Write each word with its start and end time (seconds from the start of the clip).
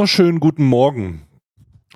Wunderschönen 0.00 0.40
guten 0.40 0.64
Morgen 0.64 1.26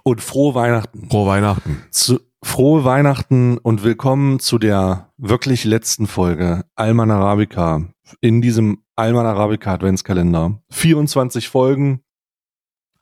und 0.03 0.21
frohe 0.21 0.55
Weihnachten. 0.55 1.09
Frohe 1.09 1.27
Weihnachten. 1.27 1.83
Zu, 1.91 2.21
frohe 2.43 2.85
Weihnachten 2.85 3.57
und 3.57 3.83
willkommen 3.83 4.41
zu 4.41 4.59
der 4.59 5.11
wirklich 5.17 5.65
letzten 5.65 6.07
Folge 6.07 6.67
Alman 6.75 7.11
Arabica 7.11 7.89
in 8.21 8.43
diesem 8.43 8.85
Alman 8.95 9.25
Arabica 9.25 9.73
Adventskalender. 9.73 10.61
24 10.69 11.49
Folgen 11.49 12.03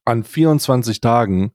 an 0.04 0.22
24 0.22 1.00
Tagen. 1.00 1.50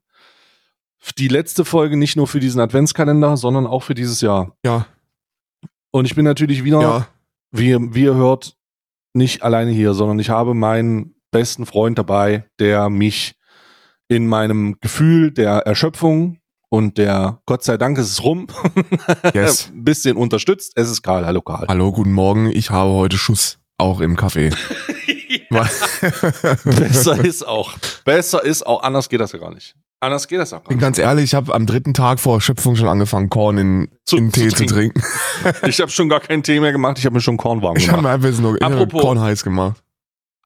Die 1.16 1.28
letzte 1.28 1.64
Folge 1.64 1.96
nicht 1.96 2.16
nur 2.16 2.26
für 2.26 2.40
diesen 2.40 2.60
Adventskalender, 2.60 3.38
sondern 3.38 3.66
auch 3.66 3.82
für 3.82 3.94
dieses 3.94 4.20
Jahr. 4.20 4.58
Ja. 4.62 4.84
Und 5.90 6.04
ich 6.04 6.14
bin 6.14 6.26
natürlich 6.26 6.64
wieder, 6.64 6.82
Ja. 6.82 7.08
wie, 7.50 7.94
wie 7.94 8.02
ihr 8.02 8.14
hört, 8.14 8.58
nicht 9.14 9.42
alleine 9.42 9.70
hier, 9.70 9.94
sondern 9.94 10.18
ich 10.18 10.28
habe 10.28 10.52
meinen 10.52 11.14
besten 11.30 11.64
Freund 11.64 11.98
dabei, 11.98 12.44
der 12.58 12.90
mich 12.90 13.37
in 14.08 14.26
meinem 14.26 14.76
Gefühl 14.80 15.30
der 15.30 15.58
Erschöpfung 15.66 16.38
und 16.70 16.98
der 16.98 17.40
Gott 17.46 17.62
sei 17.62 17.76
Dank 17.76 17.98
ist 17.98 18.10
es 18.10 18.22
rum, 18.22 18.46
Yes. 19.34 19.70
ein 19.72 19.84
bisschen 19.84 20.16
unterstützt. 20.16 20.72
Es 20.76 20.90
ist 20.90 21.02
Karl, 21.02 21.24
hallo 21.26 21.42
Karl. 21.42 21.66
Hallo, 21.68 21.92
guten 21.92 22.12
Morgen. 22.12 22.50
Ich 22.50 22.70
habe 22.70 22.90
heute 22.90 23.16
Schuss. 23.18 23.58
Auch 23.78 24.00
im 24.00 24.16
Kaffee. 24.16 24.50
Besser 26.64 27.24
ist 27.24 27.46
auch. 27.46 27.74
Besser 28.04 28.44
ist 28.44 28.66
auch. 28.66 28.82
Anders 28.82 29.08
geht 29.08 29.20
das 29.20 29.32
ja 29.32 29.38
gar 29.38 29.52
nicht. 29.54 29.74
Anders 30.00 30.28
geht 30.28 30.38
das 30.38 30.52
auch 30.52 30.58
gar 30.58 30.68
bin 30.68 30.76
nicht. 30.76 30.82
ganz 30.82 30.98
ehrlich, 30.98 31.24
ich 31.24 31.34
habe 31.34 31.54
am 31.54 31.66
dritten 31.66 31.92
Tag 31.94 32.20
vor 32.20 32.34
Erschöpfung 32.36 32.76
schon 32.76 32.88
angefangen, 32.88 33.28
Korn 33.30 33.58
in, 33.58 33.88
Zu- 34.04 34.16
in 34.18 34.32
zu 34.32 34.40
Tee 34.40 34.48
zu 34.48 34.66
trinken. 34.66 35.02
Ich 35.66 35.80
habe 35.80 35.90
schon 35.90 36.08
gar 36.08 36.20
keinen 36.20 36.42
Tee 36.42 36.60
mehr 36.60 36.72
gemacht. 36.72 36.98
Ich 36.98 37.04
habe 37.06 37.14
mir 37.14 37.20
schon 37.20 37.36
Korn 37.36 37.62
warm 37.62 37.76
Ich 37.76 37.88
habe 37.88 37.98
gemacht. 38.02 38.20
mir 38.20 38.28
einfach 38.28 38.40
nur 38.40 38.62
Apropos- 38.62 39.00
Korn 39.02 39.20
heiß 39.20 39.42
gemacht. 39.42 39.82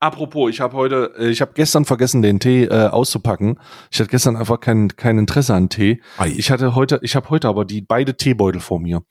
Apropos, 0.03 0.50
ich 0.50 0.61
habe 0.61 0.77
heute, 0.77 1.14
äh, 1.17 1.31
ich 1.31 1.41
habe 1.41 1.53
gestern 1.55 1.84
vergessen, 1.84 2.22
den 2.22 2.41
Tee 2.41 2.64
äh, 2.64 2.89
auszupacken. 2.89 3.61
Ich 3.92 4.00
hatte 4.00 4.11
gestern 4.11 4.34
einfach 4.34 4.58
kein, 4.58 4.89
kein 4.97 5.17
Interesse 5.17 5.55
an 5.55 5.69
Tee. 5.69 6.03
Ich 6.36 6.50
hatte 6.50 6.75
heute, 6.75 6.98
ich 7.03 7.14
habe 7.14 7.31
heute 7.31 7.47
aber 7.47 7.64
die 7.64 7.83
beide 7.83 8.17
Teebeutel 8.17 8.61
vor 8.61 8.80
mir. 8.80 9.05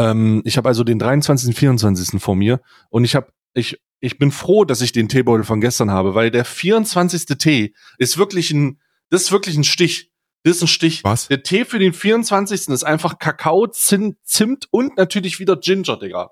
Ähm, 0.00 0.42
ich 0.44 0.56
habe 0.56 0.68
also 0.68 0.82
den 0.82 0.98
23. 0.98 1.50
und 1.50 1.54
24. 1.54 2.20
vor 2.20 2.34
mir 2.34 2.60
und 2.90 3.04
ich 3.04 3.14
habe, 3.14 3.28
ich, 3.54 3.80
ich 4.00 4.18
bin 4.18 4.32
froh, 4.32 4.64
dass 4.64 4.80
ich 4.80 4.90
den 4.90 5.08
Teebeutel 5.08 5.44
von 5.44 5.60
gestern 5.60 5.92
habe, 5.92 6.16
weil 6.16 6.32
der 6.32 6.44
24. 6.44 7.26
Tee 7.38 7.72
ist 7.98 8.18
wirklich 8.18 8.50
ein, 8.50 8.80
das 9.10 9.22
ist 9.22 9.30
wirklich 9.30 9.56
ein 9.56 9.62
Stich. 9.62 10.10
Das 10.42 10.56
ist 10.56 10.62
ein 10.62 10.66
Stich. 10.66 11.04
Was? 11.04 11.28
Der 11.28 11.44
Tee 11.44 11.64
für 11.64 11.78
den 11.78 11.92
24. 11.92 12.66
ist 12.66 12.82
einfach 12.82 13.20
Kakao, 13.20 13.68
Zin, 13.68 14.16
Zimt 14.24 14.66
und 14.72 14.96
natürlich 14.96 15.38
wieder 15.38 15.54
Ginger, 15.54 16.00
Digga. 16.00 16.30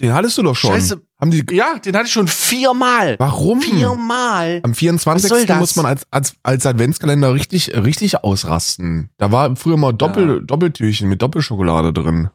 Den 0.00 0.12
hattest 0.12 0.36
du 0.38 0.42
doch 0.42 0.56
schon. 0.56 0.72
Scheiße. 0.72 1.00
Haben 1.20 1.30
die, 1.30 1.44
Ja, 1.52 1.78
den 1.78 1.94
hatte 1.94 2.06
ich 2.06 2.12
schon 2.12 2.26
viermal. 2.26 3.16
warum? 3.18 3.60
Viermal. 3.62 4.60
Am 4.64 4.74
24. 4.74 5.30
Was 5.30 5.36
soll 5.38 5.46
das? 5.46 5.58
muss 5.58 5.76
man 5.76 5.86
als, 5.86 6.02
als, 6.10 6.34
als 6.42 6.66
Adventskalender 6.66 7.32
richtig, 7.32 7.74
richtig 7.76 8.24
ausrasten. 8.24 9.10
Da 9.18 9.30
war 9.30 9.54
früher 9.56 9.76
mal 9.76 9.92
Doppel, 9.92 10.28
Ja. 10.28 10.40
Doppeltürchen 10.40 11.08
mit 11.08 11.22
Doppelschokolade 11.22 11.92
drin. 11.92 12.30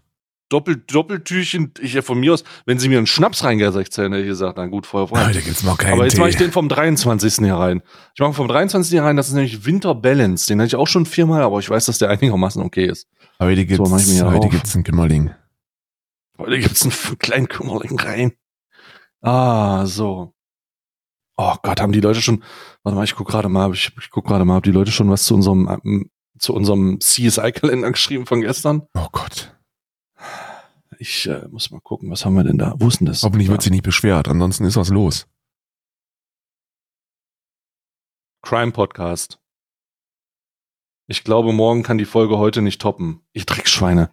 Doppel, 0.51 0.77
Doppeltürchen, 0.87 1.73
ich 1.79 1.93
ja 1.93 2.01
von 2.01 2.19
mir 2.19 2.33
aus, 2.33 2.43
wenn 2.65 2.79
sie 2.79 2.89
mir 2.89 2.97
einen 2.97 3.05
Schnaps 3.05 3.43
reingesetzt 3.43 3.95
hätten, 3.99 4.13
hätte 4.13 4.23
ich 4.23 4.29
gesagt, 4.29 4.57
na 4.57 4.65
gut, 4.65 4.87
Feuer 4.87 5.07
frei. 5.07 5.27
Heute 5.27 5.41
gibt's 5.43 5.61
noch 5.61 5.77
keinen 5.77 5.93
Aber 5.93 6.05
jetzt 6.05 6.17
mache 6.17 6.29
ich 6.29 6.37
den 6.37 6.51
vom 6.51 6.69
23. 6.69 7.35
hier 7.45 7.53
rein. 7.53 7.83
Ich 8.15 8.19
mache 8.21 8.33
vom 8.33 8.47
23. 8.47 8.89
hier 8.91 9.03
rein, 9.03 9.15
das 9.15 9.27
ist 9.27 9.35
nämlich 9.35 9.65
Winter 9.67 9.93
Balance. 9.93 10.47
Den 10.47 10.59
hatte 10.59 10.67
ich 10.69 10.75
auch 10.75 10.87
schon 10.87 11.05
viermal, 11.05 11.43
aber 11.43 11.59
ich 11.59 11.69
weiß, 11.69 11.85
dass 11.85 11.99
der 11.99 12.09
einigermaßen 12.09 12.63
okay 12.63 12.85
ist. 12.87 13.07
Heute 13.39 13.63
gibt's, 13.65 13.87
So, 13.89 14.25
heute 14.31 14.47
auf. 14.47 14.49
gibt's 14.49 14.73
einen 14.73 14.83
Kümmerling. 14.83 15.29
Heute 16.39 16.59
gibt's 16.59 16.83
einen 16.83 17.19
kleinen 17.19 17.49
Kümmerling 17.49 17.99
rein. 17.99 18.33
Ah, 19.21 19.85
so. 19.85 20.33
Oh 21.35 21.55
Gott, 21.61 21.81
haben 21.81 21.91
die 21.91 22.01
Leute 22.01 22.21
schon, 22.21 22.43
warte 22.83 22.95
mal, 22.95 23.03
ich 23.03 23.15
guck 23.15 23.27
gerade 23.27 23.49
mal, 23.49 23.71
ich, 23.73 23.91
ich 23.99 24.09
guck 24.09 24.25
gerade 24.25 24.45
mal, 24.45 24.57
ob 24.57 24.63
die 24.63 24.71
Leute 24.71 24.91
schon 24.91 25.09
was 25.09 25.25
zu 25.25 25.35
unserem, 25.35 25.67
ähm, 25.83 26.09
zu 26.37 26.53
unserem 26.53 26.99
CSI-Kalender 27.01 27.91
geschrieben 27.91 28.25
von 28.25 28.41
gestern? 28.41 28.87
Oh 28.93 29.07
Gott. 29.11 29.55
Ich 30.97 31.27
äh, 31.27 31.47
muss 31.49 31.71
mal 31.71 31.81
gucken, 31.81 32.09
was 32.09 32.25
haben 32.25 32.35
wir 32.35 32.43
denn 32.43 32.57
da? 32.57 32.73
Wo 32.77 32.87
ist 32.87 32.99
denn 32.99 33.07
das? 33.07 33.23
Hoffentlich 33.23 33.47
Da. 33.47 33.53
wird 33.53 33.61
sie 33.61 33.71
nicht 33.71 33.83
beschwert, 33.83 34.27
ansonsten 34.27 34.65
ist 34.65 34.75
was 34.77 34.89
los. 34.89 35.27
Crime 38.41 38.71
Podcast. 38.71 39.39
Ich 41.07 41.23
glaube, 41.23 41.51
morgen 41.53 41.83
kann 41.83 41.97
die 41.97 42.05
Folge 42.05 42.37
heute 42.37 42.61
nicht 42.61 42.81
toppen. 42.81 43.21
Ich 43.33 43.45
Dreckschweine. 43.45 44.11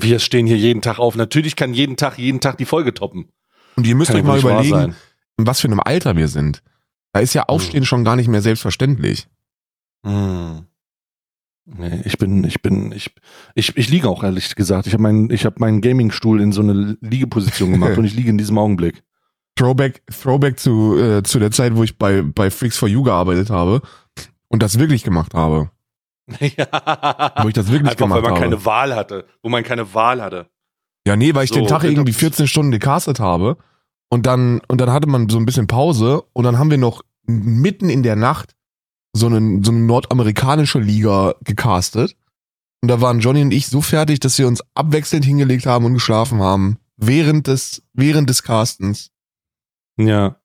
Wir 0.00 0.18
stehen 0.18 0.46
hier 0.46 0.56
jeden 0.56 0.82
Tag 0.82 0.98
auf. 0.98 1.16
Natürlich 1.16 1.56
kann 1.56 1.74
jeden 1.74 1.96
Tag, 1.96 2.18
jeden 2.18 2.40
Tag 2.40 2.58
die 2.58 2.64
Folge 2.64 2.94
toppen. 2.94 3.28
Und 3.76 3.86
ihr 3.86 3.94
müsst 3.94 4.10
Kann 4.10 4.20
euch 4.20 4.26
mal 4.26 4.38
überlegen, 4.38 4.94
in 5.36 5.46
was 5.46 5.60
für 5.60 5.68
einem 5.68 5.80
Alter 5.80 6.16
wir 6.16 6.28
sind. 6.28 6.62
Da 7.12 7.20
ist 7.20 7.34
ja 7.34 7.44
Aufstehen 7.44 7.84
schon 7.84 8.04
gar 8.04 8.16
nicht 8.16 8.28
mehr 8.28 8.42
selbstverständlich. 8.42 9.28
Hm. 10.04 10.66
Nee, 11.76 12.00
ich 12.04 12.16
bin, 12.16 12.44
ich 12.44 12.62
bin, 12.62 12.92
ich, 12.92 13.14
ich, 13.54 13.76
ich 13.76 13.90
liege 13.90 14.08
auch 14.08 14.24
ehrlich 14.24 14.54
gesagt. 14.54 14.86
Ich 14.86 14.94
habe 14.94 15.02
meinen, 15.02 15.30
ich 15.30 15.44
habe 15.44 15.56
meinen 15.58 15.82
Gaming-Stuhl 15.82 16.40
in 16.40 16.52
so 16.52 16.62
eine 16.62 16.96
Liegeposition 17.00 17.72
gemacht 17.72 17.98
und 17.98 18.04
ich 18.04 18.14
liege 18.14 18.30
in 18.30 18.38
diesem 18.38 18.56
Augenblick. 18.56 19.02
Throwback, 19.54 20.02
Throwback 20.06 20.58
zu, 20.58 20.98
äh, 20.98 21.22
zu 21.22 21.38
der 21.38 21.50
Zeit, 21.50 21.76
wo 21.76 21.82
ich 21.82 21.98
bei, 21.98 22.22
bei 22.22 22.50
Freaks 22.50 22.78
for 22.78 22.88
You 22.88 23.02
gearbeitet 23.02 23.50
habe 23.50 23.82
und 24.48 24.62
das 24.62 24.78
wirklich 24.78 25.02
gemacht 25.02 25.34
habe. 25.34 25.70
Ja. 26.40 27.32
Wo 27.42 27.48
ich 27.48 27.54
das 27.54 27.68
wirklich 27.70 27.90
Einfach, 27.92 28.00
weil 28.08 28.08
gemacht 28.08 28.22
man 28.22 28.30
habe. 28.32 28.40
keine 28.40 28.64
Wahl 28.64 28.94
hatte. 28.94 29.26
Wo 29.42 29.48
man 29.48 29.62
keine 29.64 29.92
Wahl 29.94 30.22
hatte. 30.22 30.46
Ja, 31.06 31.16
nee, 31.16 31.34
weil 31.34 31.44
ich 31.44 31.50
So, 31.50 31.56
den 31.56 31.66
Tag 31.66 31.84
irgendwie 31.84 32.12
14 32.12 32.46
Stunden 32.48 32.70
gecastet 32.70 33.18
habe 33.20 33.56
und 34.10 34.26
dann, 34.26 34.60
und 34.68 34.80
dann 34.80 34.90
hatte 34.92 35.08
man 35.08 35.28
so 35.28 35.38
ein 35.38 35.46
bisschen 35.46 35.66
Pause 35.66 36.22
und 36.34 36.44
dann 36.44 36.58
haben 36.58 36.70
wir 36.70 36.78
noch 36.78 37.02
mitten 37.24 37.88
in 37.88 38.02
der 38.02 38.16
Nacht 38.16 38.54
so, 39.14 39.26
einen, 39.26 39.64
so 39.64 39.70
eine 39.72 39.80
nordamerikanische 39.80 40.78
Liga 40.78 41.34
gecastet. 41.44 42.14
Und 42.82 42.88
da 42.88 43.00
waren 43.00 43.20
Johnny 43.20 43.42
und 43.42 43.52
ich 43.52 43.66
so 43.66 43.80
fertig, 43.80 44.20
dass 44.20 44.38
wir 44.38 44.46
uns 44.46 44.62
abwechselnd 44.74 45.24
hingelegt 45.24 45.66
haben 45.66 45.84
und 45.84 45.94
geschlafen 45.94 46.40
haben. 46.40 46.78
Während 46.96 47.46
des, 47.46 47.82
während 47.92 48.28
des 48.30 48.42
Castens. 48.42 49.10
Ja. 49.96 50.36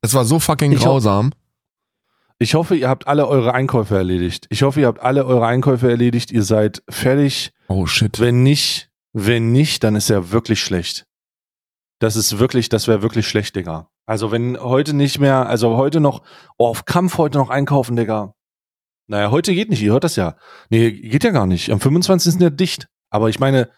Es 0.00 0.14
war 0.14 0.24
so 0.24 0.38
fucking 0.40 0.72
Ich 0.72 0.78
hab- 0.78 0.84
grausam. 0.86 1.32
Ich 2.40 2.54
hoffe, 2.54 2.76
ihr 2.76 2.88
habt 2.88 3.08
alle 3.08 3.26
eure 3.26 3.52
Einkäufe 3.54 3.96
erledigt. 3.96 4.46
Ich 4.50 4.62
hoffe, 4.62 4.80
ihr 4.80 4.86
habt 4.86 5.00
alle 5.00 5.24
eure 5.26 5.46
Einkäufe 5.46 5.90
erledigt. 5.90 6.30
Ihr 6.30 6.44
seid 6.44 6.82
fertig. 6.88 7.52
Oh 7.68 7.86
shit. 7.86 8.20
Wenn 8.20 8.42
nicht, 8.44 8.90
wenn 9.12 9.50
nicht, 9.50 9.82
dann 9.82 9.96
ist 9.96 10.08
ja 10.08 10.30
wirklich 10.30 10.60
schlecht. 10.62 11.04
Das 12.00 12.14
ist 12.14 12.38
wirklich, 12.38 12.68
das 12.68 12.86
wäre 12.86 13.02
wirklich 13.02 13.26
schlecht, 13.26 13.56
Digga. 13.56 13.88
Also 14.06 14.30
wenn 14.30 14.56
heute 14.58 14.94
nicht 14.94 15.18
mehr, 15.18 15.48
also 15.48 15.76
heute 15.76 15.98
noch, 16.00 16.22
oh, 16.56 16.66
auf 16.68 16.84
Kampf 16.84 17.18
heute 17.18 17.38
noch 17.38 17.50
einkaufen, 17.50 17.96
Digga. 17.96 18.34
Naja, 19.08 19.30
heute 19.32 19.52
geht 19.54 19.68
nicht, 19.70 19.82
ihr 19.82 19.92
hört 19.92 20.04
das 20.04 20.14
ja. 20.16 20.36
Nee, 20.70 20.92
geht 20.92 21.24
ja 21.24 21.30
gar 21.30 21.46
nicht. 21.46 21.70
Am 21.72 21.80
25. 21.80 22.34
ist 22.34 22.40
ja 22.40 22.50
dicht. 22.50 22.86
Aber 23.10 23.30
ich 23.30 23.40
meine, 23.40 23.68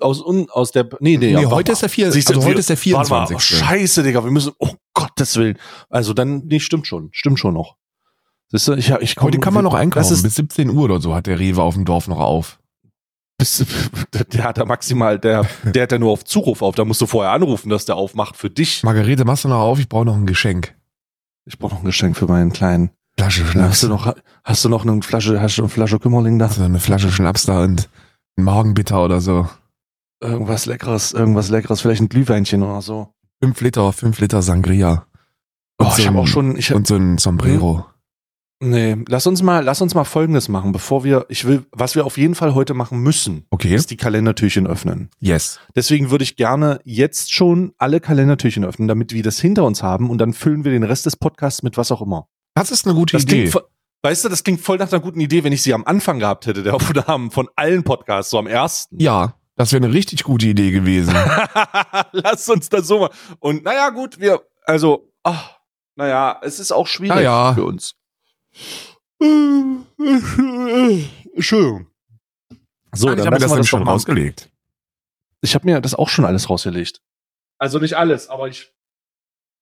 aus, 0.00 0.20
un, 0.20 0.50
aus 0.50 0.72
der, 0.72 0.84
nee, 1.00 1.16
nee, 1.16 1.32
Nee, 1.32 1.42
ja, 1.42 1.50
heute 1.50 1.72
ist 1.72 1.80
der 1.82 1.88
vier- 1.88 2.12
Siehst 2.12 2.28
du, 2.28 2.34
also 2.34 2.46
heute 2.46 2.58
ist 2.58 2.68
der 2.68 2.76
warte 2.76 3.10
mal, 3.10 3.26
24.. 3.26 3.36
Oh, 3.36 3.38
scheiße, 3.40 4.02
Digga, 4.02 4.22
wir 4.24 4.30
müssen, 4.30 4.52
oh 4.58 4.74
Gottes 4.92 5.36
Willen. 5.36 5.58
Also 5.88 6.12
dann, 6.12 6.42
nee, 6.46 6.60
stimmt 6.60 6.86
schon, 6.86 7.08
stimmt 7.12 7.38
schon 7.38 7.54
noch. 7.54 7.76
Siehst 8.52 8.68
du, 8.68 8.74
ich, 8.74 8.90
ich 8.90 9.16
komm, 9.16 9.28
Heute 9.28 9.38
kann 9.38 9.54
man 9.54 9.64
noch 9.64 9.74
einkaufen. 9.74 10.12
ist, 10.12 10.22
Bis 10.22 10.34
17 10.36 10.70
Uhr 10.70 10.84
oder 10.84 11.00
so 11.00 11.14
hat 11.14 11.26
der 11.26 11.38
Rewe 11.38 11.62
auf 11.62 11.74
dem 11.74 11.84
Dorf 11.84 12.08
noch 12.08 12.18
auf. 12.18 12.58
bis, 13.38 13.64
der 14.32 14.44
hat 14.44 14.58
da 14.58 14.64
maximal, 14.64 15.18
der, 15.18 15.46
der 15.64 15.84
hat 15.84 15.92
ja 15.92 15.98
nur 15.98 16.10
auf 16.12 16.24
Zuruf 16.24 16.60
auf. 16.62 16.74
Da 16.74 16.84
musst 16.84 17.00
du 17.00 17.06
vorher 17.06 17.32
anrufen, 17.32 17.68
dass 17.70 17.84
der 17.84 17.96
aufmacht 17.96 18.36
für 18.36 18.50
dich. 18.50 18.82
Margarete, 18.82 19.24
machst 19.24 19.44
du 19.44 19.48
noch 19.48 19.60
auf? 19.60 19.78
Ich 19.78 19.88
brauche 19.88 20.04
noch 20.04 20.16
ein 20.16 20.26
Geschenk. 20.26 20.74
Ich 21.46 21.58
brauche 21.58 21.74
noch 21.74 21.82
ein 21.82 21.86
Geschenk 21.86 22.16
für 22.16 22.26
meinen 22.26 22.52
Kleinen. 22.52 22.90
Flasche 23.16 23.42
Hast 23.44 23.50
Schnaps. 23.52 23.80
du 23.82 23.88
noch, 23.88 24.14
hast 24.44 24.64
du 24.64 24.68
noch 24.68 24.84
eine 24.86 25.02
Flasche, 25.02 25.40
hast 25.40 25.56
du 25.58 25.62
eine 25.62 25.68
Flasche 25.68 25.98
Kümmerling 25.98 26.38
da? 26.38 26.46
Hast 26.48 26.58
du 26.58 26.62
eine 26.62 26.80
Flasche 26.80 27.10
Schnaps 27.10 27.44
da 27.44 27.62
und 27.64 27.88
ein 28.36 28.44
Morgenbitter 28.44 29.04
oder 29.04 29.20
so. 29.20 29.48
Irgendwas 30.22 30.66
Leckeres, 30.66 31.12
irgendwas 31.12 31.48
Leckeres, 31.50 31.80
vielleicht 31.80 32.02
ein 32.02 32.08
Glühweinchen 32.08 32.62
oder 32.62 32.82
so. 32.82 33.08
Fünf 33.42 33.60
Liter, 33.60 33.92
fünf 33.92 34.20
Liter 34.20 34.42
Sangria. 34.42 35.06
Oh, 35.78 35.84
Und 35.84 35.92
so 35.94 35.98
ich 36.02 36.06
habe 36.08 36.18
auch 36.18 36.26
schon, 36.26 36.56
ich 36.56 36.70
hab, 36.70 36.76
Und 36.76 36.86
so 36.86 36.96
ein 36.96 37.16
Sombrero. 37.18 37.86
Nee, 38.60 38.96
lass 39.08 39.26
uns 39.26 39.42
mal, 39.42 39.64
lass 39.64 39.80
uns 39.80 39.94
mal 39.94 40.04
Folgendes 40.04 40.48
machen, 40.48 40.72
bevor 40.72 41.02
wir, 41.04 41.26
ich 41.28 41.44
will, 41.46 41.64
was 41.72 41.94
wir 41.94 42.04
auf 42.06 42.16
jeden 42.18 42.34
Fall 42.34 42.54
heute 42.54 42.74
machen 42.74 42.98
müssen, 43.00 43.46
Okay. 43.50 43.74
ist 43.74 43.90
die 43.90 43.96
Kalendertürchen 43.96 44.66
öffnen. 44.66 45.10
Yes. 45.18 45.58
Deswegen 45.74 46.10
würde 46.10 46.24
ich 46.24 46.36
gerne 46.36 46.80
jetzt 46.84 47.32
schon 47.32 47.72
alle 47.78 48.00
Kalendertürchen 48.00 48.64
öffnen, 48.64 48.86
damit 48.88 49.12
wir 49.12 49.22
das 49.22 49.40
hinter 49.40 49.64
uns 49.64 49.82
haben 49.82 50.10
und 50.10 50.18
dann 50.18 50.32
füllen 50.34 50.64
wir 50.64 50.70
den 50.72 50.82
Rest 50.84 51.06
des 51.06 51.16
Podcasts 51.16 51.62
mit 51.62 51.76
was 51.76 51.90
auch 51.90 52.02
immer. 52.02 52.28
Das 52.54 52.70
ist 52.70 52.86
eine 52.86 52.94
gute 52.94 53.14
Das 53.16 53.22
Idee. 53.24 53.48
klingt, 53.48 53.64
weißt 54.02 54.24
du, 54.24 54.28
das 54.28 54.44
klingt 54.44 54.60
voll 54.60 54.78
nach 54.78 54.90
einer 54.92 55.00
guten 55.00 55.20
Idee, 55.20 55.44
wenn 55.44 55.52
ich 55.52 55.62
sie 55.62 55.72
am 55.74 55.84
Anfang 55.84 56.18
gehabt 56.18 56.46
hätte, 56.46 56.62
der 56.62 56.74
Aufnahmen 56.74 57.30
von 57.30 57.48
allen 57.56 57.82
Podcasts, 57.84 58.30
so 58.30 58.38
am 58.38 58.46
ersten. 58.46 58.98
Ja, 59.00 59.34
das 59.56 59.72
wäre 59.72 59.84
eine 59.84 59.92
richtig 59.94 60.24
gute 60.24 60.46
Idee 60.46 60.70
gewesen. 60.70 61.14
Lass 62.12 62.48
uns 62.48 62.68
das 62.68 62.86
so 62.86 63.00
machen. 63.00 63.14
Und 63.40 63.64
naja, 63.64 63.90
gut, 63.90 64.18
wir, 64.20 64.40
also, 64.64 65.12
ach, 65.22 65.58
naja, 65.96 66.38
es 66.42 66.58
ist 66.58 66.72
auch 66.72 66.86
schwierig 66.86 67.14
Naja. 67.16 67.52
für 67.54 67.64
uns. 67.64 67.94
Entschuldigung. 71.34 71.86
So, 72.92 73.10
ich 73.10 73.16
dann 73.16 73.26
habe 73.26 73.30
mir 73.36 73.38
lassen 73.38 73.40
das 73.40 73.42
wir 73.42 73.48
dann 73.48 73.58
das 73.58 73.68
schon 73.68 73.82
rausgelegt. 73.82 74.50
Ich 75.42 75.54
habe 75.54 75.66
mir 75.66 75.80
das 75.80 75.94
auch 75.94 76.08
schon 76.08 76.24
alles 76.24 76.50
rausgelegt. 76.50 77.00
Also 77.58 77.78
nicht 77.78 77.94
alles, 77.94 78.28
aber 78.28 78.48
ich. 78.48 78.72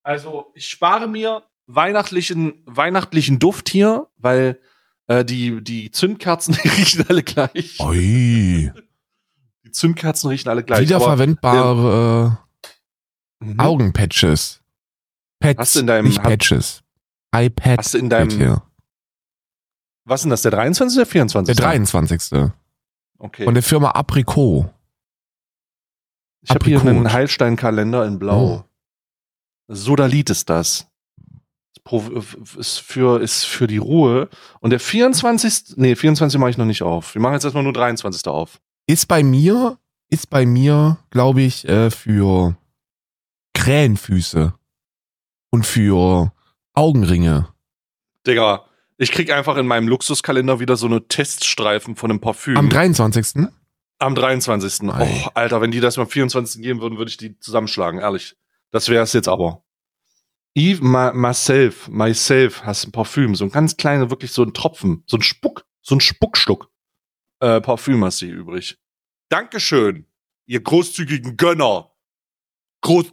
Also 0.02 0.50
ich 0.54 0.68
spare 0.68 1.06
mir 1.08 1.42
weihnachtlichen, 1.66 2.62
weihnachtlichen 2.64 3.38
Duft 3.38 3.68
hier, 3.68 4.08
weil 4.16 4.58
äh, 5.08 5.24
die, 5.24 5.62
die 5.62 5.90
Zündkerzen 5.90 6.56
die 6.62 6.68
riechen 6.68 7.04
alle 7.08 7.22
gleich. 7.22 7.78
Oi. 7.80 8.72
Die 9.64 9.70
Zündkerzen 9.72 10.30
riechen 10.30 10.48
alle 10.48 10.62
gleich. 10.64 10.78
aber- 10.78 10.86
Wiederverwendbare 10.88 12.38
Mhm. 13.40 13.60
äh, 13.60 13.62
Augenpatches. 13.62 14.62
Pads, 15.40 15.58
Hast 15.58 15.76
du 15.76 15.80
in 15.80 15.86
deinem- 15.86 16.06
nicht 16.08 16.22
Patches. 16.22 16.82
iPad 17.36 17.78
Hast 17.78 17.94
du 17.94 17.98
in 17.98 18.08
deinem, 18.10 18.30
hier. 18.30 18.62
Was 20.08 20.20
ist 20.20 20.24
denn 20.24 20.30
das, 20.30 20.42
der 20.42 20.50
23. 20.52 20.96
oder 20.96 21.04
der 21.04 21.10
24.? 21.10 21.56
Der 21.56 21.64
23. 21.64 22.52
Okay. 23.18 23.44
Von 23.44 23.54
der 23.54 23.62
Firma 23.62 23.90
Apricot. 23.90 24.70
ich 26.42 26.50
habe 26.50 26.64
hier 26.64 26.80
einen 26.80 27.12
Heilstein-Kalender 27.12 28.06
in 28.06 28.18
Blau. 28.18 28.64
Sodalit 29.68 30.30
ist 30.30 30.48
das. 30.48 30.86
Ist 32.58 32.80
für, 32.80 33.20
ist 33.20 33.44
für 33.44 33.66
die 33.66 33.78
Ruhe. 33.78 34.28
Und 34.60 34.70
der 34.70 34.80
24. 34.80 35.76
Nee, 35.76 35.96
24 35.96 36.38
mache 36.38 36.50
ich 36.50 36.58
noch 36.58 36.66
nicht 36.66 36.82
auf. 36.82 37.14
Wir 37.14 37.22
machen 37.22 37.34
jetzt 37.34 37.44
erstmal 37.44 37.64
nur 37.64 37.72
23. 37.72 38.26
auf. 38.26 38.60
Ist 38.86 39.08
bei 39.08 39.22
mir, 39.22 39.78
ist 40.10 40.30
bei 40.30 40.46
mir, 40.46 40.98
glaube 41.10 41.42
ich, 41.42 41.66
äh, 41.66 41.90
für 41.90 42.56
Krähenfüße 43.54 44.54
und 45.50 45.66
für 45.66 46.32
Augenringe. 46.74 47.48
Digga, 48.26 48.67
ich 48.98 49.12
krieg 49.12 49.30
einfach 49.30 49.56
in 49.56 49.66
meinem 49.66 49.88
Luxuskalender 49.88 50.60
wieder 50.60 50.76
so 50.76 50.86
eine 50.86 51.06
Teststreifen 51.06 51.96
von 51.96 52.10
einem 52.10 52.20
Parfüm. 52.20 52.56
Am 52.56 52.68
23. 52.68 53.46
Am 54.00 54.14
23. 54.14 54.90
Ei. 54.90 55.24
Oh, 55.24 55.30
Alter, 55.34 55.60
wenn 55.60 55.70
die 55.70 55.80
das 55.80 55.98
am 55.98 56.08
24. 56.08 56.62
geben 56.62 56.80
würden, 56.80 56.98
würde 56.98 57.10
ich 57.10 57.16
die 57.16 57.38
zusammenschlagen, 57.38 58.00
ehrlich. 58.00 58.36
Das 58.70 58.88
wäre 58.88 59.02
es 59.02 59.12
jetzt 59.12 59.28
aber. 59.28 59.64
Eve 60.54 60.84
my, 60.84 61.12
Myself, 61.14 61.88
Myself 61.88 62.64
hast 62.64 62.86
ein 62.86 62.92
Parfüm, 62.92 63.34
so 63.34 63.44
ein 63.44 63.50
ganz 63.50 63.76
kleiner, 63.76 64.10
wirklich 64.10 64.32
so 64.32 64.42
ein 64.42 64.52
Tropfen, 64.52 65.04
so 65.06 65.16
ein 65.16 65.22
Spuck, 65.22 65.64
so 65.82 65.94
ein 65.94 66.00
Spuckschluck. 66.00 66.68
Äh, 67.40 67.60
Parfüm 67.60 68.04
hast 68.04 68.20
du 68.20 68.26
hier 68.26 68.34
übrig. 68.34 68.76
Dankeschön, 69.28 70.06
ihr 70.46 70.60
großzügigen 70.60 71.36
Gönner. 71.36 71.92
Groß, 72.80 73.12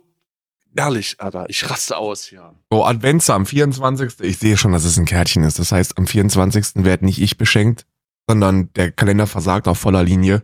ehrlich, 0.76 1.16
Alter, 1.20 1.46
ich 1.50 1.70
raste 1.70 1.98
aus 1.98 2.26
hier. 2.26 2.54
So, 2.72 2.86
Advents 2.86 3.30
am 3.30 3.46
24. 3.46 4.20
Ich 4.22 4.38
sehe 4.38 4.58
schon, 4.58 4.72
dass 4.72 4.84
es 4.86 4.98
ein 4.98 5.06
Kärtchen 5.06 5.44
ist. 5.44 5.60
Das 5.60 5.72
heißt, 5.72 5.98
am 5.98 6.08
24. 6.08 6.84
werde 6.84 7.06
nicht 7.06 7.22
ich 7.22 7.38
beschenkt, 7.38 7.86
sondern 8.28 8.72
der 8.74 8.92
Kalender 8.92 9.28
versagt 9.28 9.68
auf 9.68 9.78
voller 9.80 10.04
Linie 10.04 10.44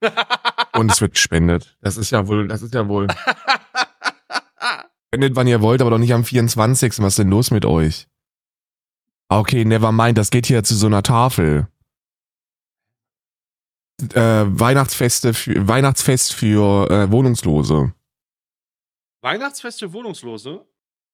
und 0.74 0.90
es 0.90 1.00
wird 1.00 1.14
gespendet. 1.14 1.76
Das 1.80 1.96
ist 1.96 2.10
ja 2.10 2.26
wohl, 2.26 2.48
das 2.48 2.62
ist 2.62 2.74
ja 2.74 2.88
wohl. 2.88 3.06
Spendet, 5.08 5.36
wann 5.36 5.46
ihr 5.46 5.60
wollt, 5.60 5.80
aber 5.80 5.90
doch 5.90 5.98
nicht 5.98 6.14
am 6.14 6.24
24. 6.24 6.98
Was 6.98 7.08
ist 7.08 7.18
denn 7.18 7.28
los 7.30 7.50
mit 7.50 7.64
euch? 7.64 8.08
Ah, 9.28 9.38
Okay, 9.38 9.64
never 9.64 9.92
mind, 9.92 10.18
das 10.18 10.30
geht 10.30 10.46
hier 10.46 10.62
zu 10.64 10.74
so 10.74 10.86
einer 10.86 11.02
Tafel. 11.02 11.68
Äh, 14.14 14.44
Weihnachtsfeste 14.46 15.32
für, 15.32 15.68
Weihnachtsfest 15.68 16.32
für 16.32 16.90
äh, 16.90 17.10
Wohnungslose. 17.10 17.92
Weihnachtsfest 19.22 19.78
für 19.78 19.92
Wohnungslose? 19.92 20.66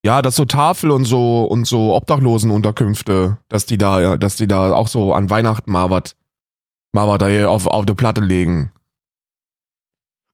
Ja, 0.05 0.22
das 0.22 0.37
so 0.37 0.44
Tafel 0.44 0.90
und 0.90 1.05
so 1.05 1.44
und 1.44 1.66
so 1.66 1.94
Obdachlosenunterkünfte, 1.94 3.38
dass 3.49 3.66
die 3.66 3.78
da, 3.78 4.00
ja, 4.00 4.16
dass 4.16 4.37
die 4.37 4.46
da 4.46 4.72
auch 4.72 4.88
so 4.88 5.12
an 5.12 5.28
Weihnachten 5.28 5.70
mal 5.70 5.90
was, 5.90 6.16
mal 6.93 7.06
was 7.06 7.19
da 7.19 7.28
hier 7.28 7.50
auf, 7.50 7.66
auf 7.66 7.84
die 7.84 7.94
Platte 7.94 8.20
legen. 8.20 8.72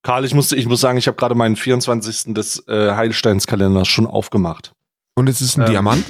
Karl, 0.03 0.25
ich 0.25 0.35
muss, 0.35 0.53
ich 0.53 0.67
muss 0.67 0.81
sagen, 0.81 0.99
ich 0.99 1.07
habe 1.09 1.17
gerade 1.17 1.35
meinen 1.35 1.57
24. 1.57 2.35
des 2.35 2.69
äh, 2.69 2.93
Heilsteinskalenders 2.95 3.89
schon 3.89 4.07
aufgemacht. 4.07 4.75
Und 5.15 5.29
es 5.29 5.41
ist 5.41 5.57
ein 5.57 5.63
Ähm. 5.63 5.71
Diamant. 5.71 6.05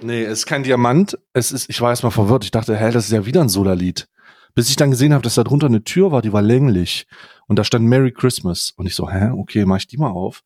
Nee, 0.00 0.22
es 0.24 0.40
ist 0.40 0.46
kein 0.46 0.62
Diamant. 0.62 1.18
Es 1.34 1.52
ist, 1.52 1.68
ich 1.68 1.80
war 1.80 1.90
erst 1.90 2.02
mal 2.02 2.10
verwirrt. 2.10 2.44
Ich 2.44 2.50
dachte, 2.50 2.76
hä, 2.76 2.90
das 2.90 3.06
ist 3.06 3.12
ja 3.12 3.26
wieder 3.26 3.42
ein 3.42 3.48
Solarlied. 3.48 4.08
Bis 4.54 4.70
ich 4.70 4.76
dann 4.76 4.90
gesehen 4.90 5.12
habe, 5.12 5.22
dass 5.22 5.34
da 5.34 5.44
drunter 5.44 5.66
eine 5.66 5.84
Tür 5.84 6.12
war, 6.12 6.22
die 6.22 6.32
war 6.32 6.42
länglich. 6.42 7.06
Und 7.46 7.58
da 7.58 7.64
stand 7.64 7.84
Merry 7.86 8.12
Christmas. 8.12 8.72
Und 8.76 8.86
ich 8.86 8.94
so, 8.94 9.10
hä, 9.10 9.30
okay, 9.30 9.66
mach 9.66 9.78
ich 9.78 9.86
die 9.86 9.98
mal 9.98 10.10
auf. 10.10 10.42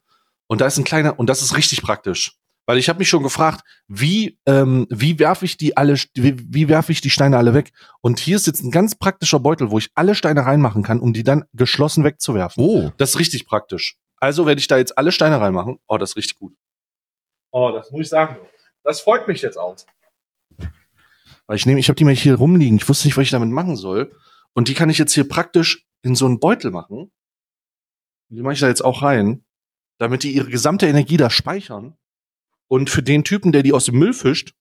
Und 0.48 0.60
da 0.60 0.66
ist 0.66 0.78
ein 0.78 0.84
kleiner, 0.84 1.18
und 1.18 1.28
das 1.28 1.42
ist 1.42 1.56
richtig 1.56 1.82
praktisch. 1.82 2.34
Weil 2.66 2.78
ich 2.78 2.90
habe 2.90 2.98
mich 2.98 3.08
schon 3.08 3.22
gefragt, 3.22 3.62
wie, 3.86 4.38
ähm, 4.44 4.86
wie 4.90 5.18
werfe 5.18 5.46
ich 5.46 5.56
die 5.56 5.76
alle, 5.76 5.94
wie, 6.14 6.36
wie 6.54 6.68
werfe 6.68 6.92
ich 6.92 7.00
die 7.00 7.08
Steine 7.08 7.38
alle 7.38 7.54
weg? 7.54 7.72
Und 8.02 8.18
hier 8.18 8.36
ist 8.36 8.46
jetzt 8.46 8.62
ein 8.62 8.70
ganz 8.70 8.94
praktischer 8.94 9.40
Beutel, 9.40 9.70
wo 9.70 9.78
ich 9.78 9.90
alle 9.94 10.14
Steine 10.14 10.44
reinmachen 10.44 10.82
kann, 10.82 11.00
um 11.00 11.14
die 11.14 11.22
dann 11.22 11.44
geschlossen 11.54 12.04
wegzuwerfen. 12.04 12.62
Oh, 12.62 12.92
Das 12.98 13.10
ist 13.10 13.18
richtig 13.18 13.46
praktisch. 13.46 13.96
Also 14.18 14.44
werde 14.44 14.58
ich 14.58 14.66
da 14.66 14.76
jetzt 14.76 14.98
alle 14.98 15.12
Steine 15.12 15.40
reinmachen. 15.40 15.78
Oh, 15.86 15.96
das 15.96 16.10
ist 16.10 16.16
richtig 16.16 16.36
gut. 16.38 16.54
Oh, 17.52 17.70
das 17.72 17.90
muss 17.90 18.02
ich 18.02 18.08
sagen. 18.08 18.36
Das 18.82 19.00
freut 19.00 19.28
mich 19.28 19.40
jetzt 19.40 19.56
auch. 19.56 19.76
Weil 21.46 21.56
ich 21.56 21.64
nehme, 21.64 21.80
ich 21.80 21.88
habe 21.88 21.96
die 21.96 22.04
mal 22.04 22.14
hier 22.14 22.34
rumliegen. 22.34 22.76
Ich 22.76 22.88
wusste 22.88 23.08
nicht, 23.08 23.16
was 23.16 23.22
ich 23.22 23.30
damit 23.30 23.48
machen 23.48 23.76
soll. 23.76 24.14
Und 24.52 24.68
die 24.68 24.74
kann 24.74 24.90
ich 24.90 24.98
jetzt 24.98 25.14
hier 25.14 25.26
praktisch 25.26 25.86
in 26.02 26.14
so 26.14 26.26
einen 26.26 26.40
Beutel 26.40 26.70
machen. 26.70 27.10
Die 28.28 28.42
mache 28.42 28.54
ich 28.54 28.60
da 28.60 28.68
jetzt 28.68 28.84
auch 28.84 29.02
rein, 29.02 29.42
damit 29.98 30.22
die 30.22 30.32
ihre 30.34 30.48
gesamte 30.50 30.86
Energie 30.86 31.16
da 31.16 31.30
speichern 31.30 31.94
und 32.68 32.90
für 32.90 33.02
den 33.02 33.24
Typen, 33.24 33.52
der 33.52 33.62
die 33.62 33.72
aus 33.72 33.86
dem 33.86 33.98
Müll 33.98 34.12
fischt, 34.12 34.54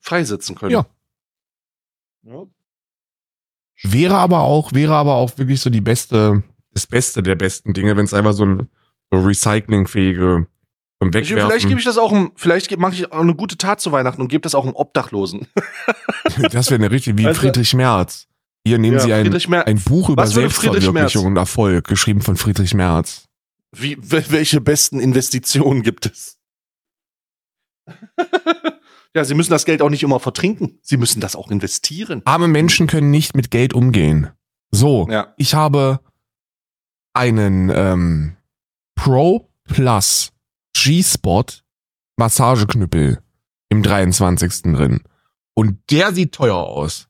freisetzen 0.00 0.56
können. 0.56 0.72
Ja. 0.72 0.86
ja. 2.22 2.46
wäre 3.82 4.16
aber 4.16 4.40
auch, 4.40 4.72
wäre 4.72 4.94
aber 4.94 5.14
auch 5.14 5.36
wirklich 5.38 5.60
so 5.60 5.70
die 5.70 5.80
beste, 5.80 6.42
das 6.72 6.86
Beste 6.86 7.22
der 7.22 7.36
besten 7.36 7.72
Dinge, 7.72 7.96
wenn 7.96 8.04
es 8.04 8.14
einfach 8.14 8.32
so 8.32 8.44
ein 8.44 8.68
so 9.12 9.20
recyclingfähige 9.20 10.46
zum 11.00 11.08
Ich, 11.08 11.28
vielleicht 11.28 11.30
Wegwerfen. 11.32 11.68
gebe 11.68 11.80
ich 11.80 11.86
das 11.86 11.98
auch, 11.98 12.14
vielleicht 12.36 12.76
mache 12.78 12.94
ich 12.94 13.10
auch 13.10 13.20
eine 13.20 13.34
gute 13.34 13.56
Tat 13.56 13.80
zu 13.80 13.90
Weihnachten 13.92 14.20
und 14.20 14.28
gebe 14.28 14.42
das 14.42 14.54
auch 14.54 14.64
einem 14.64 14.74
Obdachlosen. 14.74 15.46
das 16.52 16.70
wäre 16.70 16.80
eine 16.82 16.90
richtig 16.90 17.16
wie 17.18 17.26
Also- 17.26 17.40
Friedrich 17.40 17.74
Merz. 17.74 18.26
Hier 18.66 18.76
nehmen 18.76 18.98
Ja, 18.98 19.00
Sie 19.00 19.12
ein, 19.14 19.32
ein 19.62 19.80
Buch 19.80 20.10
über 20.10 20.26
Selbstverwirklichung 20.26 21.24
und 21.24 21.36
Erfolg, 21.38 21.88
geschrieben 21.88 22.20
von 22.20 22.36
Friedrich 22.36 22.74
Merz. 22.74 23.26
Wie, 23.72 23.96
wel- 23.96 24.30
welche 24.30 24.60
besten 24.60 25.00
Investitionen 25.00 25.82
gibt 25.82 26.06
es? 26.06 26.38
ja, 29.14 29.24
Sie 29.24 29.34
müssen 29.34 29.50
das 29.50 29.64
Geld 29.64 29.82
auch 29.82 29.90
nicht 29.90 30.02
immer 30.02 30.20
vertrinken. 30.20 30.78
Sie 30.82 30.96
müssen 30.96 31.20
das 31.20 31.36
auch 31.36 31.50
investieren. 31.50 32.22
Arme 32.24 32.48
Menschen 32.48 32.86
können 32.86 33.10
nicht 33.10 33.34
mit 33.34 33.50
Geld 33.50 33.74
umgehen. 33.74 34.30
So, 34.70 35.08
Ja. 35.10 35.34
ich 35.36 35.54
habe 35.54 36.00
einen 37.12 37.70
ähm, 37.70 38.36
Pro 38.94 39.50
Plus 39.64 40.32
G-Spot 40.76 41.44
Massageknüppel 42.16 43.22
im 43.70 43.82
23. 43.82 44.62
drin. 44.74 45.02
Und 45.54 45.78
der 45.90 46.12
sieht 46.12 46.32
teuer 46.32 46.56
aus. 46.56 47.08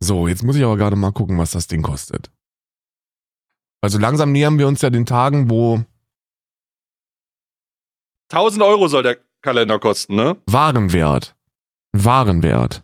So, 0.00 0.28
jetzt 0.28 0.42
muss 0.42 0.56
ich 0.56 0.64
aber 0.64 0.76
gerade 0.76 0.96
mal 0.96 1.12
gucken, 1.12 1.38
was 1.38 1.52
das 1.52 1.66
Ding 1.66 1.82
kostet. 1.82 2.30
Also 3.84 3.98
langsam 3.98 4.32
nähern 4.32 4.58
wir 4.58 4.66
uns 4.66 4.80
ja 4.80 4.88
den 4.88 5.04
Tagen, 5.04 5.50
wo 5.50 5.84
1000 8.30 8.62
Euro 8.62 8.88
soll 8.88 9.02
der 9.02 9.18
Kalender 9.42 9.78
kosten, 9.78 10.14
ne? 10.14 10.40
Warenwert, 10.46 11.36
Warenwert. 11.92 12.82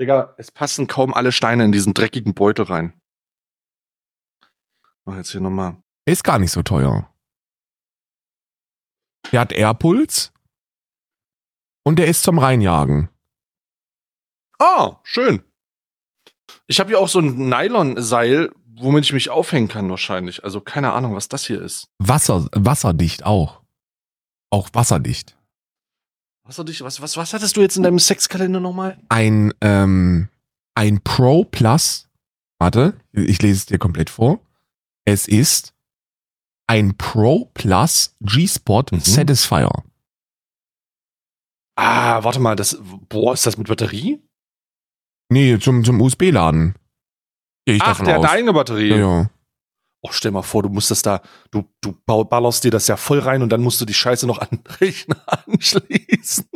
Digga, 0.00 0.34
es 0.38 0.50
passen 0.50 0.86
kaum 0.86 1.12
alle 1.12 1.30
Steine 1.30 1.66
in 1.66 1.72
diesen 1.72 1.92
dreckigen 1.92 2.32
Beutel 2.32 2.64
rein. 2.64 2.94
Mach 5.04 5.16
jetzt 5.16 5.30
hier 5.30 5.42
nochmal. 5.42 5.76
Ist 6.06 6.24
gar 6.24 6.38
nicht 6.38 6.52
so 6.52 6.62
teuer. 6.62 7.12
Der 9.30 9.40
hat 9.40 9.52
Airpuls 9.52 10.32
und 11.82 11.98
der 11.98 12.06
ist 12.06 12.22
zum 12.22 12.38
Reinjagen. 12.38 13.10
Ah, 14.58 15.00
schön. 15.02 15.44
Ich 16.66 16.80
habe 16.80 16.88
hier 16.88 16.98
auch 16.98 17.08
so 17.08 17.18
ein 17.18 17.50
Nylon-Seil, 17.50 18.54
womit 18.76 19.04
ich 19.04 19.12
mich 19.12 19.30
aufhängen 19.30 19.68
kann 19.68 19.88
wahrscheinlich. 19.90 20.44
Also 20.44 20.60
keine 20.60 20.92
Ahnung, 20.92 21.14
was 21.14 21.28
das 21.28 21.46
hier 21.46 21.60
ist. 21.62 21.88
Wasser, 21.98 22.46
wasserdicht 22.52 23.24
auch. 23.24 23.62
Auch 24.50 24.68
wasserdicht. 24.72 25.36
Was, 26.46 26.58
hat 26.58 26.68
dich, 26.68 26.82
was, 26.82 27.00
was, 27.00 27.16
was 27.16 27.32
hattest 27.32 27.56
du 27.56 27.60
jetzt 27.62 27.76
in 27.76 27.82
deinem 27.82 27.98
Sexkalender 27.98 28.60
nochmal? 28.60 28.98
Ein, 29.08 29.52
ähm, 29.60 30.28
ein 30.74 31.00
Pro 31.02 31.44
Plus. 31.44 32.08
Warte, 32.58 32.94
ich 33.12 33.40
lese 33.42 33.58
es 33.58 33.66
dir 33.66 33.78
komplett 33.78 34.10
vor. 34.10 34.40
Es 35.06 35.26
ist 35.26 35.74
ein 36.66 36.96
Pro 36.96 37.50
Plus 37.54 38.14
G-Spot 38.20 38.84
Mhm. 38.90 39.00
Satisfier. 39.00 39.70
Ah, 41.76 42.22
warte 42.22 42.38
mal, 42.40 42.54
das, 42.56 42.78
boah, 43.08 43.32
ist 43.34 43.46
das 43.46 43.58
mit 43.58 43.66
Batterie? 43.68 44.22
Nee, 45.30 45.58
zum, 45.58 45.82
zum 45.84 46.00
USB-Laden. 46.00 46.74
Ich 47.66 47.80
Ach, 47.82 47.98
der 48.02 48.14
hat 48.14 48.20
eine 48.24 48.30
eigene 48.30 48.52
Batterie. 48.52 48.88
ja, 48.90 48.96
ja. 48.96 49.30
Oh, 50.02 50.10
stell 50.12 50.32
mal 50.32 50.42
vor, 50.42 50.62
du 50.62 50.68
musst 50.68 50.90
das 50.90 51.00
da, 51.00 51.22
du, 51.50 51.64
du 51.80 51.92
ballerst 52.04 52.62
dir 52.64 52.70
das 52.70 52.86
ja 52.88 52.96
voll 52.98 53.20
rein 53.20 53.40
und 53.42 53.48
dann 53.48 53.62
musst 53.62 53.80
du 53.80 53.86
die 53.86 53.94
Scheiße 53.94 54.26
noch 54.26 54.38
an 54.38 54.48
den 54.50 54.62
Rechner 54.80 55.16
anschließen. 55.46 56.46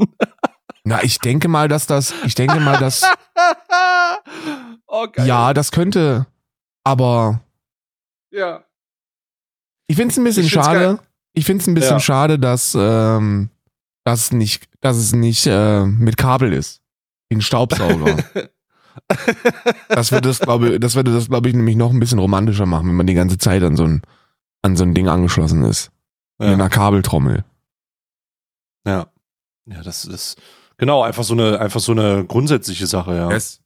Na, 0.84 1.02
ich 1.02 1.18
denke 1.18 1.48
mal, 1.48 1.66
dass 1.66 1.86
das, 1.86 2.12
ich 2.26 2.34
denke 2.34 2.60
mal, 2.60 2.76
dass, 2.78 3.04
oh, 4.86 5.06
ja, 5.24 5.54
das 5.54 5.72
könnte, 5.72 6.26
aber 6.84 7.40
Ja. 8.30 8.64
ich 9.86 9.96
find's 9.96 10.18
ein 10.18 10.24
bisschen 10.24 10.44
Ich 10.44 10.52
find's 10.52 10.66
schade. 10.66 10.80
geil. 10.96 10.98
Ich 11.32 11.44
find's 11.46 11.66
ein 11.66 11.74
bisschen 11.74 11.92
Ja. 11.96 12.00
schade, 12.00 12.38
dass, 12.38 12.76
ähm, 12.78 13.48
dass 14.04 14.24
es 14.24 14.32
nicht, 14.32 14.68
dass 14.80 14.96
es 14.98 15.12
nicht 15.14 15.46
äh, 15.46 15.84
mit 15.86 16.16
Kabel 16.18 16.52
ist. 16.52 16.82
Wie 17.30 17.36
ein 17.36 17.42
Staubsauger. 17.42 18.16
das 19.88 20.12
würde 20.12 20.28
das, 20.28 20.40
glaube 20.40 20.74
ich, 20.74 20.80
das 20.80 20.94
würde 20.94 21.12
das, 21.12 21.28
glaube 21.28 21.48
ich, 21.48 21.54
nämlich 21.54 21.76
noch 21.76 21.90
ein 21.90 22.00
bisschen 22.00 22.18
romantischer 22.18 22.66
machen, 22.66 22.88
wenn 22.88 22.96
man 22.96 23.06
die 23.06 23.14
ganze 23.14 23.38
Zeit 23.38 23.62
an 23.62 23.76
so 23.76 23.84
ein, 23.84 24.02
an 24.62 24.76
so 24.76 24.84
ein 24.84 24.94
Ding 24.94 25.08
angeschlossen 25.08 25.64
ist. 25.64 25.90
In 26.38 26.46
ja. 26.46 26.52
einer 26.54 26.68
Kabeltrommel. 26.68 27.44
ja. 28.86 29.08
Ja, 29.70 29.82
das 29.82 30.06
ist 30.06 30.40
genau 30.78 31.02
einfach 31.02 31.24
so 31.24 31.34
eine 31.34 31.60
einfach 31.60 31.80
so 31.80 31.92
eine 31.92 32.24
grundsätzliche 32.24 32.86
Sache, 32.86 33.14
ja. 33.14 33.30
Yes. 33.30 33.60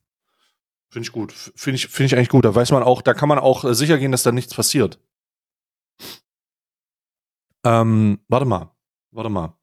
Finde 0.90 1.06
ich 1.06 1.12
gut. 1.12 1.32
Finde 1.32 1.76
ich 1.76 1.86
finde 1.86 2.06
ich 2.06 2.16
eigentlich 2.16 2.28
gut. 2.28 2.44
Da 2.44 2.54
weiß 2.54 2.72
man 2.72 2.82
auch, 2.82 3.02
da 3.02 3.14
kann 3.14 3.28
man 3.28 3.38
auch 3.38 3.64
äh, 3.64 3.74
sicher 3.74 3.98
gehen, 3.98 4.12
dass 4.12 4.24
da 4.24 4.32
nichts 4.32 4.54
passiert. 4.54 4.98
Ähm, 7.64 8.18
warte 8.28 8.46
mal. 8.46 8.70
Warte 9.12 9.30
mal. 9.30 9.54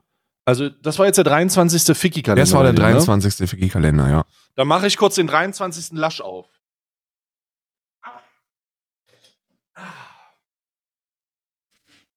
Also, 0.49 0.67
das 0.67 0.97
war 0.97 1.05
jetzt 1.05 1.17
der 1.17 1.25
23. 1.25 1.95
Ficky-Kalender. 1.95 2.41
Das 2.41 2.53
war 2.53 2.63
der 2.63 2.71
bei 2.71 2.77
dir, 2.77 2.87
ne? 2.87 3.05
23. 3.05 3.47
Fiki-Kalender, 3.47 4.09
ja. 4.09 4.25
Dann 4.55 4.67
mache 4.67 4.87
ich 4.87 4.97
kurz 4.97 5.13
den 5.13 5.27
23. 5.27 5.91
Lasch 5.91 6.21
auf. 6.21 6.49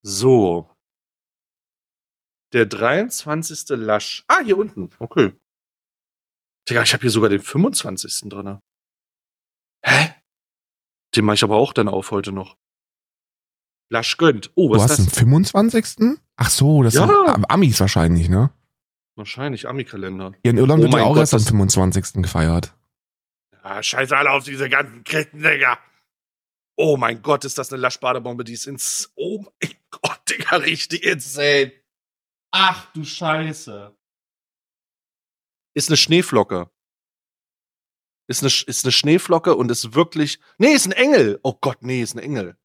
So. 0.00 0.74
Der 2.54 2.64
23. 2.64 3.68
Lasch. 3.76 4.24
Ah, 4.28 4.40
hier 4.42 4.56
unten. 4.56 4.88
Okay. 4.98 5.34
Digga, 6.70 6.84
ich 6.84 6.94
habe 6.94 7.02
hier 7.02 7.10
sogar 7.10 7.28
den 7.28 7.42
25. 7.42 8.30
drin. 8.30 8.60
Hä? 9.84 10.14
Den 11.14 11.26
mache 11.26 11.34
ich 11.34 11.44
aber 11.44 11.56
auch 11.56 11.74
dann 11.74 11.88
auf 11.88 12.10
heute 12.10 12.32
noch. 12.32 12.56
Lasch 13.92 14.16
gönnt. 14.16 14.50
Oh, 14.54 14.68
Du 14.68 14.74
was 14.74 14.84
hast 14.84 14.90
ist 14.92 14.98
den 15.00 15.06
das? 15.06 15.18
25.? 15.18 16.18
Ach 16.36 16.48
so, 16.50 16.82
das 16.82 16.94
Ja. 16.94 17.06
sind 17.06 17.10
Am- 17.28 17.44
Amis 17.44 17.78
wahrscheinlich, 17.78 18.28
ne? 18.30 18.50
Wahrscheinlich 19.16 19.68
Ami-Kalender. 19.68 20.32
Hier 20.42 20.52
in 20.52 20.56
Irland 20.56 20.80
Oh 20.80 20.84
wird 20.84 20.94
ja 20.94 21.02
auch 21.02 21.08
Gott, 21.10 21.18
erst 21.18 21.34
am 21.34 21.40
das- 21.40 21.48
25. 21.50 22.22
gefeiert. 22.22 22.74
Ah, 23.62 23.82
scheiße 23.82 24.16
alle 24.16 24.30
auf 24.30 24.44
diese 24.44 24.68
ganzen 24.70 25.04
Ketten, 25.04 25.42
Digga. 25.42 25.78
Oh 26.76 26.96
mein 26.96 27.20
Gott, 27.20 27.44
ist 27.44 27.58
das 27.58 27.70
eine 27.70 27.82
Laschbadebombe, 27.82 28.44
die 28.44 28.54
ist 28.54 28.66
ins. 28.66 29.12
Oh 29.14 29.44
mein 29.60 29.74
Gott, 29.90 30.20
Digga, 30.30 30.56
richtig 30.56 31.04
insane. 31.04 31.72
Ach 32.50 32.90
du 32.94 33.04
Scheiße. 33.04 33.94
Ist 35.74 35.90
eine 35.90 35.96
Schneeflocke. 35.98 36.70
Ist 38.26 38.42
eine, 38.42 38.50
ist 38.66 38.84
eine 38.84 38.92
Schneeflocke 38.92 39.54
und 39.54 39.70
ist 39.70 39.94
wirklich. 39.94 40.40
Nee, 40.56 40.72
ist 40.72 40.86
ein 40.86 40.92
Engel. 40.92 41.38
Oh 41.42 41.54
Gott, 41.60 41.82
nee, 41.82 42.00
ist 42.02 42.14
ein 42.14 42.18
Engel. 42.20 42.56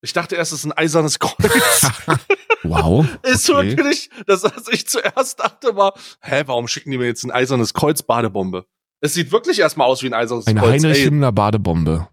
Ich 0.00 0.12
dachte 0.12 0.36
erst, 0.36 0.52
es 0.52 0.60
ist 0.60 0.64
ein 0.66 0.72
eisernes 0.72 1.18
Kreuz. 1.18 1.90
Wow. 2.64 3.06
ist 3.22 3.48
okay. 3.48 3.76
wirklich, 3.76 4.10
das, 4.26 4.42
was 4.42 4.66
ich 4.68 4.88
zuerst 4.88 5.38
dachte, 5.38 5.76
war, 5.76 5.94
hä, 6.20 6.42
warum 6.46 6.66
schicken 6.66 6.90
die 6.90 6.98
mir 6.98 7.06
jetzt 7.06 7.24
ein 7.24 7.30
eisernes 7.30 7.72
Kreuz 7.72 8.02
Badebombe? 8.02 8.66
Es 9.00 9.14
sieht 9.14 9.30
wirklich 9.30 9.60
erstmal 9.60 9.86
aus 9.86 10.02
wie 10.02 10.08
ein 10.08 10.14
eisernes 10.14 10.48
Eine 10.48 10.60
Kreuz. 10.60 10.82
Heinrich 10.82 10.98
Ey, 10.98 11.04
Himmler 11.04 11.30
Badebombe. 11.30 12.08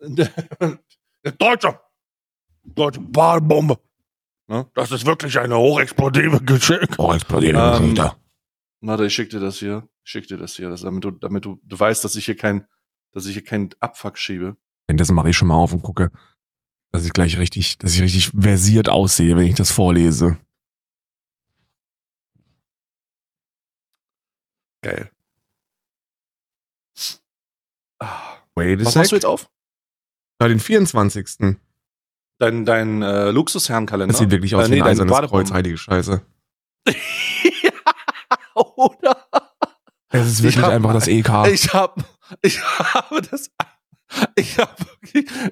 Deutsche. 1.38 1.78
Deutsche 2.64 3.00
Badebombe. 3.00 3.78
Ne? 4.48 4.66
Das 4.74 4.90
ist 4.92 5.06
wirklich 5.06 5.38
eine 5.38 5.56
hochexplosive 5.58 6.40
Geschenk. 6.40 6.96
Oh, 6.98 7.12
explodiert 7.12 7.56
Ähm, 7.56 7.94
ähm, 7.96 8.10
Warte, 8.80 9.06
ich 9.06 9.14
schick 9.14 9.30
dir 9.30 9.40
das 9.40 9.58
hier. 9.58 9.88
Ich 10.04 10.10
schick 10.10 10.26
dir 10.26 10.38
das 10.38 10.56
hier, 10.56 10.68
das, 10.68 10.80
damit, 10.80 11.04
du, 11.04 11.10
damit 11.12 11.44
du, 11.44 11.60
du 11.62 11.78
weißt, 11.78 12.02
dass 12.02 12.16
ich 12.16 12.24
hier 12.24 12.36
kein, 12.36 12.66
dass 13.12 13.26
ich 13.26 13.34
hier 13.34 13.44
keinen 13.44 13.70
Abfuck 13.78 14.18
schiebe. 14.18 14.56
Das 14.88 15.10
mache 15.12 15.30
ich 15.30 15.36
schon 15.36 15.48
mal 15.48 15.54
auf 15.54 15.72
und 15.72 15.82
gucke, 15.82 16.10
dass 16.92 17.04
ich 17.04 17.12
gleich 17.12 17.38
richtig, 17.38 17.78
dass 17.78 17.94
ich 17.94 18.02
richtig 18.02 18.30
versiert 18.38 18.88
aussehe, 18.88 19.36
wenn 19.36 19.46
ich 19.46 19.54
das 19.54 19.70
vorlese. 19.70 20.38
Geil. 24.84 25.10
Ah, 28.00 28.36
Wait 28.54 28.80
a 28.80 28.84
Was 28.84 28.94
machst 28.94 29.12
du 29.12 29.16
jetzt 29.16 29.24
auf? 29.26 29.48
Ja, 30.40 30.48
den 30.48 30.58
24. 30.60 31.56
Dein, 32.38 32.64
dein 32.64 33.02
äh, 33.02 33.30
Luxusherrenkalender? 33.30 34.12
Das 34.12 34.18
sieht 34.18 34.30
wirklich 34.30 34.54
aus 34.56 34.66
Äh, 34.66 34.70
wie 34.70 34.74
nee, 34.74 34.80
ein 34.82 34.96
dein 34.96 35.08
eisernes. 35.10 35.30
Kreuz, 35.30 35.52
heilige 35.52 35.78
Scheiße. 35.78 36.26
Oder? 38.54 39.28
Es 40.08 40.26
ist 40.26 40.38
Ich 40.40 40.44
wirklich 40.44 40.64
hab- 40.64 40.72
einfach 40.72 40.92
das 40.94 41.06
EK. 41.06 41.46
Ich 41.52 41.72
habe, 41.72 42.04
ich 42.42 42.60
habe 42.60 43.22
das, 43.22 43.50
ich 44.36 44.58
habe 44.58 44.70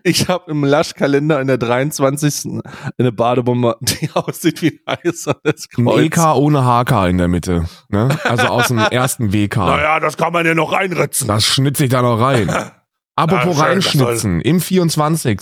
ich 0.03 0.29
habe 0.29 0.51
im 0.51 0.65
Laschkalender 0.65 1.41
in 1.41 1.47
der 1.47 1.59
23. 1.59 2.61
eine 2.99 3.13
Badebombe, 3.13 3.77
die 3.81 4.11
aussieht 4.15 4.63
wie 4.63 4.81
ein 4.87 4.99
eisernes 5.05 5.69
Ein 5.77 5.85
Kreuz. 5.85 6.01
EK 6.05 6.19
ohne 6.37 6.63
HK 6.65 7.09
in 7.09 7.19
der 7.19 7.29
Mitte. 7.29 7.67
Ne? 7.89 8.09
Also 8.25 8.47
aus 8.47 8.69
dem 8.69 8.79
ersten 8.91 9.33
WK. 9.33 9.57
Naja, 9.57 10.01
das 10.01 10.17
kann 10.17 10.33
man 10.33 10.45
ja 10.47 10.55
noch 10.55 10.73
reinritzen. 10.73 11.29
Das 11.29 11.45
schnitze 11.45 11.85
ich 11.85 11.91
da 11.91 12.03
noch 12.03 12.21
rein. 12.21 12.49
Apropos 13.17 13.59
Ja, 13.59 13.65
schön, 13.67 13.75
das 13.81 13.93
soll- 13.93 14.07
reinschnitzen. 14.07 14.41
Im 14.41 14.61
24. 14.61 15.41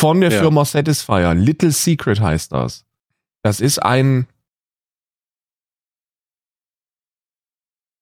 Von 0.00 0.20
der 0.20 0.30
Ja. 0.30 0.40
Firma 0.40 0.64
Satisfyer. 0.64 1.34
Little 1.34 1.70
Secret 1.72 2.20
heißt 2.20 2.52
das. 2.52 2.84
Das 3.42 3.60
ist 3.60 3.82
ein, 3.82 4.26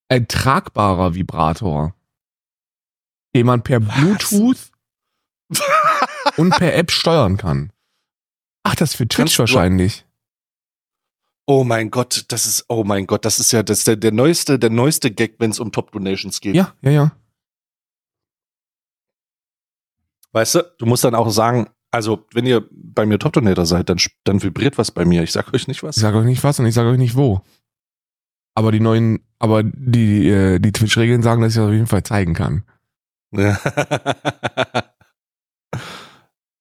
ein 0.09 0.29
tragbarer 0.29 1.14
Vibrator, 1.14 1.95
den 3.35 3.47
man 3.47 3.62
per 3.62 3.81
Bluetooth 3.81 4.71
und 6.37 6.50
per 6.57 6.75
App 6.75 6.91
steuern 6.91 7.37
kann. 7.37 7.73
Ach, 8.62 8.75
das 8.75 8.91
ist 8.91 8.97
für 8.97 9.09
Twitch 9.09 9.17
Kannst 9.17 9.38
wahrscheinlich. 9.38 10.07
Oh 11.47 11.62
mein 11.64 11.91
Gott, 11.91 12.25
das 12.29 12.47
ist, 12.47 12.64
oh 12.69 12.85
mein 12.85 13.07
Gott, 13.07 13.25
das 13.25 13.38
ist 13.38 13.53
ja 13.53 13.62
das 13.62 13.79
ist 13.79 13.87
der, 13.87 13.97
der 13.97 14.12
neueste, 14.12 14.59
der 14.59 14.71
neueste 14.71 15.11
Gag, 15.11 15.35
wenn 15.38 15.50
es 15.50 15.61
um 15.61 15.73
Top 15.73 15.93
Donations 15.93 16.41
geht. 16.41 16.55
Ja, 16.55 16.75
ja, 16.81 16.91
ja. 16.91 17.12
Weißt 20.33 20.55
du, 20.55 20.75
du 20.79 20.87
musst 20.87 21.05
dann 21.05 21.14
auch 21.14 21.31
sagen, 21.31 21.69
also 21.91 22.26
wenn 22.33 22.47
ihr 22.47 22.67
bei 22.73 23.05
mir 23.07 23.19
Top 23.19 23.35
Donator 23.35 23.67
seid, 23.67 23.88
dann, 23.88 23.99
dann 24.25 24.43
vibriert 24.43 24.79
was 24.79 24.91
bei 24.91 25.05
mir. 25.05 25.23
Ich 25.23 25.33
sag 25.33 25.53
euch 25.53 25.69
nicht 25.69 25.83
was. 25.83 25.97
Ich 25.97 26.03
sage 26.03 26.19
euch 26.19 26.25
nicht 26.25 26.43
was 26.43 26.59
und 26.59 26.67
ich 26.67 26.75
sage 26.75 26.88
euch 26.88 26.99
nicht 26.99 27.14
wo. 27.14 27.43
Aber 28.55 28.73
die 28.73 28.81
neuen, 28.81 29.21
aber 29.38 29.62
die, 29.62 30.29
äh, 30.29 30.59
die 30.59 30.73
Twitch-Regeln 30.73 31.23
sagen, 31.23 31.43
dass 31.43 31.53
ich 31.53 31.57
das 31.57 31.67
auf 31.67 31.73
jeden 31.73 31.87
Fall 31.87 32.03
zeigen 32.03 32.35
kann. 32.35 32.64
Oh. 33.37 33.55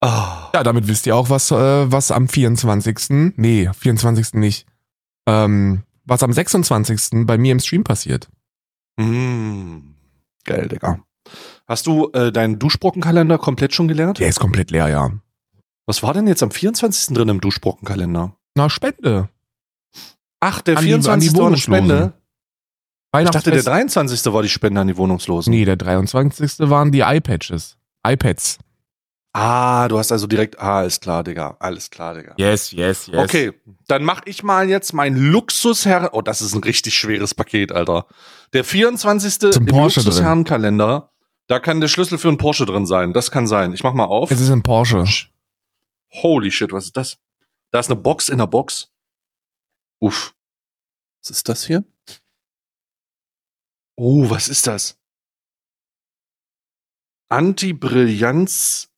Ja, 0.54 0.62
damit 0.64 0.88
wisst 0.88 1.08
ihr 1.08 1.16
auch, 1.16 1.30
was, 1.30 1.50
äh, 1.52 1.92
was 1.92 2.12
am 2.12 2.28
24. 2.28 3.34
Nee, 3.38 3.70
24. 3.74 4.34
nicht. 4.36 4.68
Ähm, 5.28 5.84
was 6.06 6.22
am 6.24 6.32
26. 6.34 7.26
bei 7.26 7.38
mir 7.38 7.54
im 7.54 7.60
Stream 7.60 7.84
passiert. 7.84 8.30
Mm. 8.98 9.78
Geil, 10.44 10.68
Digga. 10.68 11.00
Hast 11.68 11.88
du 11.88 12.12
äh, 12.12 12.32
deinen 12.32 12.60
Duschbrockenkalender 12.60 13.38
komplett 13.38 13.74
schon 13.74 13.88
gelernt? 13.88 14.20
Der 14.20 14.28
ist 14.28 14.40
komplett 14.40 14.70
leer, 14.72 14.90
ja. 14.90 15.12
Was 15.88 16.04
war 16.04 16.14
denn 16.14 16.28
jetzt 16.28 16.44
am 16.44 16.52
24. 16.52 17.16
drin 17.16 17.30
im 17.30 17.42
Duschbrockenkalender? 17.42 18.36
Na, 18.56 18.70
Spende. 18.70 19.30
Ach, 20.42 20.62
der 20.62 20.78
An 20.78 20.86
die- 20.86 20.94
an 20.94 21.00
die 21.20 21.30
24. 21.30 21.34
war 21.34 21.40
eine 21.40 21.46
Wohnungslosen. 21.48 21.86
Spende. 21.88 22.14
Ich 23.16 23.30
dachte, 23.30 23.52
der 23.52 23.66
Weihnachtsfest. 23.66 24.26
23. 24.26 24.34
war 24.34 24.42
die 24.42 24.50
Spende 24.50 24.82
an 24.82 24.88
die 24.88 24.98
Wohnungslosen. 24.98 25.52
Nee, 25.52 25.66
der 25.66 25.76
23. 25.76 26.60
waren 26.70 26.92
die 26.92 27.02
iPatches. 27.02 27.78
iPads. 28.06 28.58
Ah, 29.34 29.88
du 29.88 29.98
hast 29.98 30.12
also 30.12 30.28
direkt. 30.28 30.60
Ah, 30.60 30.80
alles 30.80 31.00
klar, 31.00 31.24
Digga. 31.24 31.58
Alles 31.60 31.90
klar, 31.90 32.14
Digga. 32.14 32.36
Yes, 32.38 32.72
yes, 32.72 33.08
yes. 33.08 33.18
Okay, 33.18 33.52
dann 33.88 34.04
mach 34.04 34.22
ich 34.26 34.44
mal 34.44 34.70
jetzt 34.70 34.94
mein 34.94 35.16
Luxusherren. 35.16 36.10
Oh, 36.12 36.22
das 36.22 36.42
ist 36.42 36.54
ein 36.54 36.64
richtig 36.64 36.96
schweres 36.96 37.34
Paket, 37.34 37.72
Alter. 37.72 38.06
Der 38.54 38.64
24. 38.64 39.40
Zum 39.40 39.52
im 39.52 39.66
Porsche 39.66 40.02
drin. 40.02 40.06
Luxusherrenkalender. 40.06 41.12
Da 41.48 41.60
kann 41.60 41.82
der 41.82 41.88
Schlüssel 41.88 42.18
für 42.20 42.28
einen 42.28 42.38
Porsche 42.38 42.66
drin 42.66 42.86
sein. 42.86 43.14
Das 43.14 43.32
kann 43.32 43.48
sein. 43.48 43.74
Ich 43.74 43.84
mach 43.84 43.94
mal 43.94 44.06
auf. 44.06 44.30
Es 44.30 44.40
ist 44.40 44.52
ein 44.52 44.64
Porsche. 44.64 45.04
Holy 46.12 46.52
shit, 46.52 46.72
was 46.72 46.86
ist 46.86 46.98
das? 46.98 47.18
Da 47.72 47.80
ist 47.80 47.90
eine 47.90 48.00
Box 48.00 48.30
in 48.30 48.38
der 48.38 48.48
Box. 48.48 48.92
Uff. 50.00 50.36
Was 51.22 51.32
ist 51.32 51.50
das 51.50 51.66
hier? 51.66 51.84
Oh, 53.96 54.30
was 54.30 54.50
ist 54.50 54.68
das? 54.68 55.00
Anti-Brillanz 57.30 58.90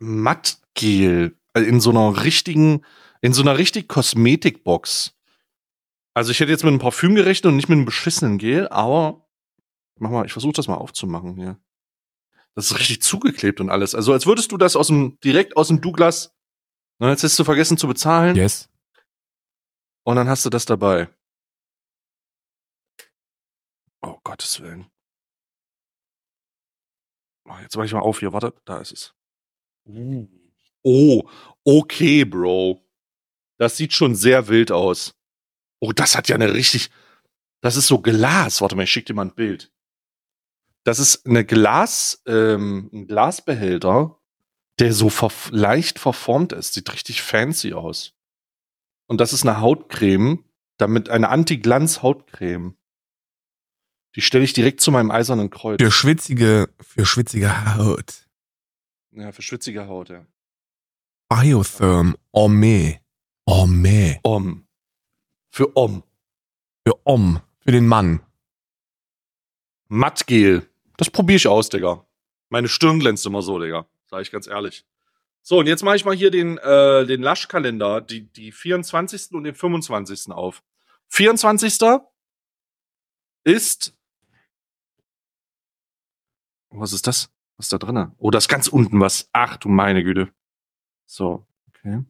Mattgel. 0.00 1.36
Also 1.52 1.68
in 1.68 1.80
so 1.80 1.90
einer 1.90 2.22
richtigen, 2.24 2.84
in 3.20 3.32
so 3.32 3.42
einer 3.42 3.58
richtig 3.58 3.88
Kosmetikbox. 3.88 5.14
Also 6.14 6.30
ich 6.30 6.40
hätte 6.40 6.50
jetzt 6.52 6.64
mit 6.64 6.70
einem 6.72 6.78
Parfüm 6.80 7.14
gerechnet 7.14 7.46
und 7.46 7.56
nicht 7.56 7.68
mit 7.68 7.76
einem 7.76 7.84
beschissenen 7.84 8.38
Gel, 8.38 8.68
aber 8.68 9.26
mach 9.98 10.10
mal, 10.10 10.26
ich 10.26 10.32
versuche 10.32 10.52
das 10.52 10.68
mal 10.68 10.74
aufzumachen 10.76 11.36
hier. 11.36 11.58
Das 12.54 12.70
ist 12.70 12.78
richtig 12.78 13.02
zugeklebt 13.02 13.60
und 13.60 13.70
alles. 13.70 13.94
Also 13.94 14.12
als 14.12 14.26
würdest 14.26 14.50
du 14.52 14.56
das 14.56 14.74
aus 14.76 14.88
dem, 14.88 15.18
direkt 15.20 15.56
aus 15.56 15.68
dem 15.68 15.80
Douglas, 15.80 16.34
ne, 16.98 17.10
jetzt 17.10 17.22
hast 17.22 17.38
du 17.38 17.44
vergessen 17.44 17.76
zu 17.76 17.86
bezahlen 17.86 18.34
Yes. 18.36 18.68
und 20.04 20.16
dann 20.16 20.28
hast 20.28 20.44
du 20.44 20.50
das 20.50 20.64
dabei. 20.64 21.08
Oh 24.02 24.18
Gottes 24.24 24.60
Willen. 24.60 24.86
Oh, 27.44 27.56
jetzt 27.62 27.76
mach 27.76 27.84
ich 27.84 27.92
mal 27.92 28.00
auf 28.00 28.20
hier, 28.20 28.32
warte, 28.32 28.54
da 28.64 28.78
ist 28.78 28.92
es. 28.92 29.14
Oh, 30.82 31.28
okay, 31.64 32.24
Bro. 32.24 32.84
Das 33.58 33.76
sieht 33.76 33.92
schon 33.92 34.14
sehr 34.14 34.48
wild 34.48 34.70
aus. 34.70 35.14
Oh, 35.80 35.92
das 35.92 36.16
hat 36.16 36.28
ja 36.28 36.36
eine 36.36 36.54
richtig. 36.54 36.90
Das 37.60 37.76
ist 37.76 37.88
so 37.88 38.00
Glas. 38.00 38.60
Warte 38.60 38.76
mal, 38.76 38.84
ich 38.84 38.90
schick 38.92 39.06
dir 39.06 39.14
mal 39.14 39.26
ein 39.26 39.34
Bild. 39.34 39.72
Das 40.84 40.98
ist 40.98 41.26
eine 41.26 41.44
Glas, 41.44 42.22
ähm, 42.26 42.88
ein 42.92 43.06
Glasbehälter, 43.06 44.18
der 44.78 44.92
so 44.92 45.10
verf 45.10 45.50
leicht 45.52 45.98
verformt 45.98 46.52
ist. 46.52 46.74
Sieht 46.74 46.92
richtig 46.92 47.20
fancy 47.20 47.74
aus. 47.74 48.14
Und 49.06 49.20
das 49.20 49.32
ist 49.32 49.44
eine 49.44 49.60
Hautcreme, 49.60 50.44
damit 50.76 51.08
eine 51.08 51.28
Anti-Glanz-Hautcreme. 51.28 52.77
Die 54.18 54.22
stelle 54.22 54.42
ich 54.42 54.52
direkt 54.52 54.80
zu 54.80 54.90
meinem 54.90 55.12
eisernen 55.12 55.48
Kreuz. 55.48 55.80
Für 55.80 55.92
schwitzige, 55.92 56.68
für 56.80 57.06
schwitzige 57.06 57.76
Haut. 57.76 58.26
Ja, 59.12 59.30
für 59.30 59.42
schwitzige 59.42 59.86
Haut, 59.86 60.08
ja. 60.08 60.26
Biotherm 61.28 62.16
Ome. 62.32 63.00
Ome. 63.46 64.18
Om. 64.24 64.66
Für 65.52 65.76
Om. 65.76 66.02
Für 66.84 66.94
Om. 67.04 67.40
Für 67.60 67.70
den 67.70 67.86
Mann. 67.86 68.20
Mattgel. 69.86 70.68
Das 70.96 71.10
probiere 71.10 71.36
ich 71.36 71.46
aus, 71.46 71.68
Digga. 71.68 72.04
Meine 72.48 72.66
Stirn 72.66 72.98
glänzt 72.98 73.24
immer 73.24 73.42
so, 73.42 73.60
Digga. 73.60 73.86
Sag 74.06 74.22
ich 74.22 74.32
ganz 74.32 74.48
ehrlich. 74.48 74.84
So, 75.42 75.60
und 75.60 75.68
jetzt 75.68 75.84
mache 75.84 75.94
ich 75.94 76.04
mal 76.04 76.16
hier 76.16 76.32
den, 76.32 76.58
äh, 76.58 77.06
den 77.06 77.22
Lasch-Kalender, 77.22 78.00
die, 78.00 78.22
die 78.22 78.50
24. 78.50 79.30
und 79.34 79.44
den 79.44 79.54
25. 79.54 80.32
auf. 80.32 80.64
24. 81.06 82.00
ist. 83.44 83.94
Was 86.70 86.92
ist 86.92 87.06
das? 87.06 87.30
Was 87.56 87.66
ist 87.66 87.72
da 87.72 87.78
drin? 87.78 88.12
Oh, 88.18 88.30
da 88.30 88.38
ist 88.38 88.48
ganz 88.48 88.68
unten 88.68 89.00
was. 89.00 89.28
Ach 89.32 89.56
du 89.56 89.68
meine 89.68 90.04
Güte. 90.04 90.32
So, 91.06 91.46
okay. 91.68 92.04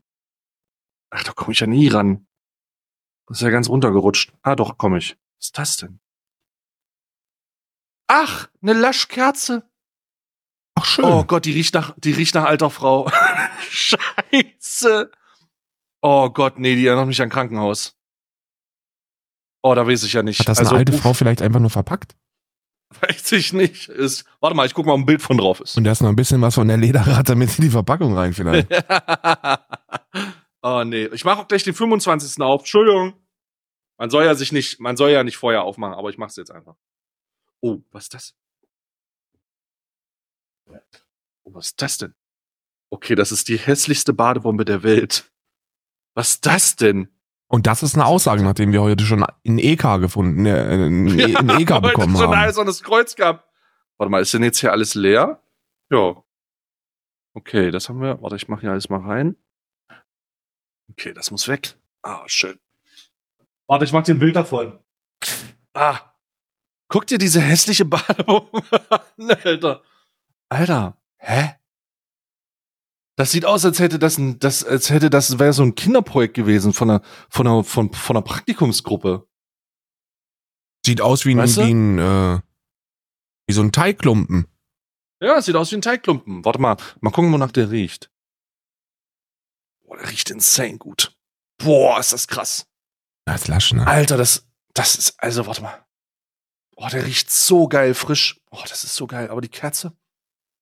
Ach, 1.10 1.22
da 1.22 1.32
komme 1.32 1.52
ich 1.52 1.60
ja 1.60 1.66
nie 1.66 1.88
ran. 1.88 2.26
Das 3.26 3.38
ist 3.38 3.42
ja 3.42 3.50
ganz 3.50 3.68
runtergerutscht. 3.68 4.32
Ah, 4.42 4.56
doch, 4.56 4.78
komme 4.78 4.98
ich. 4.98 5.16
Was 5.38 5.46
ist 5.46 5.58
das 5.58 5.76
denn? 5.76 6.00
Ach, 8.08 8.48
eine 8.62 8.72
Laschkerze. 8.72 9.68
Ach, 10.74 10.84
schön. 10.84 11.04
Oh 11.04 11.24
Gott, 11.24 11.44
die 11.44 11.52
riecht 11.52 11.74
nach, 11.74 11.94
die 11.98 12.12
riecht 12.12 12.34
nach 12.34 12.44
alter 12.44 12.70
Frau. 12.70 13.10
Scheiße. 13.70 15.10
Oh 16.00 16.30
Gott, 16.30 16.58
nee, 16.58 16.74
die 16.74 16.86
erinnert 16.86 17.06
mich 17.06 17.20
an 17.20 17.28
Krankenhaus. 17.28 17.96
Oh, 19.62 19.74
da 19.74 19.86
weiß 19.86 20.04
ich 20.04 20.12
ja 20.12 20.22
nicht. 20.22 20.40
Hat 20.40 20.48
das 20.48 20.58
also, 20.58 20.70
eine 20.70 20.78
alte 20.78 20.92
uff, 20.94 21.00
Frau 21.00 21.12
vielleicht 21.12 21.42
einfach 21.42 21.60
nur 21.60 21.70
verpackt? 21.70 22.16
Weiß 23.00 23.32
ich 23.32 23.52
nicht. 23.52 23.88
Ist, 23.88 24.24
warte 24.40 24.56
mal, 24.56 24.66
ich 24.66 24.74
guck 24.74 24.86
mal, 24.86 24.92
ob 24.92 25.00
ein 25.00 25.06
Bild 25.06 25.20
von 25.20 25.36
drauf 25.36 25.60
ist. 25.60 25.76
Und 25.76 25.84
da 25.84 25.92
ist 25.92 26.00
noch 26.00 26.08
ein 26.08 26.16
bisschen 26.16 26.40
was 26.40 26.54
von 26.54 26.68
der 26.68 26.78
Lederrad 26.78 27.28
damit 27.28 27.58
in 27.58 27.64
die 27.64 27.70
Verpackung 27.70 28.16
rein 28.16 28.32
vielleicht. 28.32 28.68
oh 30.62 30.82
nee, 30.86 31.06
ich 31.06 31.24
mache 31.24 31.40
auch 31.40 31.48
gleich 31.48 31.64
den 31.64 31.74
25. 31.74 32.42
auf. 32.42 32.62
Entschuldigung. 32.62 33.14
Man 33.98 34.10
soll 34.10 34.24
ja 34.24 34.34
sich 34.34 34.52
nicht, 34.52 34.80
man 34.80 34.96
soll 34.96 35.10
ja 35.10 35.24
nicht 35.24 35.36
vorher 35.36 35.64
aufmachen, 35.64 35.94
aber 35.94 36.08
ich 36.08 36.18
mach's 36.18 36.36
jetzt 36.36 36.50
einfach. 36.50 36.76
Oh, 37.60 37.80
was 37.90 38.04
ist 38.04 38.14
das? 38.14 38.34
Oh, 41.44 41.54
was 41.54 41.66
ist 41.66 41.82
das 41.82 41.98
denn? 41.98 42.14
Okay, 42.90 43.14
das 43.14 43.32
ist 43.32 43.48
die 43.48 43.58
hässlichste 43.58 44.12
Badebombe 44.12 44.64
der 44.64 44.82
Welt. 44.82 45.30
Was 46.14 46.34
ist 46.34 46.46
das 46.46 46.76
denn? 46.76 47.08
Und 47.50 47.66
das 47.66 47.82
ist 47.82 47.94
eine 47.94 48.04
Aussage, 48.04 48.42
nachdem 48.42 48.72
wir 48.72 48.82
heute 48.82 49.04
schon 49.04 49.24
in 49.42 49.58
EK 49.58 49.98
gefunden, 50.00 50.44
äh, 50.44 50.74
in, 50.74 51.08
in 51.08 51.48
EK 51.48 51.70
heute 51.70 51.88
bekommen 51.88 52.14
schon 52.14 52.26
ein 52.26 52.36
haben. 52.38 52.48
eisernes 52.48 52.82
Kreuz 52.82 53.16
gehabt. 53.16 53.44
Warte 53.96 54.10
mal, 54.10 54.20
ist 54.20 54.34
denn 54.34 54.42
jetzt 54.42 54.60
hier 54.60 54.70
alles 54.70 54.94
leer? 54.94 55.42
Ja. 55.90 56.22
Okay, 57.34 57.70
das 57.70 57.88
haben 57.88 58.00
wir. 58.02 58.20
Warte, 58.22 58.36
ich 58.36 58.48
mache 58.48 58.62
hier 58.62 58.70
alles 58.70 58.88
mal 58.90 59.00
rein. 59.00 59.36
Okay, 60.90 61.12
das 61.14 61.30
muss 61.30 61.48
weg. 61.48 61.76
Ah, 62.02 62.22
schön. 62.26 62.58
Warte, 63.66 63.84
ich 63.84 63.92
mach 63.92 64.02
dir 64.02 64.14
ein 64.14 64.18
Bild 64.18 64.36
davon. 64.36 64.78
Ah. 65.74 66.00
Guck 66.88 67.06
dir 67.06 67.18
diese 67.18 67.40
hässliche 67.40 67.84
Badebombe 67.84 68.62
an, 68.90 69.30
Alter. 69.44 69.82
Alter, 70.48 70.96
hä? 71.18 71.54
Das 73.18 73.32
sieht 73.32 73.44
aus, 73.44 73.64
als 73.64 73.80
hätte 73.80 73.98
das 73.98 74.16
ein, 74.16 74.38
das, 74.38 74.62
als 74.62 74.90
hätte 74.90 75.10
das 75.10 75.40
wäre 75.40 75.52
so 75.52 75.64
ein 75.64 75.74
Kinderprojekt 75.74 76.34
gewesen 76.34 76.72
von 76.72 76.88
einer, 76.88 77.02
von 77.28 77.48
einer, 77.48 77.64
von, 77.64 77.92
von 77.92 78.16
einer 78.16 78.24
Praktikumsgruppe. 78.24 79.28
Sieht 80.86 81.00
aus 81.00 81.24
wie 81.24 81.32
ein, 81.32 81.38
Weißt 81.38 81.56
du? 81.56 81.66
wie, 81.66 81.72
ein 81.72 81.98
äh, 81.98 82.40
wie 83.48 83.52
so 83.52 83.62
ein 83.62 83.72
Teigklumpen. 83.72 84.46
Ja, 85.20 85.42
sieht 85.42 85.56
aus 85.56 85.72
wie 85.72 85.76
ein 85.76 85.82
Teigklumpen. 85.82 86.44
Warte 86.44 86.60
mal, 86.60 86.76
mal 87.00 87.10
gucken, 87.10 87.32
wonach 87.32 87.50
der 87.50 87.72
riecht. 87.72 88.08
Boah, 89.84 89.96
der 89.96 90.10
riecht 90.10 90.30
insane 90.30 90.78
gut. 90.78 91.18
Boah, 91.60 91.98
ist 91.98 92.12
das 92.12 92.28
krass. 92.28 92.68
Das 93.24 93.42
ist 93.42 93.48
lasch, 93.48 93.72
ne? 93.72 93.84
Alter, 93.84 94.16
das, 94.16 94.46
das 94.74 94.94
ist, 94.94 95.20
also, 95.20 95.44
warte 95.48 95.62
mal. 95.62 95.84
Boah, 96.76 96.88
der 96.88 97.04
riecht 97.04 97.32
so 97.32 97.66
geil 97.66 97.94
frisch. 97.94 98.40
Boah, 98.48 98.64
das 98.68 98.84
ist 98.84 98.94
so 98.94 99.08
geil. 99.08 99.28
Aber 99.28 99.40
die 99.40 99.48
Kerze? 99.48 99.96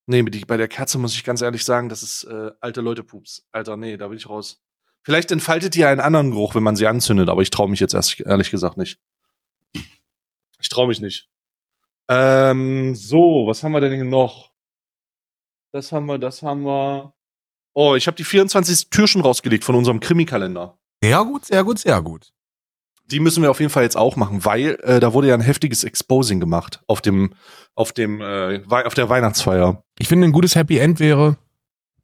Nee, 0.06 0.22
die, 0.22 0.44
bei 0.44 0.56
der 0.56 0.68
Kerze 0.68 0.98
muss 0.98 1.14
ich 1.14 1.24
ganz 1.24 1.42
ehrlich 1.42 1.64
sagen, 1.64 1.88
das 1.88 2.02
ist 2.02 2.24
äh, 2.24 2.52
alte 2.60 2.80
Leute 2.80 3.02
Pups. 3.02 3.46
Alter, 3.50 3.76
nee, 3.76 3.96
da 3.96 4.08
bin 4.08 4.16
ich 4.16 4.28
raus. 4.28 4.62
Vielleicht 5.02 5.30
entfaltet 5.32 5.74
die 5.74 5.84
einen 5.84 6.00
anderen 6.00 6.30
Geruch, 6.30 6.54
wenn 6.54 6.62
man 6.62 6.76
sie 6.76 6.86
anzündet, 6.86 7.28
aber 7.28 7.42
ich 7.42 7.50
traue 7.50 7.68
mich 7.68 7.80
jetzt 7.80 7.94
erst, 7.94 8.20
ehrlich 8.20 8.50
gesagt 8.50 8.76
nicht. 8.76 9.00
Ich 10.60 10.68
traue 10.68 10.88
mich 10.88 11.00
nicht. 11.00 11.28
Ähm, 12.08 12.94
so, 12.94 13.46
was 13.46 13.62
haben 13.62 13.72
wir 13.72 13.80
denn 13.80 13.92
hier 13.92 14.04
noch? 14.04 14.52
Das 15.72 15.92
haben 15.92 16.06
wir, 16.06 16.18
das 16.18 16.42
haben 16.42 16.62
wir. 16.64 17.14
Oh, 17.74 17.94
ich 17.94 18.06
habe 18.06 18.16
die 18.16 18.24
24 18.24 18.90
Tür 18.90 19.06
schon 19.06 19.22
rausgelegt 19.22 19.64
von 19.64 19.74
unserem 19.74 20.00
Krimikalender. 20.00 20.78
Sehr 21.02 21.24
gut, 21.24 21.44
sehr 21.44 21.64
gut, 21.64 21.78
sehr 21.78 22.00
gut. 22.00 22.32
Die 23.10 23.20
müssen 23.20 23.42
wir 23.42 23.50
auf 23.50 23.60
jeden 23.60 23.70
Fall 23.70 23.84
jetzt 23.84 23.96
auch 23.96 24.16
machen, 24.16 24.44
weil 24.44 24.78
äh, 24.82 24.98
da 25.00 25.12
wurde 25.12 25.28
ja 25.28 25.34
ein 25.34 25.40
heftiges 25.40 25.84
Exposing 25.84 26.40
gemacht 26.40 26.82
auf 26.88 27.00
dem, 27.00 27.34
auf 27.74 27.92
dem, 27.92 28.20
äh, 28.20 28.60
auf 28.68 28.94
der 28.94 29.08
Weihnachtsfeier. 29.08 29.82
Ich 29.98 30.08
finde, 30.08 30.26
ein 30.26 30.32
gutes 30.32 30.54
Happy 30.56 30.78
End 30.78 30.98
wäre, 30.98 31.36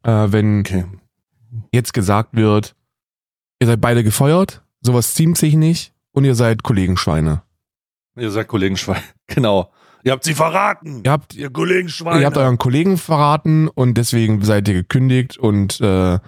äh, 0.05 0.11
wenn 0.29 0.61
Okay. 0.61 0.85
jetzt 1.73 1.93
gesagt 1.93 2.37
wird, 2.37 2.75
ihr 3.61 3.67
seid 3.67 3.81
beide 3.81 4.05
gefeuert, 4.05 4.63
sowas 4.81 5.15
ziemt 5.15 5.37
sich 5.39 5.55
nicht 5.55 5.93
und 6.13 6.25
ihr 6.25 6.35
seid 6.37 6.63
Kollegenschweine. 6.63 7.43
Ihr 8.17 8.31
seid 8.31 8.49
Kollegenschwein. 8.49 9.03
Genau. 9.27 9.73
Ihr 10.05 10.13
habt 10.13 10.25
sie 10.25 10.35
verraten. 10.35 11.03
Ihr 11.05 11.11
habt, 11.13 11.35
Ihr 11.35 11.49
Kollegenschwein. 11.51 12.21
ihr 12.21 12.27
habt 12.27 12.37
euren 12.37 12.59
Kollegen 12.59 12.99
verraten 12.99 13.69
und 13.69 13.95
deswegen 13.95 14.43
seid 14.43 14.69
ihr 14.69 14.75
gekündigt 14.75 15.39
und 15.39 15.81
äh, 15.81 16.19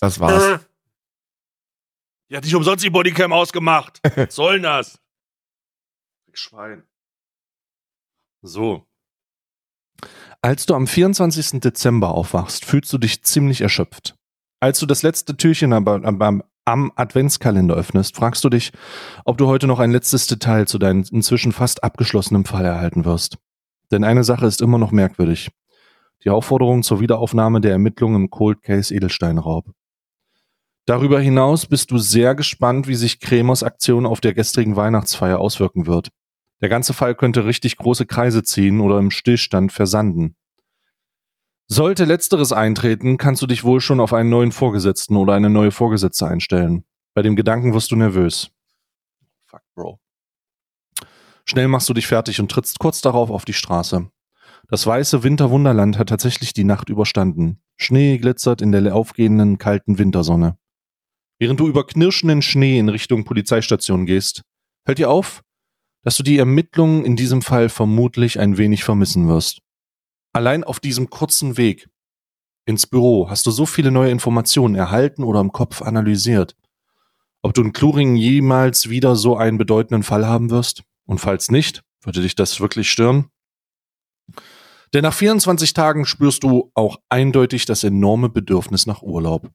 das 0.00 0.20
war's. 0.20 0.60
Die 2.32 2.36
hat 2.38 2.44
nicht 2.44 2.54
umsonst 2.54 2.82
die 2.82 2.88
Bodycam 2.88 3.30
ausgemacht. 3.30 4.00
Was 4.16 4.34
soll 4.34 4.54
denn 4.54 4.62
das? 4.62 4.98
Schwein. 6.32 6.84
So. 8.40 8.86
Als 10.40 10.64
du 10.64 10.74
am 10.74 10.86
24. 10.86 11.60
Dezember 11.60 12.14
aufwachst, 12.14 12.64
fühlst 12.64 12.90
du 12.90 12.96
dich 12.96 13.22
ziemlich 13.22 13.60
erschöpft. 13.60 14.14
Als 14.60 14.78
du 14.78 14.86
das 14.86 15.02
letzte 15.02 15.36
Türchen 15.36 15.74
am, 15.74 15.86
am, 15.86 16.42
am 16.64 16.92
Adventskalender 16.96 17.74
öffnest, 17.74 18.16
fragst 18.16 18.42
du 18.44 18.48
dich, 18.48 18.72
ob 19.26 19.36
du 19.36 19.46
heute 19.46 19.66
noch 19.66 19.78
ein 19.78 19.92
letztes 19.92 20.26
Detail 20.26 20.66
zu 20.66 20.78
deinem 20.78 21.04
inzwischen 21.12 21.52
fast 21.52 21.84
abgeschlossenen 21.84 22.46
Fall 22.46 22.64
erhalten 22.64 23.04
wirst. 23.04 23.36
Denn 23.90 24.04
eine 24.04 24.24
Sache 24.24 24.46
ist 24.46 24.62
immer 24.62 24.78
noch 24.78 24.90
merkwürdig. 24.90 25.50
Die 26.24 26.30
Aufforderung 26.30 26.82
zur 26.82 26.98
Wiederaufnahme 26.98 27.60
der 27.60 27.72
Ermittlungen 27.72 28.22
im 28.22 28.30
Cold 28.30 28.62
Case 28.62 28.94
Edelsteinraub. 28.94 29.70
Darüber 30.86 31.20
hinaus 31.20 31.66
bist 31.66 31.90
du 31.92 31.98
sehr 31.98 32.34
gespannt, 32.34 32.88
wie 32.88 32.96
sich 32.96 33.20
Kremers 33.20 33.62
Aktion 33.62 34.04
auf 34.04 34.20
der 34.20 34.34
gestrigen 34.34 34.74
Weihnachtsfeier 34.74 35.38
auswirken 35.38 35.86
wird. 35.86 36.08
Der 36.60 36.68
ganze 36.68 36.92
Fall 36.92 37.14
könnte 37.14 37.44
richtig 37.44 37.76
große 37.76 38.06
Kreise 38.06 38.42
ziehen 38.42 38.80
oder 38.80 38.98
im 38.98 39.10
Stillstand 39.10 39.72
versanden. 39.72 40.36
Sollte 41.68 42.04
letzteres 42.04 42.52
eintreten, 42.52 43.16
kannst 43.16 43.42
du 43.42 43.46
dich 43.46 43.64
wohl 43.64 43.80
schon 43.80 44.00
auf 44.00 44.12
einen 44.12 44.30
neuen 44.30 44.52
Vorgesetzten 44.52 45.16
oder 45.16 45.34
eine 45.34 45.50
neue 45.50 45.70
Vorgesetzte 45.70 46.26
einstellen. 46.26 46.84
Bei 47.14 47.22
dem 47.22 47.36
Gedanken 47.36 47.74
wirst 47.74 47.90
du 47.92 47.96
nervös. 47.96 48.50
Fuck, 49.46 49.62
Bro. 49.74 50.00
Schnell 51.44 51.68
machst 51.68 51.88
du 51.88 51.94
dich 51.94 52.06
fertig 52.06 52.40
und 52.40 52.50
trittst 52.50 52.78
kurz 52.78 53.00
darauf 53.00 53.30
auf 53.30 53.44
die 53.44 53.52
Straße. 53.52 54.10
Das 54.68 54.86
weiße 54.86 55.22
Winterwunderland 55.22 55.98
hat 55.98 56.08
tatsächlich 56.08 56.52
die 56.52 56.64
Nacht 56.64 56.88
überstanden. 56.88 57.60
Schnee 57.76 58.18
glitzert 58.18 58.62
in 58.62 58.72
der 58.72 58.94
aufgehenden 58.94 59.58
kalten 59.58 59.98
Wintersonne. 59.98 60.56
Während 61.42 61.58
du 61.58 61.66
über 61.66 61.84
knirschenden 61.84 62.40
Schnee 62.40 62.78
in 62.78 62.88
Richtung 62.88 63.24
Polizeistation 63.24 64.06
gehst, 64.06 64.42
fällt 64.86 64.98
dir 64.98 65.10
auf, 65.10 65.42
dass 66.04 66.16
du 66.16 66.22
die 66.22 66.38
Ermittlungen 66.38 67.04
in 67.04 67.16
diesem 67.16 67.42
Fall 67.42 67.68
vermutlich 67.68 68.38
ein 68.38 68.58
wenig 68.58 68.84
vermissen 68.84 69.26
wirst. 69.26 69.58
Allein 70.32 70.62
auf 70.62 70.78
diesem 70.78 71.10
kurzen 71.10 71.56
Weg 71.56 71.88
ins 72.64 72.86
Büro 72.86 73.28
hast 73.28 73.44
du 73.44 73.50
so 73.50 73.66
viele 73.66 73.90
neue 73.90 74.12
Informationen 74.12 74.76
erhalten 74.76 75.24
oder 75.24 75.40
im 75.40 75.50
Kopf 75.50 75.82
analysiert. 75.82 76.54
Ob 77.42 77.54
du 77.54 77.62
in 77.62 77.72
Kluringen 77.72 78.14
jemals 78.14 78.88
wieder 78.88 79.16
so 79.16 79.36
einen 79.36 79.58
bedeutenden 79.58 80.04
Fall 80.04 80.24
haben 80.24 80.48
wirst? 80.48 80.84
Und 81.06 81.18
falls 81.18 81.50
nicht, 81.50 81.82
würde 82.02 82.22
dich 82.22 82.36
das 82.36 82.60
wirklich 82.60 82.88
stören? 82.88 83.30
Denn 84.94 85.02
nach 85.02 85.14
24 85.14 85.72
Tagen 85.72 86.04
spürst 86.04 86.44
du 86.44 86.70
auch 86.74 87.00
eindeutig 87.08 87.64
das 87.64 87.82
enorme 87.82 88.28
Bedürfnis 88.28 88.86
nach 88.86 89.02
Urlaub. 89.02 89.50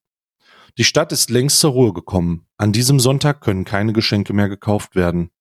Die 0.78 0.84
Stadt 0.84 1.12
ist 1.12 1.32
längst 1.32 1.60
zur 1.60 1.72
Ruhe 1.72 1.92
gekommen. 1.92 2.46
An 2.58 2.72
diesem 2.72 3.00
Sonntag 3.00 3.42
können 3.42 3.66
keine 3.66 3.94
Geschenke 3.94 4.34
mehr 4.34 4.48
gekauft 4.48 4.96
werden 4.96 5.32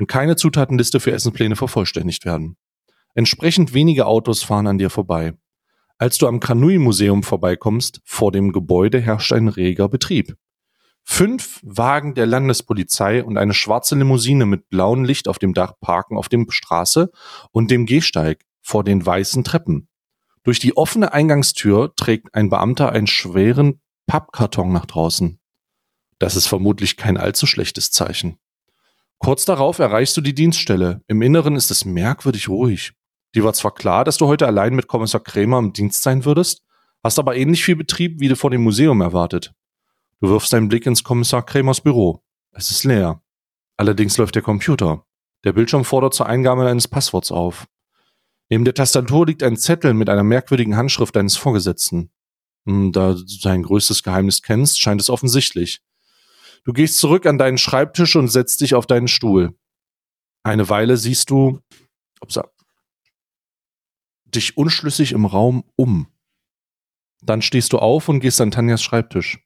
und 0.00 0.08
keine 0.08 0.34
Zutatenliste 0.34 0.98
für 0.98 1.12
Essenspläne 1.12 1.54
vervollständigt 1.54 2.24
werden. 2.24 2.56
Entsprechend 3.14 3.72
wenige 3.72 4.06
Autos 4.06 4.42
fahren 4.42 4.66
an 4.66 4.78
dir 4.78 4.90
vorbei. 4.90 5.34
Als 5.98 6.18
du 6.18 6.26
am 6.26 6.40
Kanui-Museum 6.40 7.22
vorbeikommst, 7.22 8.00
vor 8.04 8.32
dem 8.32 8.52
Gebäude 8.52 9.00
herrscht 9.00 9.32
ein 9.32 9.46
reger 9.46 9.88
Betrieb. 9.88 10.36
Fünf 11.04 11.60
Wagen 11.62 12.14
der 12.14 12.26
Landespolizei 12.26 13.22
und 13.22 13.36
eine 13.38 13.54
schwarze 13.54 13.94
Limousine 13.94 14.44
mit 14.44 14.68
blauem 14.70 15.04
Licht 15.04 15.28
auf 15.28 15.38
dem 15.38 15.54
Dach 15.54 15.74
parken 15.80 16.16
auf 16.16 16.28
dem 16.28 16.50
Straße 16.50 17.12
und 17.52 17.70
dem 17.70 17.86
Gehsteig 17.86 18.44
vor 18.60 18.82
den 18.82 19.04
weißen 19.04 19.44
Treppen. 19.44 19.88
Durch 20.42 20.58
die 20.58 20.76
offene 20.76 21.12
Eingangstür 21.12 21.94
trägt 21.94 22.34
ein 22.34 22.48
Beamter 22.48 22.90
einen 22.90 23.06
schweren 23.06 23.80
Pappkarton 24.10 24.72
nach 24.72 24.86
draußen. 24.86 25.38
Das 26.18 26.34
ist 26.34 26.48
vermutlich 26.48 26.96
kein 26.96 27.16
allzu 27.16 27.46
schlechtes 27.46 27.92
Zeichen. 27.92 28.40
Kurz 29.18 29.44
darauf 29.44 29.78
erreichst 29.78 30.16
du 30.16 30.20
die 30.20 30.34
Dienststelle. 30.34 31.04
Im 31.06 31.22
Inneren 31.22 31.54
ist 31.54 31.70
es 31.70 31.84
merkwürdig 31.84 32.48
ruhig. 32.48 32.94
Die 33.36 33.44
war 33.44 33.52
zwar 33.52 33.72
klar, 33.72 34.02
dass 34.02 34.16
du 34.16 34.26
heute 34.26 34.48
allein 34.48 34.74
mit 34.74 34.88
Kommissar 34.88 35.20
Krämer 35.20 35.60
im 35.60 35.72
Dienst 35.72 36.02
sein 36.02 36.24
würdest, 36.24 36.64
hast 37.04 37.20
aber 37.20 37.36
ähnlich 37.36 37.62
viel 37.62 37.76
Betrieb, 37.76 38.18
wie 38.18 38.26
du 38.26 38.34
vor 38.34 38.50
dem 38.50 38.64
Museum 38.64 39.00
erwartet. 39.00 39.54
Du 40.20 40.28
wirfst 40.28 40.52
deinen 40.52 40.66
Blick 40.66 40.86
ins 40.86 41.04
Kommissar 41.04 41.46
Krämers 41.46 41.80
Büro. 41.80 42.20
Es 42.50 42.72
ist 42.72 42.82
leer. 42.82 43.22
Allerdings 43.76 44.18
läuft 44.18 44.34
der 44.34 44.42
Computer. 44.42 45.06
Der 45.44 45.52
Bildschirm 45.52 45.84
fordert 45.84 46.14
zur 46.14 46.26
Eingabe 46.26 46.64
deines 46.64 46.88
Passworts 46.88 47.30
auf. 47.30 47.68
Neben 48.48 48.64
der 48.64 48.74
Tastatur 48.74 49.26
liegt 49.26 49.44
ein 49.44 49.56
Zettel 49.56 49.94
mit 49.94 50.08
einer 50.08 50.24
merkwürdigen 50.24 50.76
Handschrift 50.76 51.14
deines 51.14 51.36
Vorgesetzten. 51.36 52.10
Hm, 52.66 52.92
da 52.92 53.14
du 53.14 53.24
sein 53.26 53.62
größtes 53.62 54.02
Geheimnis 54.02 54.42
kennst, 54.42 54.80
scheint 54.80 55.00
es 55.00 55.10
offensichtlich. 55.10 55.80
Du 56.64 56.72
gehst 56.72 56.98
zurück 56.98 57.26
an 57.26 57.38
deinen 57.38 57.58
Schreibtisch 57.58 58.16
und 58.16 58.28
setzt 58.28 58.60
dich 58.60 58.74
auf 58.74 58.86
deinen 58.86 59.08
Stuhl. 59.08 59.56
Eine 60.42 60.68
Weile 60.68 60.96
siehst 60.96 61.30
du 61.30 61.60
upsa, 62.20 62.50
dich 64.24 64.56
unschlüssig 64.56 65.12
im 65.12 65.24
Raum 65.24 65.64
um. 65.76 66.06
Dann 67.22 67.42
stehst 67.42 67.72
du 67.72 67.78
auf 67.78 68.08
und 68.08 68.20
gehst 68.20 68.40
an 68.40 68.50
Tanjas 68.50 68.82
Schreibtisch. 68.82 69.38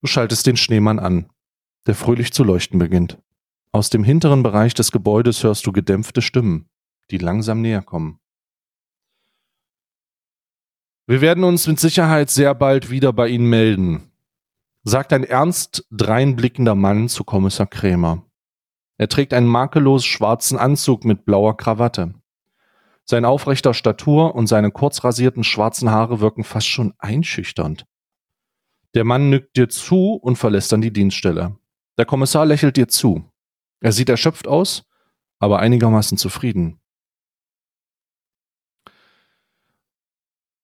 Du 0.00 0.08
schaltest 0.08 0.46
den 0.46 0.56
Schneemann 0.56 0.98
an, 0.98 1.30
der 1.86 1.94
fröhlich 1.94 2.32
zu 2.32 2.42
leuchten 2.42 2.78
beginnt. 2.78 3.18
Aus 3.70 3.88
dem 3.90 4.04
hinteren 4.04 4.42
Bereich 4.42 4.74
des 4.74 4.92
Gebäudes 4.92 5.42
hörst 5.42 5.66
du 5.66 5.72
gedämpfte 5.72 6.22
Stimmen, 6.22 6.68
die 7.10 7.18
langsam 7.18 7.60
näher 7.60 7.82
kommen. 7.82 8.18
Wir 11.06 11.20
werden 11.20 11.42
uns 11.42 11.66
mit 11.66 11.80
Sicherheit 11.80 12.30
sehr 12.30 12.54
bald 12.54 12.88
wieder 12.88 13.12
bei 13.12 13.26
Ihnen 13.26 13.50
melden, 13.50 14.12
sagt 14.84 15.12
ein 15.12 15.24
ernst 15.24 15.84
dreinblickender 15.90 16.76
Mann 16.76 17.08
zu 17.08 17.24
Kommissar 17.24 17.66
Krämer. 17.66 18.24
Er 18.98 19.08
trägt 19.08 19.34
einen 19.34 19.48
makellos 19.48 20.04
schwarzen 20.04 20.58
Anzug 20.58 21.04
mit 21.04 21.24
blauer 21.24 21.56
Krawatte. 21.56 22.14
Sein 23.04 23.24
aufrechter 23.24 23.74
Statur 23.74 24.36
und 24.36 24.46
seine 24.46 24.70
kurz 24.70 25.02
rasierten 25.02 25.42
schwarzen 25.42 25.90
Haare 25.90 26.20
wirken 26.20 26.44
fast 26.44 26.68
schon 26.68 26.94
einschüchternd. 26.98 27.84
Der 28.94 29.02
Mann 29.02 29.28
nickt 29.28 29.56
dir 29.56 29.68
zu 29.68 30.14
und 30.14 30.36
verlässt 30.36 30.70
dann 30.70 30.82
die 30.82 30.92
Dienststelle. 30.92 31.56
Der 31.98 32.04
Kommissar 32.04 32.46
lächelt 32.46 32.76
dir 32.76 32.86
zu. 32.86 33.24
Er 33.80 33.90
sieht 33.90 34.08
erschöpft 34.08 34.46
aus, 34.46 34.84
aber 35.40 35.58
einigermaßen 35.58 36.16
zufrieden. 36.16 36.78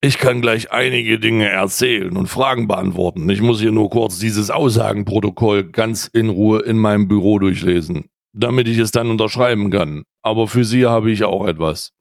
Ich 0.01 0.19
kann 0.19 0.41
gleich 0.41 0.71
einige 0.71 1.19
Dinge 1.19 1.49
erzählen 1.49 2.17
und 2.17 2.29
Fragen 2.29 2.69
beantworten. 2.69 3.29
Ich 3.31 3.41
muss 3.41 3.59
hier 3.59 3.73
nur 3.73 3.91
kurz 3.91 4.21
dieses 4.21 4.49
Aussagenprotokoll 4.49 5.73
ganz 5.73 6.07
in 6.07 6.29
Ruhe 6.29 6.61
in 6.63 6.79
meinem 6.79 7.09
Büro 7.09 7.41
durchlesen, 7.41 8.09
damit 8.33 8.69
ich 8.69 8.79
es 8.79 8.93
dann 8.93 9.11
unterschreiben 9.11 9.71
kann. 9.71 10.05
Aber 10.23 10.47
für 10.47 10.65
Sie 10.65 10.87
habe 10.87 11.11
ich 11.11 11.25
auch 11.25 11.47
etwas. 11.49 11.93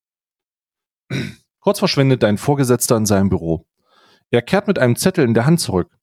Kurz 1.60 1.80
verschwindet 1.80 2.22
dein 2.22 2.38
Vorgesetzter 2.38 2.98
in 2.98 3.08
seinem 3.08 3.30
Büro. 3.30 3.66
Er 4.30 4.44
kehrt 4.44 4.68
mit 4.68 4.78
einem 4.78 4.96
Zettel 4.96 5.26
in 5.26 5.34
der 5.34 5.48
Hand 5.48 5.60
zurück. 5.60 5.98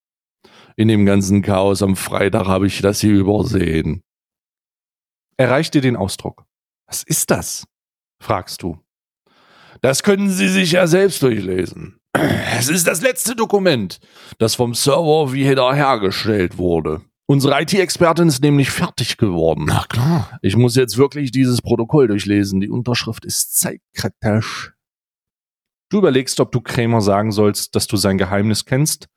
In 0.76 0.88
dem 0.88 1.07
ganzen 1.07 1.42
Chaos 1.42 1.80
am 1.80 1.94
Freitag 1.94 2.46
habe 2.46 2.66
ich 2.66 2.80
das 2.83 3.00
hier 3.00 3.14
übersehen. 3.14 4.02
Er 5.37 5.50
reicht 5.50 5.74
dir 5.74 5.80
den 5.80 5.96
Ausdruck. 5.96 6.44
Was 6.87 7.04
ist 7.04 7.30
das? 7.30 7.66
fragst 8.20 8.62
du. 8.62 8.84
Das 9.85 10.03
können 10.03 10.31
Sie 10.31 10.49
sich 10.49 10.73
ja 10.73 10.87
selbst 10.87 11.23
durchlesen. 11.23 12.01
Es 12.57 12.70
ist 12.70 12.87
das 12.87 13.03
letzte 13.03 13.37
Dokument, 13.37 14.01
das 14.38 14.55
vom 14.55 14.73
Server 14.73 15.35
wiederhergestellt 15.35 16.57
wurde. 16.57 17.03
Unsere 17.27 17.61
IT-Expertin 17.61 18.29
ist 18.29 18.42
nämlich 18.42 18.70
fertig 18.70 19.18
geworden. 19.18 19.66
Na 19.66 19.85
klar. 19.87 20.38
Ich 20.40 20.57
muss 20.57 20.75
jetzt 20.75 20.97
wirklich 20.97 21.33
dieses 21.33 21.61
Protokoll 21.61 22.09
durchlesen. 22.09 22.62
Die 22.62 22.70
Unterschrift 22.70 23.27
ist 23.27 23.59
zeitkritisch. 23.59 24.73
Du 25.90 25.99
überlegst, 25.99 26.40
ob 26.40 26.51
du 26.51 26.62
Krämer 26.62 27.03
sagen 27.03 27.31
sollst, 27.31 27.77
dass 27.77 27.87
du 27.87 27.99
sein 27.99 28.16
Geheimnis 28.16 28.64
kennst 28.64 29.09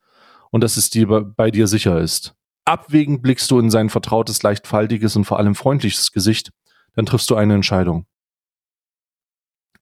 und 0.52 0.60
dass 0.66 0.76
es 0.76 0.90
dir 0.90 1.08
bei 1.08 1.50
dir 1.50 1.68
sicher 1.68 2.02
ist. 2.02 2.36
Abwägend 2.66 3.22
blickst 3.22 3.50
du 3.52 3.60
in 3.60 3.70
sein 3.70 3.90
vertrautes, 3.90 4.44
leicht 4.44 4.68
faltiges 4.68 5.16
und 5.16 5.24
vor 5.24 5.40
allem 5.40 5.56
freundliches 5.56 6.12
Gesicht, 6.12 6.52
dann 6.94 7.06
triffst 7.06 7.30
du 7.30 7.36
eine 7.38 7.54
Entscheidung. 7.54 8.06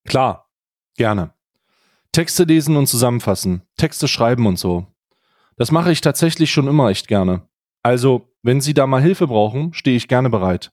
Klar, 0.07 0.44
gerne. 0.95 1.31
Texte 2.11 2.43
lesen 2.43 2.77
und 2.77 2.87
zusammenfassen, 2.87 3.61
Texte 3.77 4.07
schreiben 4.07 4.47
und 4.47 4.57
so. 4.57 4.87
Das 5.57 5.71
mache 5.71 5.91
ich 5.91 6.01
tatsächlich 6.01 6.51
schon 6.51 6.67
immer 6.67 6.89
echt 6.89 7.07
gerne. 7.07 7.47
Also, 7.83 8.33
wenn 8.41 8.61
Sie 8.61 8.73
da 8.73 8.87
mal 8.87 9.01
Hilfe 9.01 9.27
brauchen, 9.27 9.73
stehe 9.73 9.95
ich 9.95 10.07
gerne 10.07 10.29
bereit. 10.29 10.71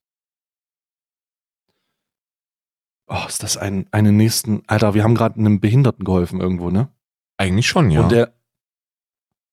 Oh, 3.06 3.24
ist 3.28 3.42
das 3.42 3.56
ein, 3.56 3.86
eine 3.90 4.12
nächsten. 4.12 4.62
Alter, 4.66 4.94
wir 4.94 5.04
haben 5.04 5.14
gerade 5.14 5.38
einem 5.38 5.60
Behinderten 5.60 6.04
geholfen 6.04 6.40
irgendwo, 6.40 6.70
ne? 6.70 6.88
Eigentlich 7.36 7.66
schon, 7.66 7.90
ja. 7.90 8.02
Und 8.02 8.12
der. 8.12 8.32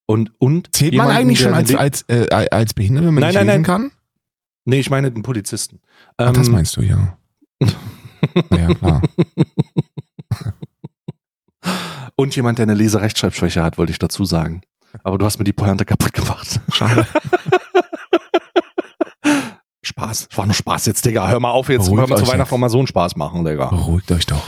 Und, 0.06 0.32
und 0.40 0.76
Zählt 0.76 0.96
man 0.96 1.10
eigentlich 1.10 1.40
schon 1.40 1.54
als, 1.54 1.74
als, 1.76 2.02
äh, 2.08 2.28
als 2.52 2.74
Behindert, 2.74 3.06
wenn 3.06 3.14
man 3.14 3.22
Nein, 3.22 3.30
nicht 3.30 3.36
nein, 3.36 3.46
lesen 3.48 3.62
nein. 3.62 3.64
kann? 3.64 3.92
Nee, 4.66 4.80
ich 4.80 4.90
meine 4.90 5.12
den 5.12 5.22
Polizisten. 5.22 5.82
Ach, 6.18 6.32
das 6.34 6.48
Ähm, 6.48 6.54
meinst 6.54 6.78
du, 6.78 6.82
ja. 6.82 7.18
ja, 8.52 8.74
klar. 8.74 9.02
Und 12.20 12.36
jemand, 12.36 12.58
der 12.58 12.64
eine 12.64 12.74
Leserechtschreibschwäche 12.74 13.64
hat, 13.64 13.78
wollte 13.78 13.94
ich 13.94 13.98
dazu 13.98 14.26
sagen. 14.26 14.60
Aber 15.04 15.18
du 15.18 15.26
hast 15.26 15.38
mir 15.38 15.46
die 15.46 15.54
Pointe 15.54 15.86
kaputt 15.86 16.12
gemacht. 16.12 16.60
Schade. 16.70 17.08
Spaß. 19.84 20.28
War 20.36 20.46
nur 20.46 20.54
Spaß 20.54 20.88
jetzt, 20.88 21.06
Digga. 21.06 21.30
Hör 21.30 21.40
mal 21.40 21.52
auf, 21.52 21.70
jetzt 21.70 21.86
Beruhigt 21.86 22.08
können 22.08 22.20
wir 22.20 22.26
zu 22.26 22.30
Weihnachten 22.30 22.54
jetzt. 22.56 22.60
mal 22.60 22.70
so 22.70 22.80
einen 22.80 22.88
Spaß 22.88 23.16
machen, 23.16 23.46
Digga. 23.46 23.70
Beruhigt 23.70 24.12
euch 24.12 24.26
doch. 24.26 24.44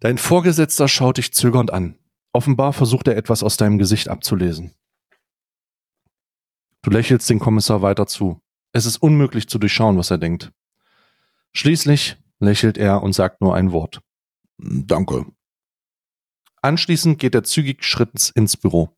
Dein 0.00 0.18
Vorgesetzter 0.18 0.86
schaut 0.86 1.16
dich 1.16 1.32
zögernd 1.32 1.72
an. 1.72 1.98
Offenbar 2.34 2.74
versucht 2.74 3.08
er 3.08 3.16
etwas 3.16 3.42
aus 3.42 3.56
deinem 3.56 3.78
Gesicht 3.78 4.10
abzulesen. 4.10 4.74
Du 6.82 6.90
lächelst 6.90 7.30
den 7.30 7.38
Kommissar 7.38 7.80
weiter 7.80 8.06
zu. 8.06 8.42
Es 8.72 8.84
ist 8.84 8.98
unmöglich 8.98 9.48
zu 9.48 9.58
durchschauen, 9.58 9.96
was 9.96 10.10
er 10.10 10.18
denkt. 10.18 10.52
Schließlich 11.54 12.18
lächelt 12.38 12.76
er 12.76 13.02
und 13.02 13.14
sagt 13.14 13.40
nur 13.40 13.54
ein 13.54 13.72
Wort. 13.72 14.02
Danke. 14.58 15.24
Anschließend 16.64 17.18
geht 17.18 17.34
er 17.34 17.44
zügig 17.44 17.84
Schritts 17.84 18.30
ins 18.30 18.56
Büro. 18.56 18.96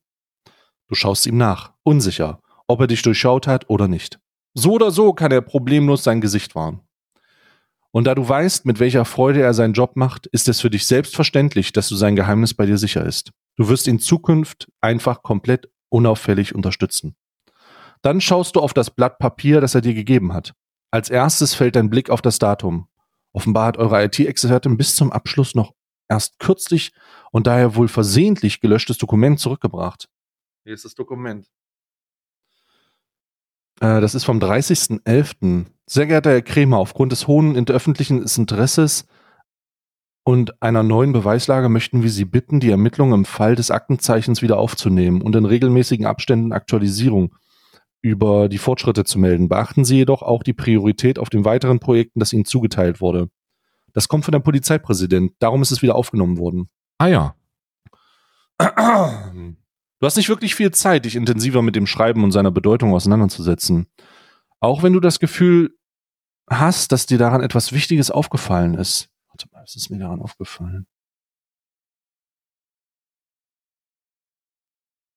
Du 0.86 0.94
schaust 0.94 1.26
ihm 1.26 1.36
nach, 1.36 1.72
unsicher, 1.82 2.40
ob 2.68 2.80
er 2.80 2.86
dich 2.86 3.02
durchschaut 3.02 3.48
hat 3.48 3.68
oder 3.68 3.88
nicht. 3.88 4.20
So 4.54 4.74
oder 4.74 4.92
so 4.92 5.12
kann 5.12 5.32
er 5.32 5.40
problemlos 5.40 6.04
sein 6.04 6.20
Gesicht 6.20 6.54
wahren. 6.54 6.82
Und 7.90 8.04
da 8.04 8.14
du 8.14 8.28
weißt, 8.28 8.66
mit 8.66 8.78
welcher 8.78 9.04
Freude 9.04 9.42
er 9.42 9.52
seinen 9.52 9.72
Job 9.72 9.96
macht, 9.96 10.28
ist 10.28 10.46
es 10.46 10.60
für 10.60 10.70
dich 10.70 10.86
selbstverständlich, 10.86 11.72
dass 11.72 11.88
du 11.88 11.96
sein 11.96 12.14
Geheimnis 12.14 12.54
bei 12.54 12.66
dir 12.66 12.78
sicher 12.78 13.04
ist. 13.04 13.32
Du 13.56 13.68
wirst 13.68 13.88
ihn 13.88 13.98
Zukunft 13.98 14.70
einfach 14.80 15.24
komplett 15.24 15.68
unauffällig 15.88 16.54
unterstützen. 16.54 17.16
Dann 18.00 18.20
schaust 18.20 18.54
du 18.54 18.60
auf 18.60 18.74
das 18.74 18.90
Blatt 18.90 19.18
Papier, 19.18 19.60
das 19.60 19.74
er 19.74 19.80
dir 19.80 19.94
gegeben 19.94 20.32
hat. 20.32 20.54
Als 20.92 21.10
erstes 21.10 21.54
fällt 21.54 21.74
dein 21.74 21.90
Blick 21.90 22.10
auf 22.10 22.22
das 22.22 22.38
Datum. 22.38 22.86
Offenbar 23.32 23.66
hat 23.66 23.76
eure 23.76 24.04
IT-Expertin 24.04 24.76
bis 24.76 24.94
zum 24.94 25.10
Abschluss 25.10 25.56
noch 25.56 25.72
erst 26.08 26.38
kürzlich 26.38 26.92
und 27.32 27.46
daher 27.46 27.74
wohl 27.74 27.88
versehentlich 27.88 28.60
gelöschtes 28.60 28.98
Dokument 28.98 29.40
zurückgebracht. 29.40 30.08
Hier 30.64 30.74
ist 30.74 30.84
das 30.84 30.94
Dokument. 30.94 31.46
Äh, 33.80 34.00
das 34.00 34.14
ist 34.14 34.24
vom 34.24 34.38
30.11. 34.38 35.66
Sehr 35.86 36.06
geehrter 36.06 36.30
Herr 36.30 36.42
Kremer, 36.42 36.78
aufgrund 36.78 37.12
des 37.12 37.26
hohen 37.26 37.68
öffentlichen 37.68 38.22
Interesses 38.22 39.06
und 40.28 40.60
einer 40.60 40.82
neuen 40.82 41.12
Beweislage 41.12 41.68
möchten 41.68 42.02
wir 42.02 42.10
Sie 42.10 42.24
bitten, 42.24 42.58
die 42.58 42.70
Ermittlungen 42.70 43.14
im 43.14 43.24
Fall 43.24 43.54
des 43.54 43.70
Aktenzeichens 43.70 44.42
wieder 44.42 44.58
aufzunehmen 44.58 45.22
und 45.22 45.36
in 45.36 45.44
regelmäßigen 45.44 46.04
Abständen 46.04 46.52
Aktualisierung 46.52 47.32
über 48.02 48.48
die 48.48 48.58
Fortschritte 48.58 49.04
zu 49.04 49.20
melden. 49.20 49.48
Beachten 49.48 49.84
Sie 49.84 49.98
jedoch 49.98 50.22
auch 50.22 50.42
die 50.42 50.52
Priorität 50.52 51.20
auf 51.20 51.30
den 51.30 51.44
weiteren 51.44 51.78
Projekten, 51.78 52.18
das 52.18 52.32
Ihnen 52.32 52.44
zugeteilt 52.44 53.00
wurde. 53.00 53.28
Das 53.96 54.08
kommt 54.08 54.26
von 54.26 54.32
der 54.32 54.40
Polizeipräsident, 54.40 55.32
darum 55.38 55.62
ist 55.62 55.70
es 55.70 55.80
wieder 55.80 55.94
aufgenommen 55.94 56.36
worden. 56.36 56.68
Ah 56.98 57.06
ja. 57.06 57.34
Du 58.58 59.56
hast 60.02 60.18
nicht 60.18 60.28
wirklich 60.28 60.54
viel 60.54 60.70
Zeit, 60.70 61.06
dich 61.06 61.16
intensiver 61.16 61.62
mit 61.62 61.76
dem 61.76 61.86
Schreiben 61.86 62.22
und 62.22 62.30
seiner 62.30 62.50
Bedeutung 62.50 62.92
auseinanderzusetzen. 62.92 63.86
Auch 64.60 64.82
wenn 64.82 64.92
du 64.92 65.00
das 65.00 65.18
Gefühl 65.18 65.78
hast, 66.50 66.92
dass 66.92 67.06
dir 67.06 67.16
daran 67.16 67.42
etwas 67.42 67.72
Wichtiges 67.72 68.10
aufgefallen 68.10 68.74
ist. 68.74 69.08
Warte 69.28 69.48
mal, 69.50 69.62
was 69.62 69.74
ist 69.76 69.88
mir 69.88 69.98
daran 69.98 70.20
aufgefallen? 70.20 70.86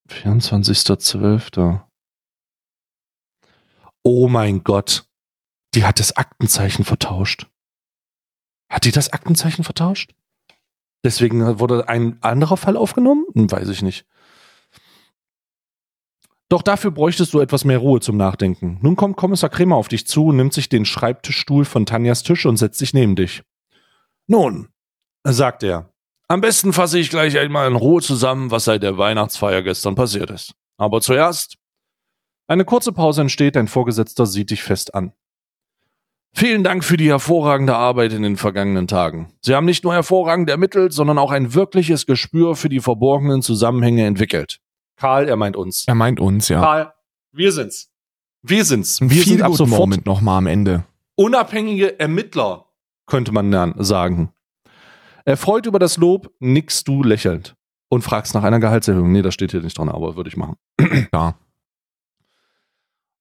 24.12. 0.07 1.85
Oh 4.03 4.29
mein 4.29 4.63
Gott. 4.63 5.05
Die 5.75 5.83
hat 5.83 5.99
das 5.99 6.15
Aktenzeichen 6.15 6.85
vertauscht. 6.85 7.49
Hat 8.69 8.85
die 8.85 8.91
das 8.91 9.11
Aktenzeichen 9.11 9.63
vertauscht? 9.63 10.13
Deswegen 11.03 11.59
wurde 11.59 11.87
ein 11.87 12.21
anderer 12.21 12.57
Fall 12.57 12.77
aufgenommen? 12.77 13.25
Hm, 13.33 13.51
weiß 13.51 13.69
ich 13.69 13.81
nicht. 13.81 14.05
Doch 16.49 16.63
dafür 16.63 16.91
bräuchtest 16.91 17.33
du 17.33 17.39
etwas 17.39 17.63
mehr 17.63 17.77
Ruhe 17.77 17.99
zum 17.99 18.17
Nachdenken. 18.17 18.79
Nun 18.81 18.95
kommt 18.95 19.17
Kommissar 19.17 19.49
Kremer 19.49 19.75
auf 19.75 19.87
dich 19.87 20.07
zu, 20.07 20.31
nimmt 20.31 20.53
sich 20.53 20.67
den 20.67 20.83
Schreibtischstuhl 20.83 21.63
von 21.63 21.85
Tanjas 21.85 22.23
Tisch 22.23 22.45
und 22.45 22.57
setzt 22.57 22.79
sich 22.79 22.93
neben 22.93 23.15
dich. 23.15 23.43
Nun, 24.25 24.69
sagt 25.23 25.63
er, 25.63 25.93
am 26.27 26.41
besten 26.41 26.73
fasse 26.73 26.99
ich 26.99 27.09
gleich 27.09 27.37
einmal 27.37 27.67
in 27.67 27.75
Ruhe 27.75 28.01
zusammen, 28.01 28.51
was 28.51 28.65
seit 28.65 28.83
der 28.83 28.97
Weihnachtsfeier 28.97 29.61
gestern 29.61 29.95
passiert 29.95 30.29
ist. 30.31 30.53
Aber 30.77 31.01
zuerst. 31.01 31.57
Eine 32.47 32.65
kurze 32.65 32.91
Pause 32.91 33.21
entsteht, 33.21 33.55
dein 33.55 33.67
Vorgesetzter 33.67 34.25
sieht 34.25 34.49
dich 34.49 34.63
fest 34.63 34.95
an. 34.95 35.13
Vielen 36.33 36.63
Dank 36.63 36.83
für 36.83 36.95
die 36.95 37.09
hervorragende 37.09 37.75
Arbeit 37.75 38.13
in 38.13 38.21
den 38.21 38.37
vergangenen 38.37 38.87
Tagen. 38.87 39.33
Sie 39.41 39.55
haben 39.55 39.65
nicht 39.65 39.83
nur 39.83 39.93
hervorragend 39.93 40.49
ermittelt, 40.49 40.93
sondern 40.93 41.17
auch 41.17 41.31
ein 41.31 41.53
wirkliches 41.53 42.05
Gespür 42.05 42.55
für 42.55 42.69
die 42.69 42.79
verborgenen 42.79 43.41
Zusammenhänge 43.41 44.05
entwickelt. 44.05 44.59
Karl, 44.95 45.27
er 45.27 45.35
meint 45.35 45.55
uns. 45.55 45.85
Er 45.87 45.95
meint 45.95 46.19
uns, 46.19 46.47
ja. 46.49 46.61
Karl, 46.61 46.93
wir 47.31 47.51
sind's. 47.51 47.91
Wir 48.41 48.63
sind's. 48.63 49.01
Wir 49.01 49.09
Feel 49.09 49.23
sind 49.23 49.41
ab 49.41 49.53
sofort 49.53 49.79
Moment 49.81 50.05
nochmal 50.05 50.37
am 50.37 50.47
Ende. 50.47 50.83
unabhängige 51.15 51.99
Ermittler, 51.99 52.65
könnte 53.05 53.31
man 53.31 53.51
dann 53.51 53.73
sagen. 53.77 54.31
Erfreut 55.25 55.65
über 55.65 55.79
das 55.79 55.97
Lob, 55.97 56.31
nickst 56.39 56.87
du 56.87 57.03
lächelnd 57.03 57.55
und 57.89 58.03
fragst 58.03 58.33
nach 58.33 58.43
einer 58.43 58.59
Gehaltserhöhung. 58.59 59.11
Nee, 59.11 59.21
das 59.23 59.33
steht 59.33 59.51
hier 59.51 59.61
nicht 59.61 59.77
dran, 59.77 59.89
aber 59.89 60.15
würde 60.15 60.29
ich 60.29 60.37
machen. 60.37 60.55
Ja. 61.13 61.35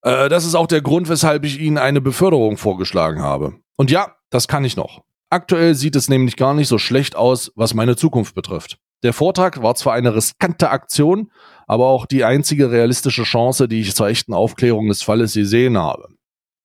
Äh, 0.03 0.29
das 0.29 0.45
ist 0.45 0.55
auch 0.55 0.67
der 0.67 0.83
Grund, 0.83 1.09
weshalb 1.09 1.45
ich 1.45 1.61
Ihnen 1.61 1.79
eine 1.79 2.01
Beförderung 2.01 2.57
vorgeschlagen 2.57 3.23
habe. 3.23 3.55
Und 3.77 3.91
ja, 3.91 4.15
das 4.31 4.49
kann 4.49 4.65
ich 4.65 4.77
noch. 4.77 5.03
Aktuell 5.31 5.75
sieht 5.75 5.97
es 5.97 6.09
nämlich 6.09 6.37
gar 6.37 6.55
nicht 6.55 6.69
so 6.69 6.79
schlecht 6.79 7.15
aus, 7.17 7.53
was 7.55 7.75
meine 7.75 7.97
Zukunft 7.97 8.35
betrifft. 8.35 8.79
Der 9.03 9.13
Vortrag 9.13 9.63
war 9.63 9.75
zwar 9.75 9.95
eine 9.95 10.15
riskante 10.15 10.71
Aktion, 10.71 11.31
aber 11.67 11.87
auch 11.87 12.07
die 12.07 12.25
einzige 12.25 12.71
realistische 12.71 13.23
Chance, 13.23 13.69
die 13.69 13.81
ich 13.81 13.95
zur 13.95 14.09
echten 14.09 14.35
Aufklärung 14.35 14.89
des 14.89 15.03
Falles 15.03 15.35
gesehen 15.35 15.79
habe. 15.79 16.09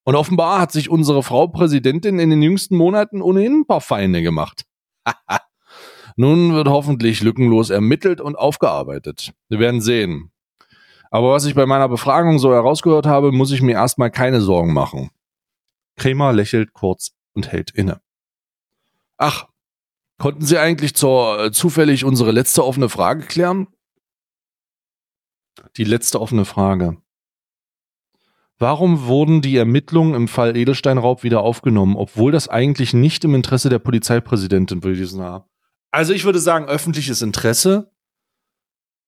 Und 0.06 0.16
offenbar 0.16 0.60
hat 0.60 0.72
sich 0.72 0.90
unsere 0.90 1.24
Frau 1.24 1.48
Präsidentin 1.48 2.20
in 2.20 2.30
den 2.30 2.42
jüngsten 2.42 2.76
Monaten 2.76 3.22
ohnehin 3.22 3.60
ein 3.60 3.68
paar 3.68 3.82
Feinde 3.82 4.22
gemacht. 4.22 4.64
Nun 6.16 6.54
wird 6.54 6.68
hoffentlich 6.68 7.22
lückenlos 7.22 7.70
ermittelt 7.70 8.22
und 8.22 8.36
aufgearbeitet. 8.36 9.34
Wir 9.50 9.60
werden 9.60 9.82
sehen. 9.82 10.33
Aber 11.14 11.32
was 11.32 11.46
ich 11.46 11.54
bei 11.54 11.68
meiner 11.68 11.88
Befragung 11.88 12.40
so 12.40 12.52
herausgehört 12.54 13.06
habe, 13.06 13.32
muss 13.32 13.52
ich 13.52 13.62
mir 13.62 13.74
erstmal 13.74 14.10
keine 14.10 14.42
Sorgen 14.42 14.74
machen. 14.74 15.12
Kremer 15.96 16.34
lächelt 16.34 16.74
kurz 16.74 17.12
und 17.34 17.52
hält 17.52 17.70
inne. 17.70 18.02
Ach, 19.18 19.48
konnten 20.18 20.44
Sie 20.44 20.58
eigentlich 20.58 20.96
zur, 20.96 21.40
äh, 21.40 21.52
zufällig 21.52 22.04
unsere 22.04 22.32
letzte 22.32 22.66
offene 22.66 22.90
Frage 22.90 23.28
klären? 23.28 23.68
Die 25.78 25.84
letzte 25.84 26.20
offene 26.20 26.46
Frage. 26.46 26.98
Warum 28.58 29.06
wurden 29.06 29.44
die 29.44 29.56
Ermittlungen 29.56 30.16
im 30.16 30.28
Fall 30.28 30.58
Edelsteinraub 30.58 31.22
wieder 31.22 31.42
aufgenommen, 31.42 31.96
obwohl 31.96 32.32
das 32.32 32.48
eigentlich 32.48 32.96
nicht 32.96 33.24
im 33.24 33.36
Interesse 33.36 33.70
der 33.70 33.78
Polizeipräsidentin 33.78 34.82
gewesen 34.82 35.22
war? 35.22 35.48
Also 35.92 36.12
ich 36.12 36.24
würde 36.24 36.40
sagen, 36.40 36.66
öffentliches 36.66 37.22
Interesse, 37.22 37.92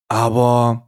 aber 0.08 0.85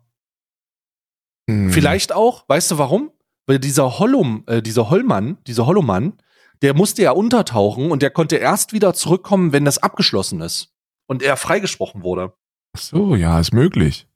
Hm. 1.50 1.72
Vielleicht 1.72 2.14
auch, 2.14 2.48
weißt 2.48 2.72
du 2.72 2.78
warum? 2.78 3.12
Weil 3.46 3.60
dieser 3.60 4.00
Hollum, 4.00 4.44
äh, 4.48 4.62
dieser 4.62 4.90
Hollmann, 4.90 5.38
dieser 5.48 5.66
Hollomann, 5.66 6.22
der 6.62 6.74
musste 6.74 7.04
ja 7.04 7.12
untertauchen 7.12 7.92
und 7.92 8.02
der 8.02 8.12
konnte 8.12 8.38
erst 8.38 8.74
wieder 8.74 8.94
zurückkommen, 8.94 9.54
wenn 9.54 9.66
das 9.66 9.78
abgeschlossen 9.78 10.42
ist 10.42 10.74
und 11.08 11.24
er 11.24 11.38
freigesprochen 11.38 12.04
wurde. 12.04 12.34
Ach 12.76 12.82
so, 12.82 13.16
ja, 13.16 13.40
ist 13.40 13.54
möglich. 13.54 14.08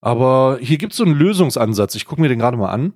Aber 0.00 0.58
hier 0.60 0.76
gibt's 0.78 0.96
so 0.96 1.04
einen 1.04 1.14
Lösungsansatz. 1.14 1.94
Ich 1.94 2.04
gucke 2.04 2.20
mir 2.20 2.28
den 2.28 2.38
gerade 2.38 2.56
mal 2.56 2.70
an. 2.70 2.92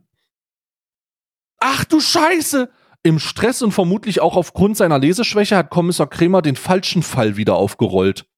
Ach 1.59 1.85
du 1.85 2.01
Scheiße! 2.01 2.71
Im 3.03 3.19
Stress 3.19 3.63
und 3.63 3.73
vermutlich 3.73 4.21
auch 4.21 4.37
aufgrund 4.37 4.77
seiner 4.77 4.99
Leseschwäche 4.99 5.57
hat 5.57 5.71
Kommissar 5.71 6.09
Kremer 6.09 6.43
den 6.43 6.57
falschen 6.57 7.03
Fall 7.03 7.37
wieder 7.37 7.55
aufgerollt. 7.55 8.29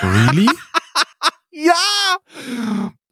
Really? 0.00 0.48
Ja! 1.54 2.18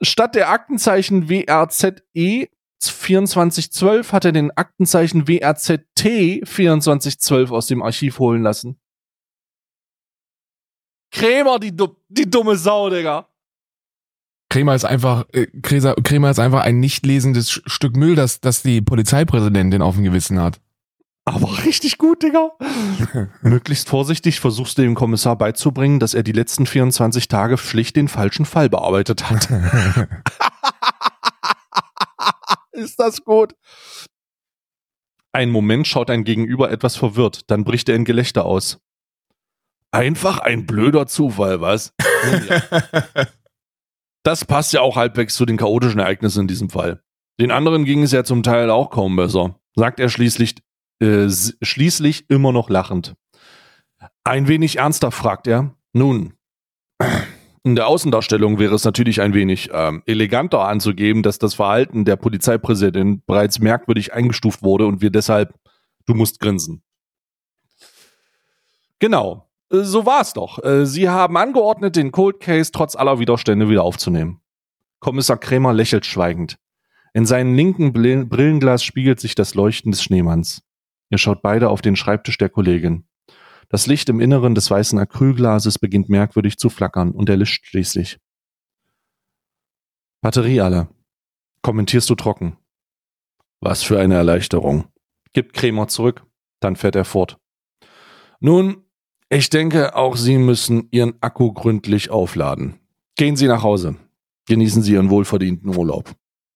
Statt 0.03 0.35
der 0.35 0.51
Aktenzeichen 0.51 1.29
WRZE 1.29 2.49
2412 2.81 4.13
hat 4.13 4.25
er 4.25 4.33
den 4.33 4.51
Aktenzeichen 4.51 5.29
WRZT 5.29 6.45
2412 6.45 7.53
aus 7.53 7.69
dem 7.69 7.83
Archiv 7.83 8.19
holen 8.19 8.43
lassen. 8.43 8.81
Krämer, 11.13 11.61
die, 11.61 11.73
die 12.09 12.29
dumme 12.29 12.57
Sau, 12.57 12.91
Digga. 12.91 13.29
Kremer 14.49 14.75
ist 14.75 14.85
einfach, 14.85 15.27
äh, 15.33 15.47
Kremer 15.63 16.31
ist 16.31 16.39
einfach 16.39 16.63
ein 16.63 16.81
nicht 16.81 17.07
lesendes 17.07 17.51
Stück 17.51 17.97
Müll, 17.97 18.17
das, 18.17 18.41
das 18.41 18.63
die 18.63 18.83
Polizeipräsidentin 18.83 19.83
auf 19.83 19.95
dem 19.95 20.05
Gewissen 20.05 20.41
hat. 20.41 20.61
Aber 21.25 21.59
richtig 21.65 21.99
gut, 21.99 22.23
Digga. 22.23 22.53
Möglichst 23.43 23.89
vorsichtig 23.89 24.41
versuchst 24.41 24.79
du 24.79 24.83
dem 24.83 24.95
Kommissar 24.95 25.37
beizubringen, 25.37 26.01
dass 26.01 26.15
er 26.15 26.23
die 26.23 26.33
letzten 26.33 26.67
24 26.67 27.29
Tage 27.29 27.59
schlicht 27.59 27.97
den 27.97 28.09
falschen 28.09 28.47
Fall 28.47 28.69
bearbeitet 28.69 29.31
hat. 29.31 29.49
Ist 32.73 32.99
das 32.99 33.25
gut? 33.25 33.55
Ein 35.33 35.51
Moment 35.51 35.87
schaut 35.87 36.09
dein 36.09 36.25
Gegenüber 36.25 36.71
etwas 36.71 36.97
verwirrt, 36.97 37.51
dann 37.51 37.65
bricht 37.65 37.89
er 37.89 37.97
in 37.97 38.05
Gelächter 38.05 38.45
aus. 38.45 38.79
Einfach 39.91 40.39
ein 40.39 40.67
blöder 40.67 41.07
Zufall, 41.07 41.61
was? 41.61 41.95
Das 44.23 44.45
passt 44.45 44.73
ja 44.73 44.81
auch 44.81 44.97
halbwegs 44.97 45.35
zu 45.35 45.45
den 45.47 45.57
chaotischen 45.57 46.01
Ereignissen 46.01 46.43
in 46.43 46.49
diesem 46.49 46.71
Fall. 46.71 47.03
Den 47.41 47.51
anderen 47.51 47.85
ging 47.85 48.03
es 48.03 48.13
ja 48.13 48.25
zum 48.25 48.43
Teil 48.43 48.71
auch 48.71 48.91
kaum 48.91 49.17
besser, 49.17 49.59
sagt 49.75 50.01
er 50.01 50.09
schließlich, 50.09 50.57
äh, 51.03 51.29
schließlich 51.61 52.31
immer 52.31 52.53
noch 52.53 52.71
lachend. 52.71 53.15
Ein 54.25 54.49
wenig 54.49 54.79
ernster 54.79 55.11
fragt 55.11 55.47
er, 55.47 55.75
nun, 55.93 56.35
in 57.65 57.77
der 57.77 57.87
Außendarstellung 57.87 58.59
wäre 58.59 58.75
es 58.75 58.85
natürlich 58.85 59.21
ein 59.21 59.35
wenig 59.35 59.71
ähm, 59.73 60.03
eleganter 60.07 60.61
anzugeben, 60.67 61.23
dass 61.23 61.39
das 61.39 61.55
Verhalten 61.55 62.05
der 62.05 62.17
Polizeipräsidentin 62.17 63.23
bereits 63.27 63.61
merkwürdig 63.61 64.13
eingestuft 64.13 64.63
wurde 64.63 64.87
und 64.87 65.01
wir 65.01 65.11
deshalb, 65.11 65.55
du 66.07 66.15
musst 66.15 66.41
grinsen. 66.41 66.83
Genau, 68.99 69.49
äh, 69.71 69.83
so 69.83 70.07
war 70.07 70.23
es 70.23 70.33
doch. 70.33 70.63
Äh, 70.65 70.87
Sie 70.87 71.09
haben 71.09 71.37
angeordnet, 71.37 71.95
den 71.97 72.11
Cold 72.11 72.41
Case 72.41 72.73
trotz 72.73 72.97
aller 72.97 73.19
Widerstände 73.19 73.69
wieder 73.69 73.83
aufzunehmen. 73.83 74.41
Kommissar 74.99 75.37
Krämer 75.37 75.73
lächelt 75.73 76.07
schweigend. 76.07 76.59
In 77.15 77.27
seinem 77.27 77.55
linken 77.55 77.93
Brillenglas 77.93 78.83
spiegelt 78.83 79.21
sich 79.21 79.35
das 79.35 79.55
Leuchten 79.55 79.93
des 79.93 80.03
Schneemanns. 80.03 80.63
Ihr 81.13 81.19
schaut 81.19 81.43
beide 81.43 81.69
auf 81.69 81.83
den 81.83 81.95
Schreibtisch 81.95 82.39
der 82.39 82.49
Kollegin. 82.49 83.05
Das 83.69 83.87
Licht 83.87 84.09
im 84.09 84.19
Inneren 84.19 84.55
des 84.55 84.71
weißen 84.71 84.99
Acrylglases 84.99 85.79
beginnt 85.79 86.09
merkwürdig 86.09 86.57
zu 86.57 86.71
flackern 86.71 87.11
und 87.11 87.29
erlischt 87.29 87.67
schließlich. 87.67 88.19
Batterie 90.23 90.63
alle. 90.63 90.89
Kommentierst 91.61 92.09
du 92.09 92.15
trocken. 92.15 92.57
Was 93.61 93.83
für 93.83 94.01
eine 94.01 94.15
Erleichterung. 94.15 94.87
Gibt 95.35 95.53
Krämer 95.53 95.87
zurück. 95.87 96.25
Dann 96.61 96.77
fährt 96.77 96.97
er 96.97 97.05
fort. 97.05 97.39
Nun, 98.41 98.83
ich 99.29 99.51
denke, 99.51 99.95
auch 99.95 100.17
Sie 100.17 100.39
müssen 100.39 100.89
Ihren 100.93 101.15
Akku 101.21 101.53
gründlich 101.53 102.09
aufladen. 102.09 102.81
Gehen 103.17 103.37
Sie 103.37 103.49
nach 103.49 103.63
Hause. 103.63 103.97
Genießen 104.47 104.83
Sie 104.83 104.95
Ihren 104.95 105.11
wohlverdienten 105.11 105.77
Urlaub. 105.77 106.15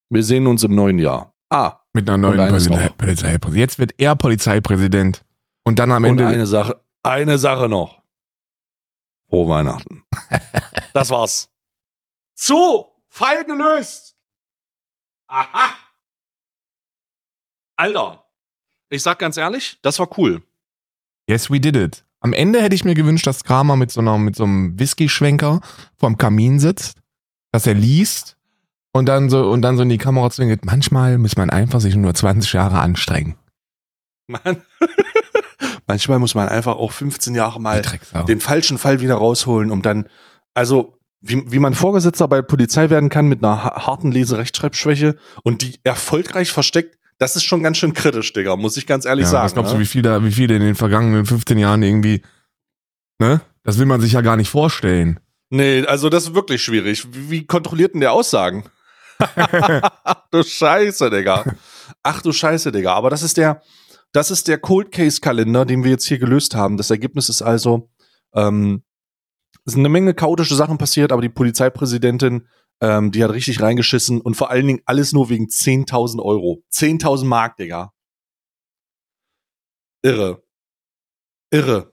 Wir 0.08 0.22
sehen 0.22 0.46
uns 0.46 0.64
im 0.64 0.74
neuen 0.74 0.98
Jahr. 0.98 1.34
Ah, 1.50 1.80
Mit 1.96 2.10
einer 2.10 2.18
neuen 2.18 2.50
Polizei. 2.50 2.90
Polizeipräsident. 2.90 3.56
Jetzt 3.56 3.78
wird 3.78 3.94
er 3.96 4.16
Polizeipräsident. 4.16 5.24
Und 5.64 5.78
dann 5.78 5.90
am 5.92 6.04
und 6.04 6.10
Ende. 6.10 6.26
eine 6.26 6.46
Sache, 6.46 6.78
eine 7.02 7.38
Sache 7.38 7.70
noch. 7.70 8.02
Frohe 9.30 9.48
Weihnachten. 9.48 10.04
Das 10.92 11.10
war's. 11.10 11.50
Zu! 12.34 12.86
Fall 13.08 13.44
gelöst! 13.44 14.14
Aha! 15.26 15.74
Alter, 17.76 18.24
ich 18.90 19.02
sag 19.02 19.18
ganz 19.18 19.36
ehrlich, 19.38 19.78
das 19.82 19.98
war 19.98 20.08
cool. 20.18 20.42
yes, 21.28 21.50
we 21.50 21.60
did 21.60 21.76
it. 21.76 22.04
Am 22.20 22.32
Ende 22.32 22.62
hätte 22.62 22.74
ich 22.74 22.84
mir 22.84 22.94
gewünscht, 22.94 23.26
dass 23.26 23.44
Kramer 23.44 23.76
mit 23.76 23.90
so, 23.90 24.00
einer, 24.00 24.16
mit 24.16 24.36
so 24.36 24.44
einem 24.44 24.78
Whisky-Schwenker 24.78 25.60
vorm 25.96 26.16
Kamin 26.18 26.60
sitzt, 26.60 26.98
dass 27.52 27.66
er 27.66 27.74
liest 27.74 28.35
und 28.96 29.06
dann 29.06 29.30
so, 29.30 29.48
und 29.50 29.62
dann 29.62 29.76
so 29.76 29.82
in 29.82 29.88
die 29.88 29.98
Kamera 29.98 30.30
zwingt. 30.30 30.64
Manchmal 30.64 31.18
muss 31.18 31.36
man 31.36 31.50
einfach 31.50 31.80
sich 31.80 31.94
nur 31.96 32.14
20 32.14 32.52
Jahre 32.52 32.78
anstrengen. 32.80 33.36
Man, 34.28 34.40
manchmal 35.86 36.18
muss 36.18 36.34
man 36.34 36.48
einfach 36.48 36.76
auch 36.76 36.92
15 36.92 37.34
Jahre 37.34 37.60
mal 37.60 37.82
den 38.26 38.40
falschen 38.40 38.78
Fall 38.78 39.00
wieder 39.00 39.14
rausholen, 39.14 39.70
um 39.70 39.82
dann, 39.82 40.06
also 40.54 40.98
wie, 41.20 41.50
wie 41.50 41.58
man 41.58 41.74
Vorgesetzter 41.74 42.28
bei 42.28 42.42
Polizei 42.42 42.90
werden 42.90 43.08
kann 43.08 43.26
mit 43.28 43.42
einer 43.42 43.64
ha- 43.64 43.86
harten 43.86 44.12
Lese-Rechtschreibschwäche 44.12 45.16
und 45.42 45.62
die 45.62 45.76
erfolgreich 45.84 46.50
versteckt, 46.50 46.98
das 47.18 47.34
ist 47.36 47.44
schon 47.44 47.62
ganz 47.62 47.78
schön 47.78 47.94
kritisch, 47.94 48.32
Digga, 48.32 48.56
muss 48.56 48.76
ich 48.76 48.86
ganz 48.86 49.06
ehrlich 49.06 49.24
Ja, 49.24 49.30
sagen. 49.30 49.44
was 49.46 49.54
glaubst 49.54 49.72
ne? 49.72 49.78
du, 49.78 49.82
wie 49.82 49.86
viel 49.88 50.02
da, 50.02 50.22
wie 50.22 50.32
viele 50.32 50.56
in 50.56 50.62
den 50.62 50.74
vergangenen 50.74 51.24
15 51.24 51.56
Jahren 51.58 51.82
irgendwie, 51.82 52.22
ne? 53.18 53.40
Das 53.62 53.78
will 53.78 53.86
man 53.86 54.00
sich 54.00 54.12
ja 54.12 54.20
gar 54.20 54.36
nicht 54.36 54.50
vorstellen. 54.50 55.18
Nee, 55.50 55.84
also 55.86 56.08
das 56.08 56.24
ist 56.24 56.34
wirklich 56.34 56.62
schwierig. 56.62 57.06
Wie, 57.12 57.30
wie 57.30 57.46
kontrolliert 57.46 57.94
denn 57.94 58.00
der 58.00 58.12
Aussagen? 58.12 58.64
Ach 59.18 60.22
du 60.30 60.42
Scheiße, 60.42 61.10
Digga. 61.10 61.44
Ach 62.02 62.22
du 62.22 62.32
Scheiße, 62.32 62.72
Digga. 62.72 62.94
Aber 62.94 63.10
das 63.10 63.22
ist 63.22 63.36
der, 63.36 63.62
das 64.12 64.30
ist 64.30 64.48
der 64.48 64.58
Cold 64.58 64.92
Case 64.92 65.20
Kalender, 65.20 65.64
den 65.64 65.84
wir 65.84 65.90
jetzt 65.90 66.06
hier 66.06 66.18
gelöst 66.18 66.54
haben. 66.54 66.76
Das 66.76 66.90
Ergebnis 66.90 67.28
ist 67.28 67.42
also, 67.42 67.90
ähm, 68.34 68.82
es 69.64 69.72
sind 69.72 69.82
eine 69.82 69.88
Menge 69.88 70.14
chaotische 70.14 70.54
Sachen 70.54 70.78
passiert, 70.78 71.12
aber 71.12 71.22
die 71.22 71.28
Polizeipräsidentin, 71.28 72.48
ähm, 72.80 73.10
die 73.10 73.24
hat 73.24 73.32
richtig 73.32 73.60
reingeschissen 73.60 74.20
und 74.20 74.36
vor 74.36 74.50
allen 74.50 74.66
Dingen 74.66 74.82
alles 74.84 75.12
nur 75.12 75.28
wegen 75.28 75.46
10.000 75.46 76.22
Euro. 76.22 76.62
10.000 76.72 77.24
Mark, 77.24 77.56
Digga. 77.56 77.92
Irre. 80.02 80.42
Irre. 81.50 81.92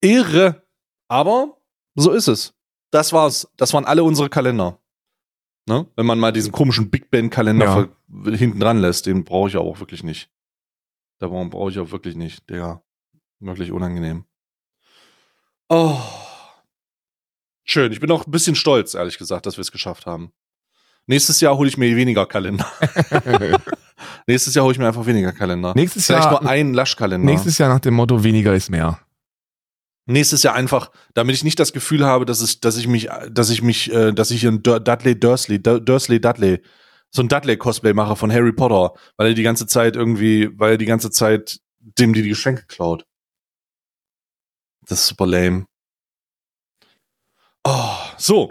Irre. 0.00 0.66
Aber 1.08 1.58
so 1.94 2.10
ist 2.12 2.28
es. 2.28 2.54
Das 2.90 3.12
war's. 3.12 3.48
Das 3.56 3.72
waren 3.72 3.84
alle 3.84 4.02
unsere 4.02 4.28
Kalender. 4.28 4.79
Ne? 5.70 5.86
Wenn 5.94 6.04
man 6.06 6.18
mal 6.18 6.32
diesen 6.32 6.50
komischen 6.50 6.90
Big 6.90 7.10
Ben 7.10 7.30
Kalender 7.30 7.88
Ja. 8.12 8.32
hinten 8.36 8.58
dran 8.58 8.78
lässt, 8.78 9.06
den 9.06 9.22
brauche 9.22 9.48
ich 9.48 9.56
auch 9.56 9.78
wirklich 9.78 10.02
nicht. 10.02 10.28
Da 11.20 11.28
brauche 11.28 11.70
ich 11.70 11.78
auch 11.78 11.92
wirklich 11.92 12.16
nicht. 12.16 12.50
Der 12.50 12.82
wirklich 13.38 13.70
unangenehm. 13.70 14.24
Oh. 15.68 15.96
Schön. 17.64 17.92
Ich 17.92 18.00
bin 18.00 18.10
auch 18.10 18.26
ein 18.26 18.30
bisschen 18.32 18.56
stolz, 18.56 18.94
ehrlich 18.94 19.16
gesagt, 19.16 19.46
dass 19.46 19.56
wir 19.56 19.62
es 19.62 19.70
geschafft 19.70 20.06
haben. 20.06 20.32
Nächstes 21.06 21.40
Jahr 21.40 21.56
hole 21.56 21.68
ich 21.68 21.78
mir 21.78 21.94
weniger 21.96 22.26
Kalender. 22.26 22.66
Nächstes 24.26 24.54
Jahr 24.54 24.64
hole 24.64 24.72
ich 24.72 24.78
mir 24.78 24.88
einfach 24.88 25.06
weniger 25.06 25.32
Kalender. 25.32 25.72
nächstes 25.76 26.06
Vielleicht 26.06 26.24
Jahr, 26.24 26.42
nur 26.42 26.50
einen 26.50 26.74
Laschkalender. 26.74 27.24
nächstes 27.24 27.58
Jahr 27.58 27.68
nach 27.68 27.80
dem 27.80 27.94
Motto, 27.94 28.22
weniger 28.24 28.54
ist 28.54 28.70
mehr. 28.70 28.98
Nächstes 30.10 30.42
Jahr 30.42 30.54
einfach, 30.54 30.90
damit 31.14 31.36
ich 31.36 31.44
nicht 31.44 31.58
das 31.60 31.72
Gefühl 31.72 32.04
habe, 32.04 32.24
dass 32.24 32.40
es, 32.40 32.60
dass 32.60 32.76
ich 32.76 32.88
mich, 32.88 33.08
dass 33.30 33.48
ich 33.50 33.62
mich, 33.62 33.92
äh, 33.92 34.12
dass 34.12 34.30
ich 34.30 34.44
ein 34.44 34.62
Dudley 34.62 35.18
Dursley, 35.18 35.58
Dur- 35.62 35.80
Dursley 35.80 36.20
Dudley, 36.20 36.62
so 37.12 37.22
ein 37.22 37.28
Dudley-Cosplay 37.28 37.92
mache 37.92 38.16
von 38.16 38.32
Harry 38.32 38.52
Potter, 38.52 38.94
weil 39.16 39.28
er 39.28 39.34
die 39.34 39.42
ganze 39.42 39.66
Zeit 39.66 39.96
irgendwie, 39.96 40.50
weil 40.58 40.72
er 40.72 40.78
die 40.78 40.86
ganze 40.86 41.10
Zeit 41.10 41.60
dem 41.78 42.12
die, 42.12 42.22
die 42.22 42.28
Geschenke 42.28 42.66
klaut. 42.66 43.04
Das 44.86 45.00
ist 45.00 45.08
super 45.08 45.26
lame. 45.26 45.66
Oh, 47.64 47.96
so. 48.16 48.50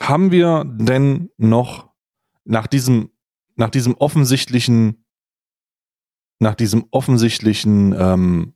Haben 0.00 0.30
wir 0.30 0.64
denn 0.66 1.30
noch 1.36 1.90
nach 2.44 2.66
diesem, 2.66 3.10
nach 3.56 3.70
diesem 3.70 3.94
offensichtlichen, 3.94 5.04
nach 6.38 6.54
diesem 6.54 6.86
offensichtlichen 6.90 7.94
ähm, 7.98 8.54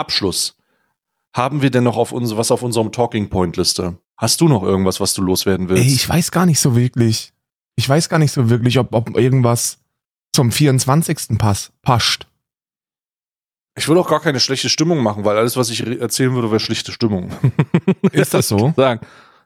Abschluss, 0.00 0.56
haben 1.32 1.62
wir 1.62 1.70
denn 1.70 1.84
noch 1.84 1.96
auf 1.96 2.12
uns, 2.12 2.36
was 2.36 2.50
auf 2.50 2.62
unserem 2.62 2.90
Talking 2.90 3.28
Point 3.28 3.56
Liste? 3.56 3.98
Hast 4.16 4.40
du 4.40 4.48
noch 4.48 4.62
irgendwas, 4.62 5.00
was 5.00 5.14
du 5.14 5.22
loswerden 5.22 5.68
willst? 5.68 5.84
Ey, 5.84 5.92
ich 5.92 6.08
weiß 6.08 6.30
gar 6.30 6.46
nicht 6.46 6.60
so 6.60 6.74
wirklich. 6.74 7.32
Ich 7.76 7.88
weiß 7.88 8.08
gar 8.08 8.18
nicht 8.18 8.32
so 8.32 8.50
wirklich, 8.50 8.78
ob, 8.78 8.94
ob 8.94 9.16
irgendwas 9.16 9.78
zum 10.34 10.52
24. 10.52 11.38
Pass, 11.38 11.72
passt. 11.82 12.26
Ich 13.76 13.88
will 13.88 13.96
auch 13.96 14.08
gar 14.08 14.20
keine 14.20 14.40
schlechte 14.40 14.68
Stimmung 14.68 15.02
machen, 15.02 15.24
weil 15.24 15.38
alles, 15.38 15.56
was 15.56 15.70
ich 15.70 15.86
erzählen 15.86 16.34
würde, 16.34 16.50
wäre 16.50 16.60
schlichte 16.60 16.92
Stimmung. 16.92 17.30
Ist 18.12 18.34
das 18.34 18.48
so? 18.48 18.74
Sagen. 18.76 19.00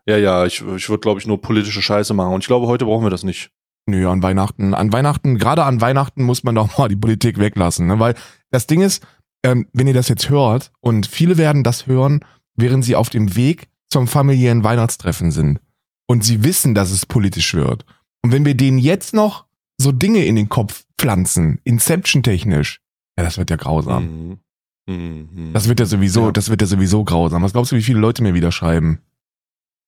Ja, 0.07 0.17
ja, 0.17 0.45
ich, 0.45 0.62
ich 0.77 0.88
würde, 0.88 1.01
glaube 1.01 1.21
ich, 1.21 1.27
nur 1.27 1.40
politische 1.40 1.83
Scheiße 1.83 2.14
machen. 2.14 2.33
Und 2.35 2.40
ich 2.40 2.47
glaube, 2.47 2.67
heute 2.67 2.85
brauchen 2.85 3.05
wir 3.05 3.11
das 3.11 3.23
nicht. 3.23 3.51
Nö, 3.87 4.09
an 4.09 4.23
Weihnachten, 4.23 4.75
an 4.75 4.93
Weihnachten, 4.93 5.38
gerade 5.38 5.64
an 5.64 5.81
Weihnachten 5.81 6.23
muss 6.23 6.43
man 6.43 6.55
doch 6.55 6.79
mal 6.79 6.88
die 6.88 6.97
Politik 6.97 7.38
weglassen, 7.38 7.87
ne? 7.87 7.99
Weil 8.01 8.14
das 8.51 8.67
Ding 8.67 8.81
ist, 8.81 9.07
ähm, 9.45 9.69
wenn 9.73 9.87
ihr 9.87 9.95
das 9.95 10.09
jetzt 10.09 10.29
hört, 10.31 10.73
und 10.81 11.07
viele 11.07 11.37
werden 11.39 11.63
das 11.63 11.87
hören, 11.87 12.21
während 12.57 12.85
sie 12.85 12.97
auf 12.97 13.11
dem 13.11 13.37
Weg 13.37 13.69
zum 13.89 14.09
familiären 14.09 14.65
Weihnachtstreffen 14.65 15.31
sind. 15.31 15.61
Und 16.07 16.25
sie 16.25 16.43
wissen, 16.43 16.75
dass 16.75 16.91
es 16.91 17.07
politisch 17.07 17.55
wird. 17.55 17.85
Und 18.23 18.33
wenn 18.33 18.45
wir 18.45 18.55
denen 18.57 18.79
jetzt 18.79 19.15
noch 19.15 19.45
so 19.79 19.93
Dinge 19.93 20.25
in 20.25 20.35
den 20.37 20.49
Kopf 20.49 20.85
pflanzen, 20.99 21.61
Inception-technisch, 21.65 22.81
ja, 23.17 23.25
das 23.25 23.39
wird 23.39 23.51
ja 23.51 23.57
grausam. 23.57 24.39
Mhm. 24.87 24.95
Mhm. 24.95 25.51
Das 25.53 25.69
wird 25.69 25.81
ja 25.81 25.87
sowieso, 25.87 26.27
Ja. 26.27 26.33
das 26.33 26.49
wird 26.51 26.61
ja 26.61 26.67
sowieso 26.67 27.05
grausam. 27.05 27.43
Was 27.43 27.53
glaubst 27.53 27.73
du, 27.73 27.77
wie 27.77 27.83
viele 27.83 28.01
Leute 28.01 28.23
mir 28.23 28.35
wieder 28.35 28.53
schreiben? 28.53 29.01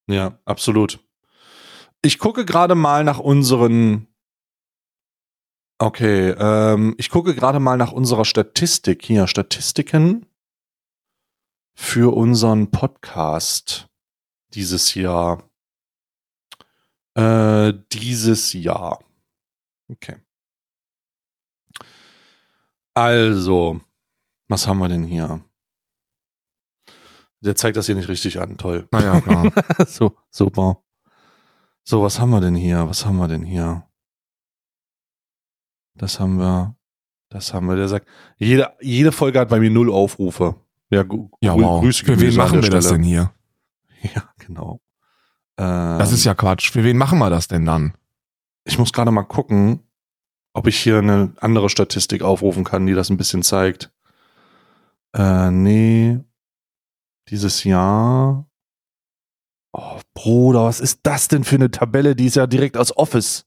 Ja, 0.09 0.39
absolut. 0.45 1.01
Ich 2.03 2.19
gucke 2.19 2.45
gerade 2.45 2.75
mal 2.75 3.05
nach 3.05 3.19
unseren. 3.19 4.07
Okay, 5.79 6.31
ähm, 6.31 6.95
ich 6.97 7.11
gucke 7.11 7.35
gerade 7.35 7.61
mal 7.61 7.77
nach 7.77 7.93
unserer 7.93 8.25
Statistik 8.25 9.05
hier. 9.05 9.27
Statistiken 9.27 10.25
für 11.75 12.17
unseren 12.17 12.71
Podcast 12.71 13.87
dieses 14.55 14.95
Jahr. 14.95 15.43
Äh, 17.15 17.75
dieses 17.93 18.55
Jahr. 18.55 19.05
Okay. 19.89 20.17
Also, 22.95 23.81
was 24.49 24.67
haben 24.67 24.79
wir 24.79 24.89
denn 24.89 25.05
hier? 25.05 25.45
Der 27.41 27.55
zeigt 27.55 27.77
das 27.77 27.85
hier 27.85 27.95
nicht 27.95 28.09
richtig 28.09 28.41
an. 28.41 28.57
Toll. 28.57 28.89
Naja, 28.93 29.21
klar. 29.21 29.53
so, 29.87 30.17
super. 30.31 30.83
So, 31.85 32.03
was 32.03 32.19
haben 32.19 32.31
wir 32.31 32.41
denn 32.41 32.55
hier? 32.55 32.89
Was 32.89 33.05
haben 33.05 33.19
wir 33.19 33.29
denn 33.29 33.45
hier? 33.45 33.87
Das 35.97 36.21
haben 36.21 36.39
wir. 36.39 36.77
Das 37.29 37.53
haben 37.55 37.67
wir. 37.67 37.77
Der 37.77 37.89
sagt, 37.89 38.07
jede, 38.39 38.73
jede 38.81 39.13
Folge 39.13 39.41
hat 39.41 39.49
bei 39.49 39.59
mir 39.61 39.71
null 39.71 39.91
Aufrufe. 39.91 40.55
Ja, 40.91 41.05
ja 41.41 41.55
wow. 41.55 41.81
Grüße, 41.83 42.05
Für 42.05 42.21
wen 42.21 42.35
machen 42.37 42.63
wir 42.63 42.71
das 42.71 42.85
Stelle. 42.85 42.99
denn 43.01 43.05
hier? 43.07 43.33
Ja, 44.15 44.23
genau. 44.39 44.81
Ähm, 45.57 45.99
Das 45.99 46.13
ist 46.13 46.25
ja 46.25 46.35
Quatsch. 46.35 46.71
Für 46.71 46.85
wen 46.85 46.97
machen 46.97 47.19
wir 47.19 47.31
das 47.31 47.49
denn 47.49 47.65
dann? 47.65 47.95
Ich 48.65 48.79
muss 48.79 48.93
gerade 48.93 49.11
mal 49.11 49.25
gucken, 49.25 49.81
ob 50.53 50.67
ich 50.69 50.79
hier 50.79 50.99
eine 50.99 51.33
andere 51.41 51.69
Statistik 51.71 52.23
aufrufen 52.23 52.63
kann, 52.63 52.87
die 52.87 52.95
das 52.95 53.11
ein 53.11 53.17
bisschen 53.17 53.43
zeigt. 53.43 53.91
Äh, 55.15 55.51
nee. 55.51 56.21
Dieses 57.31 57.65
Jahr. 57.65 58.47
Oh, 59.73 59.99
Bruder, 60.15 60.65
was 60.65 60.79
ist 60.81 61.01
das 61.03 61.27
denn 61.29 61.43
für 61.43 61.57
eine 61.57 61.71
Tabelle? 61.71 62.15
Die 62.15 62.27
ist 62.27 62.37
ja 62.37 62.47
direkt 62.47 62.77
aus 62.77 62.97
Office. 62.97 63.47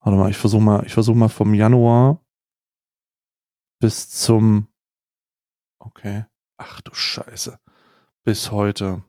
Warte 0.00 0.18
mal, 0.18 0.30
ich 0.30 0.36
versuche 0.36 0.62
mal, 0.62 0.86
ich 0.86 0.94
versuche 0.94 1.16
mal 1.16 1.28
vom 1.28 1.54
Januar 1.54 2.24
bis 3.80 4.08
zum. 4.10 4.68
Okay. 5.78 6.26
Ach 6.56 6.80
du 6.82 6.94
Scheiße. 6.94 7.58
Bis 8.22 8.50
heute 8.50 9.02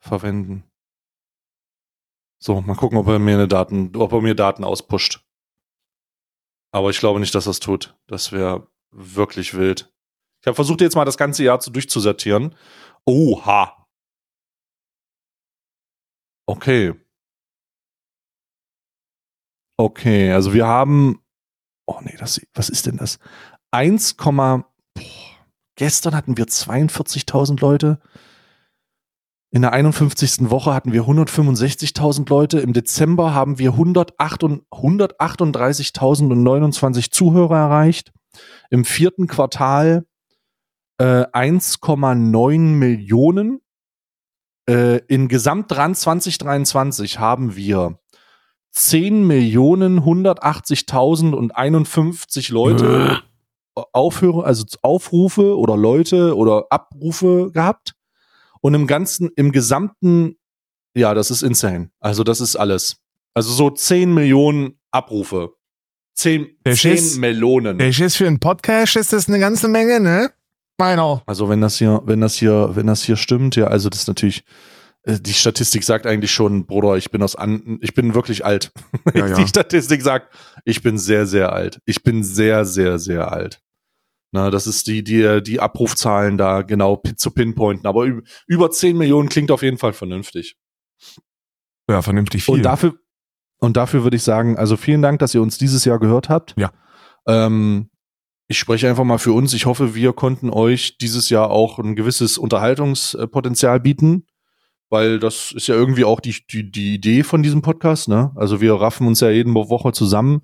verwenden. 0.00 0.64
So, 2.40 2.60
mal 2.60 2.76
gucken, 2.76 2.98
ob 2.98 3.08
er 3.08 3.18
mir 3.18 3.34
eine 3.34 3.48
Daten, 3.48 3.94
ob 3.96 4.12
er 4.12 4.20
mir 4.20 4.36
Daten 4.36 4.62
auspusht. 4.62 5.24
Aber 6.72 6.90
ich 6.90 6.98
glaube 6.98 7.18
nicht, 7.18 7.34
dass 7.34 7.44
das 7.46 7.58
tut. 7.58 7.96
Das 8.06 8.30
wäre 8.30 8.68
wirklich 8.90 9.54
wild. 9.54 9.92
Ich 10.40 10.46
habe 10.46 10.54
versucht, 10.54 10.80
jetzt 10.80 10.94
mal 10.94 11.04
das 11.04 11.16
ganze 11.16 11.42
Jahr 11.42 11.58
zu 11.58 11.70
durchzusortieren. 11.70 12.54
Oha. 13.04 13.86
Okay. 16.46 16.94
Okay, 19.80 20.32
also 20.32 20.54
wir 20.54 20.66
haben. 20.66 21.20
Oh 21.86 22.00
nee, 22.02 22.16
das, 22.18 22.40
was 22.52 22.68
ist 22.68 22.86
denn 22.86 22.96
das? 22.96 23.20
1, 23.70 24.16
boah, 24.16 24.64
gestern 25.76 26.16
hatten 26.16 26.36
wir 26.36 26.46
42.000 26.46 27.60
Leute. 27.60 28.00
In 29.50 29.62
der 29.62 29.72
51. 29.72 30.50
Woche 30.50 30.74
hatten 30.74 30.92
wir 30.92 31.04
165.000 31.04 32.28
Leute. 32.28 32.58
Im 32.58 32.74
Dezember 32.74 33.32
haben 33.32 33.58
wir 33.58 33.72
108 33.72 34.42
und- 34.42 34.64
138.029 34.70 37.10
Zuhörer 37.10 37.56
erreicht. 37.56 38.12
Im 38.68 38.84
vierten 38.84 39.26
Quartal 39.26 40.04
äh, 40.98 41.24
1,9 41.32 42.58
Millionen. 42.58 43.62
Äh, 44.68 44.98
in 45.06 45.28
Gesamtdran 45.28 45.94
2023 45.94 47.18
haben 47.18 47.56
wir 47.56 47.98
10 48.72 49.26
Millionen 49.26 50.00
180.000 50.00 51.32
und 51.32 51.52
51 51.56 52.50
Leute 52.50 53.22
auf 53.74 53.86
Aufhöre, 53.92 54.44
also 54.44 54.64
Aufrufe 54.82 55.56
oder 55.56 55.76
Leute 55.76 56.36
oder 56.36 56.66
Abrufe 56.70 57.50
gehabt. 57.52 57.92
Und 58.60 58.74
im 58.74 58.86
ganzen, 58.88 59.30
im 59.36 59.52
gesamten, 59.52 60.36
ja, 60.96 61.14
das 61.14 61.30
ist 61.30 61.42
insane. 61.42 61.90
Also 62.00 62.24
das 62.24 62.40
ist 62.40 62.56
alles. 62.56 62.96
Also 63.34 63.52
so 63.52 63.70
10 63.70 64.12
Millionen 64.12 64.80
Abrufe. 64.90 65.52
10, 66.14 66.48
Der 66.66 66.74
10 66.74 66.76
Schiss- 66.76 67.16
Melonen. 67.18 67.78
Der 67.78 67.88
ist 67.88 68.16
für 68.16 68.26
einen 68.26 68.40
Podcast 68.40 68.96
ist 68.96 69.12
das 69.12 69.28
eine 69.28 69.38
ganze 69.38 69.68
Menge, 69.68 70.00
ne? 70.00 70.32
Meiner. 70.80 71.22
Also 71.26 71.48
wenn 71.48 71.60
das 71.60 71.78
hier, 71.78 72.02
wenn 72.04 72.20
das 72.20 72.34
hier, 72.34 72.70
wenn 72.74 72.88
das 72.88 73.04
hier 73.04 73.16
stimmt, 73.16 73.54
ja, 73.54 73.68
also 73.68 73.88
das 73.88 74.00
ist 74.00 74.08
natürlich, 74.08 74.42
die 75.06 75.32
Statistik 75.32 75.84
sagt 75.84 76.06
eigentlich 76.06 76.32
schon, 76.32 76.66
Bruder, 76.66 76.96
ich 76.96 77.10
bin 77.10 77.22
aus 77.22 77.34
an, 77.36 77.78
ich 77.80 77.94
bin 77.94 78.14
wirklich 78.14 78.44
alt. 78.44 78.72
Ja, 79.14 79.26
ja. 79.26 79.36
Die 79.36 79.46
Statistik 79.48 80.02
sagt, 80.02 80.34
ich 80.64 80.82
bin 80.82 80.98
sehr, 80.98 81.26
sehr 81.26 81.52
alt. 81.52 81.80
Ich 81.86 82.02
bin 82.02 82.22
sehr, 82.22 82.64
sehr, 82.64 82.98
sehr 82.98 83.32
alt. 83.32 83.60
Na, 84.32 84.50
das 84.50 84.66
ist 84.66 84.86
die, 84.86 85.02
die, 85.02 85.42
die 85.42 85.60
Abrufzahlen 85.60 86.36
da 86.36 86.60
genau 86.62 87.02
zu 87.16 87.30
pinpointen. 87.30 87.86
Aber 87.86 88.02
üb- 88.02 88.26
über 88.46 88.70
10 88.70 88.98
Millionen 88.98 89.30
klingt 89.30 89.50
auf 89.50 89.62
jeden 89.62 89.78
Fall 89.78 89.94
vernünftig. 89.94 90.56
Ja, 91.88 92.02
vernünftig 92.02 92.44
viel. 92.44 92.54
Und 92.54 92.62
dafür, 92.62 92.94
und 93.58 93.78
dafür 93.78 94.02
würde 94.04 94.16
ich 94.16 94.22
sagen, 94.22 94.58
also 94.58 94.76
vielen 94.76 95.00
Dank, 95.00 95.20
dass 95.20 95.34
ihr 95.34 95.40
uns 95.40 95.56
dieses 95.56 95.86
Jahr 95.86 95.98
gehört 95.98 96.28
habt. 96.28 96.54
Ja. 96.58 96.70
Ähm, 97.26 97.88
ich 98.48 98.58
spreche 98.58 98.88
einfach 98.90 99.04
mal 99.04 99.18
für 99.18 99.32
uns. 99.32 99.54
Ich 99.54 99.64
hoffe, 99.64 99.94
wir 99.94 100.12
konnten 100.12 100.50
euch 100.50 100.98
dieses 100.98 101.30
Jahr 101.30 101.50
auch 101.50 101.78
ein 101.78 101.96
gewisses 101.96 102.36
Unterhaltungspotenzial 102.36 103.80
bieten, 103.80 104.26
weil 104.90 105.18
das 105.18 105.52
ist 105.52 105.66
ja 105.66 105.74
irgendwie 105.74 106.04
auch 106.04 106.20
die, 106.20 106.36
die, 106.50 106.70
die 106.70 106.94
Idee 106.94 107.22
von 107.22 107.42
diesem 107.42 107.62
Podcast. 107.62 108.08
Ne? 108.08 108.32
Also 108.36 108.60
wir 108.60 108.74
raffen 108.74 109.06
uns 109.06 109.20
ja 109.20 109.30
jede 109.30 109.52
Woche 109.52 109.92
zusammen, 109.92 110.42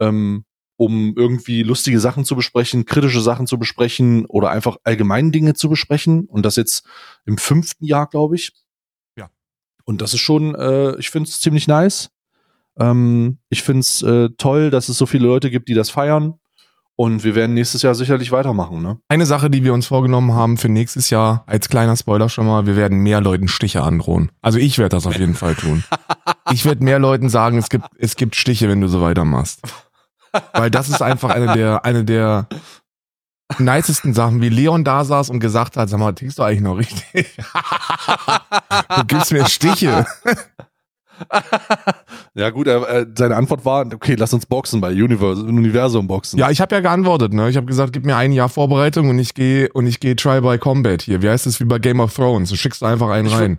ähm, 0.00 0.44
um 0.76 1.14
irgendwie 1.16 1.62
lustige 1.62 2.00
Sachen 2.00 2.24
zu 2.24 2.36
besprechen, 2.36 2.84
kritische 2.84 3.20
Sachen 3.20 3.46
zu 3.46 3.58
besprechen 3.58 4.26
oder 4.26 4.50
einfach 4.50 4.76
allgemein 4.84 5.32
Dinge 5.32 5.54
zu 5.54 5.68
besprechen. 5.68 6.26
Und 6.26 6.44
das 6.44 6.56
jetzt 6.56 6.86
im 7.24 7.38
fünften 7.38 7.84
Jahr, 7.84 8.06
glaube 8.08 8.36
ich. 8.36 8.52
Ja. 9.16 9.30
Und 9.84 10.02
das 10.02 10.14
ist 10.14 10.20
schon, 10.20 10.54
äh, 10.54 10.96
ich 10.98 11.10
finde 11.10 11.28
es 11.28 11.40
ziemlich 11.40 11.68
nice. 11.68 12.10
Ähm, 12.78 13.38
ich 13.48 13.62
finde 13.62 13.80
es 13.80 14.02
äh, 14.02 14.30
toll, 14.36 14.70
dass 14.70 14.88
es 14.88 14.98
so 14.98 15.06
viele 15.06 15.26
Leute 15.26 15.50
gibt, 15.50 15.68
die 15.68 15.74
das 15.74 15.90
feiern. 15.90 16.38
Und 16.98 17.24
wir 17.24 17.34
werden 17.34 17.52
nächstes 17.52 17.82
Jahr 17.82 17.94
sicherlich 17.94 18.32
weitermachen, 18.32 18.80
ne? 18.80 18.98
Eine 19.08 19.26
Sache, 19.26 19.50
die 19.50 19.62
wir 19.62 19.74
uns 19.74 19.86
vorgenommen 19.86 20.32
haben 20.32 20.56
für 20.56 20.70
nächstes 20.70 21.10
Jahr, 21.10 21.44
als 21.46 21.68
kleiner 21.68 21.94
Spoiler 21.94 22.30
schon 22.30 22.46
mal, 22.46 22.66
wir 22.66 22.74
werden 22.74 22.98
mehr 23.00 23.20
Leuten 23.20 23.48
Stiche 23.48 23.82
androhen. 23.82 24.32
Also 24.40 24.58
ich 24.58 24.78
werde 24.78 24.96
das 24.96 25.06
auf 25.06 25.18
jeden 25.18 25.34
Fall 25.34 25.54
tun. 25.54 25.84
Ich 26.52 26.64
werde 26.64 26.84
mehr 26.84 27.00
Leuten 27.00 27.28
sagen, 27.28 27.58
es 27.58 27.68
gibt, 27.68 27.86
es 27.98 28.14
gibt 28.14 28.36
Stiche, 28.36 28.68
wenn 28.68 28.80
du 28.80 28.86
so 28.86 29.02
weitermachst. 29.02 29.62
Weil 30.52 30.70
das 30.70 30.88
ist 30.88 31.02
einfach 31.02 31.30
eine 31.30 31.54
der, 31.54 31.84
eine 31.84 32.04
der 32.04 32.46
nicesten 33.58 34.14
Sachen, 34.14 34.40
wie 34.40 34.48
Leon 34.48 34.84
da 34.84 35.04
saß 35.04 35.30
und 35.30 35.40
gesagt 35.40 35.76
hat, 35.76 35.88
sag 35.88 35.98
mal, 35.98 36.12
tickst 36.12 36.38
du 36.38 36.44
eigentlich 36.44 36.60
noch 36.60 36.76
richtig? 36.76 37.36
du 38.96 39.04
gibst 39.06 39.32
mir 39.32 39.46
Stiche. 39.46 40.06
ja, 42.34 42.50
gut, 42.50 42.66
er, 42.66 42.88
äh, 42.88 43.06
seine 43.16 43.36
Antwort 43.36 43.64
war, 43.64 43.86
okay, 43.86 44.14
lass 44.16 44.32
uns 44.32 44.46
boxen 44.46 44.80
bei 44.80 44.90
Universe, 44.90 45.42
Universum 45.42 46.06
boxen. 46.06 46.38
Ja, 46.38 46.50
ich 46.50 46.60
habe 46.60 46.74
ja 46.74 46.80
geantwortet, 46.80 47.32
ne? 47.32 47.48
Ich 47.48 47.56
habe 47.56 47.66
gesagt, 47.66 47.92
gib 47.92 48.04
mir 48.04 48.16
ein 48.16 48.32
Jahr 48.32 48.48
Vorbereitung 48.48 49.10
und 49.10 49.18
ich 49.18 49.34
gehe 49.34 49.68
und 49.72 49.86
ich 49.86 50.00
gehe 50.00 50.16
Try 50.16 50.40
by 50.40 50.58
Combat 50.58 51.02
hier. 51.02 51.22
Wie 51.22 51.28
heißt 51.28 51.46
es 51.46 51.60
wie 51.60 51.64
bei 51.64 51.78
Game 51.78 52.00
of 52.00 52.14
Thrones? 52.14 52.50
Du 52.50 52.56
schickst 52.56 52.82
einfach 52.82 53.10
einen 53.10 53.28
Ich 53.28 53.34
rein. 53.34 53.58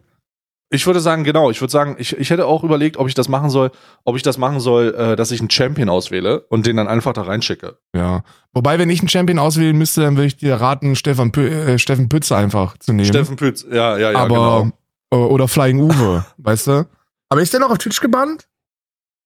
Ich 0.70 0.86
würde 0.86 0.99
sagen, 0.99 1.24
genau, 1.24 1.49
ich 1.49 1.62
würde 1.62 1.72
sagen, 1.72 1.95
ich, 1.97 2.18
ich 2.18 2.30
hätte 2.30 2.45
auch 2.45 2.64
überlegt, 2.64 2.97
ob 2.97 3.08
ich 3.08 3.14
das 3.14 3.30
machen 3.30 3.49
soll, 3.49 3.72
ob 4.03 4.18
ich 4.18 4.22
das 4.22 4.38
machen 4.38 4.60
soll, 4.60 4.93
äh, 4.95 5.16
dass 5.16 5.32
ich 5.32 5.39
einen 5.39 5.49
Champion 5.49 5.88
auswähle 5.88 6.41
und 6.49 6.66
den 6.66 6.76
dann 6.76 6.89
einfach 6.89 7.14
da 7.14 7.22
reinschicke. 7.22 7.78
Ja. 7.95 8.24
Wobei, 8.53 8.78
wenn 8.78 8.89
ich 8.89 8.99
einen 8.99 9.08
Champion 9.08 9.39
auswählen 9.39 9.78
müsste, 9.78 10.01
dann 10.01 10.18
würde 10.18 10.28
ich 10.28 10.36
dir 10.36 10.55
raten, 10.55 10.97
Stefan, 10.97 11.32
Pü 11.32 11.47
äh, 11.47 11.80
Steffen 11.80 12.10
Pütz 12.10 12.34
einfach 12.34 12.78
zu 12.80 12.91
nehmen. 12.91 13.08
Steffen 13.08 13.38
Pütz, 13.38 13.66
ja, 13.72 13.97
ja, 13.97 14.12
ja, 14.12 14.20
Aber, 14.20 14.28
genau. 14.28 14.72
äh, 15.12 15.16
oder 15.16 15.47
Flying 15.47 15.80
Uwe, 15.80 16.26
weißt 16.38 16.68
du? 16.68 16.88
Aber 17.30 17.41
ist 17.41 17.51
der 17.53 17.59
noch 17.59 17.69
auf 17.71 17.78
Twitch 17.78 17.99
gebannt? 18.01 18.47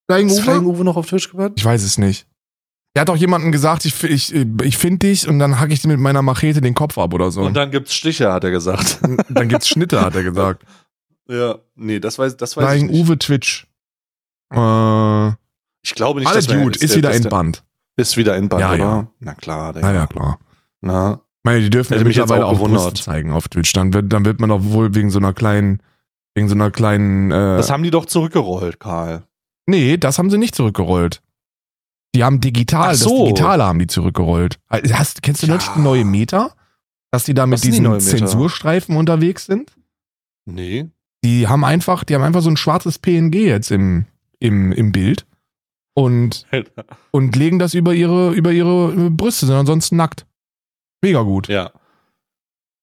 Flying 0.09 0.27
Ist 0.27 0.37
Uwe? 0.37 0.43
Flying 0.43 0.65
Uwe 0.65 0.83
noch 0.83 0.97
auf 0.97 1.07
Twitch 1.07 1.29
gebannt? 1.29 1.53
Ich 1.57 1.65
weiß 1.65 1.83
es 1.83 1.97
nicht. 1.97 2.27
Der 2.95 3.01
hat 3.01 3.09
doch 3.09 3.15
jemanden 3.15 3.51
gesagt, 3.53 3.85
ich, 3.85 4.03
ich, 4.03 4.33
ich 4.35 4.77
finde 4.77 5.07
dich 5.07 5.27
und 5.27 5.39
dann 5.39 5.59
hacke 5.59 5.71
ich 5.73 5.81
dir 5.81 5.87
mit 5.87 5.99
meiner 5.99 6.21
Machete 6.21 6.59
den 6.59 6.73
Kopf 6.73 6.97
ab 6.97 7.13
oder 7.13 7.31
so. 7.31 7.41
Und 7.43 7.53
dann 7.53 7.71
gibt's 7.71 7.93
Stiche, 7.93 8.33
hat 8.33 8.43
er 8.43 8.51
gesagt. 8.51 8.99
dann 9.29 9.47
gibt's 9.47 9.69
Schnitte, 9.69 10.01
hat 10.01 10.13
er 10.15 10.23
gesagt. 10.23 10.65
ja, 11.29 11.59
nee, 11.75 11.99
das 12.01 12.19
weiß, 12.19 12.35
das 12.37 12.57
weiß 12.57 12.75
ich 12.77 12.83
nicht. 12.83 12.99
Uwe 13.01 13.17
Twitch. 13.17 13.65
Äh, 14.53 15.27
Ich 15.83 15.95
glaube 15.95 16.19
nicht, 16.19 16.27
alle 16.27 16.37
dass 16.37 16.47
Dude, 16.47 16.77
ist 16.77 16.81
der- 16.89 16.97
wieder 16.97 17.13
entbannt. 17.13 17.63
Ist 17.97 18.17
wieder 18.17 18.35
entbannt, 18.35 18.61
Ja, 18.61 18.69
oder? 18.73 18.77
ja. 18.77 19.07
Na 19.19 19.33
klar, 19.35 19.73
der, 19.73 19.81
Na 19.83 19.93
ja, 19.93 20.07
klar. 20.07 20.39
Na, 20.81 21.13
Ich 21.13 21.43
meine, 21.43 21.61
die 21.61 21.69
dürfen 21.69 21.97
ja 21.97 22.03
mittlerweile 22.03 22.45
auch 22.45 22.59
auch. 22.59 22.67
Brüste 22.67 22.93
zeigen 22.93 23.31
auf 23.31 23.47
Twitch. 23.47 23.71
Dann 23.73 23.93
wird, 23.93 24.11
dann 24.11 24.25
wird 24.25 24.39
man 24.39 24.49
doch 24.49 24.63
wohl 24.63 24.93
wegen 24.95 25.09
so 25.11 25.19
einer 25.19 25.33
kleinen, 25.33 25.81
wegen 26.35 26.47
so 26.47 26.55
einer 26.55 26.71
kleinen, 26.71 27.31
äh, 27.31 27.57
das 27.57 27.69
haben 27.69 27.83
die 27.83 27.91
doch 27.91 28.05
zurückgerollt, 28.05 28.79
Karl. 28.79 29.23
nee, 29.67 29.97
das 29.97 30.17
haben 30.17 30.29
sie 30.29 30.37
nicht 30.37 30.55
zurückgerollt. 30.55 31.21
Die 32.13 32.23
haben 32.25 32.41
digital, 32.41 32.87
Ach 32.87 32.89
das 32.91 32.99
so. 33.01 33.25
Digitale 33.25 33.63
haben 33.63 33.79
die 33.79 33.87
zurückgerollt. 33.87 34.59
Hast, 34.69 35.21
kennst 35.23 35.43
du 35.43 35.47
Ja. 35.47 35.57
die 35.57 35.79
neue 35.79 36.03
Meta? 36.03 36.53
Dass 37.09 37.23
die 37.25 37.33
da 37.33 37.45
mit 37.45 37.63
die 37.63 37.69
diesen 37.69 37.83
Meta? 37.83 37.99
Zensurstreifen 37.99 38.97
unterwegs 38.97 39.45
sind? 39.45 39.73
Nee. 40.45 40.89
Die 41.23 41.47
haben 41.47 41.63
einfach, 41.63 42.03
die 42.03 42.15
haben 42.15 42.23
einfach 42.23 42.41
so 42.41 42.49
ein 42.49 42.57
schwarzes 42.57 42.99
PNG 42.99 43.35
jetzt 43.35 43.71
im, 43.71 44.05
im, 44.39 44.71
im 44.73 44.91
Bild 44.91 45.25
und, 45.93 46.45
und 47.11 47.35
legen 47.35 47.59
das 47.59 47.73
über 47.75 47.93
ihre, 47.93 48.33
über 48.33 48.51
ihre 48.51 49.09
Brüste, 49.11 49.45
sind 49.45 49.55
ansonsten 49.55 49.95
nackt. 49.95 50.25
Mega 51.01 51.21
gut. 51.21 51.47
Ja. 51.47 51.71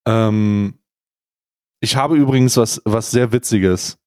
Ähm, 0.06 0.77
ich 1.80 1.96
habe 1.96 2.16
übrigens 2.16 2.56
was, 2.56 2.82
was 2.84 3.10
sehr 3.10 3.32
Witziges. 3.32 3.98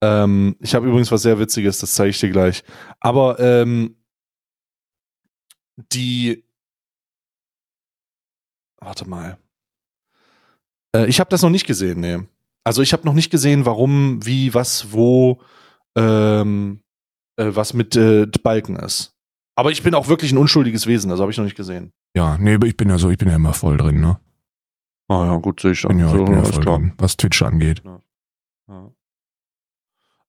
Ähm, 0.00 0.56
ich 0.60 0.74
habe 0.74 0.86
übrigens 0.86 1.10
was 1.10 1.22
sehr 1.22 1.38
Witziges, 1.38 1.78
das 1.78 1.94
zeige 1.94 2.10
ich 2.10 2.20
dir 2.20 2.30
gleich. 2.30 2.62
Aber 3.00 3.38
ähm, 3.40 3.96
die. 5.92 6.44
Warte 8.80 9.08
mal. 9.08 9.38
Äh, 10.94 11.06
ich 11.06 11.20
habe 11.20 11.30
das 11.30 11.42
noch 11.42 11.50
nicht 11.50 11.66
gesehen, 11.66 12.00
nee. 12.00 12.18
Also 12.64 12.82
ich 12.82 12.92
habe 12.92 13.04
noch 13.06 13.14
nicht 13.14 13.30
gesehen, 13.30 13.64
warum, 13.66 14.24
wie, 14.24 14.54
was, 14.54 14.92
wo, 14.92 15.40
ähm, 15.96 16.80
äh, 17.36 17.46
was 17.48 17.72
mit 17.72 17.96
äh, 17.96 18.26
Balken 18.42 18.76
ist. 18.76 19.14
Aber 19.56 19.72
ich 19.72 19.82
bin 19.82 19.94
auch 19.94 20.08
wirklich 20.08 20.32
ein 20.32 20.38
unschuldiges 20.38 20.86
Wesen, 20.86 21.10
also 21.10 21.22
habe 21.22 21.32
ich 21.32 21.38
noch 21.38 21.44
nicht 21.44 21.56
gesehen. 21.56 21.92
Ja, 22.14 22.38
nee, 22.38 22.58
ich 22.64 22.76
bin 22.76 22.90
ja 22.90 22.98
so, 22.98 23.10
ich 23.10 23.18
bin 23.18 23.28
ja 23.28 23.36
immer 23.36 23.54
voll 23.54 23.76
drin, 23.76 24.00
ne? 24.00 24.20
Ah 25.08 25.24
ja, 25.24 25.36
gut, 25.36 25.60
sehe 25.60 25.72
ich 25.72 25.82
Bin 25.82 25.98
ja, 25.98 26.08
So, 26.08 26.24
ja 26.26 26.42
alles 26.42 26.60
klar. 26.60 26.80
was 26.98 27.16
Twitch 27.16 27.42
angeht. 27.42 27.82
Ja. 27.84 28.00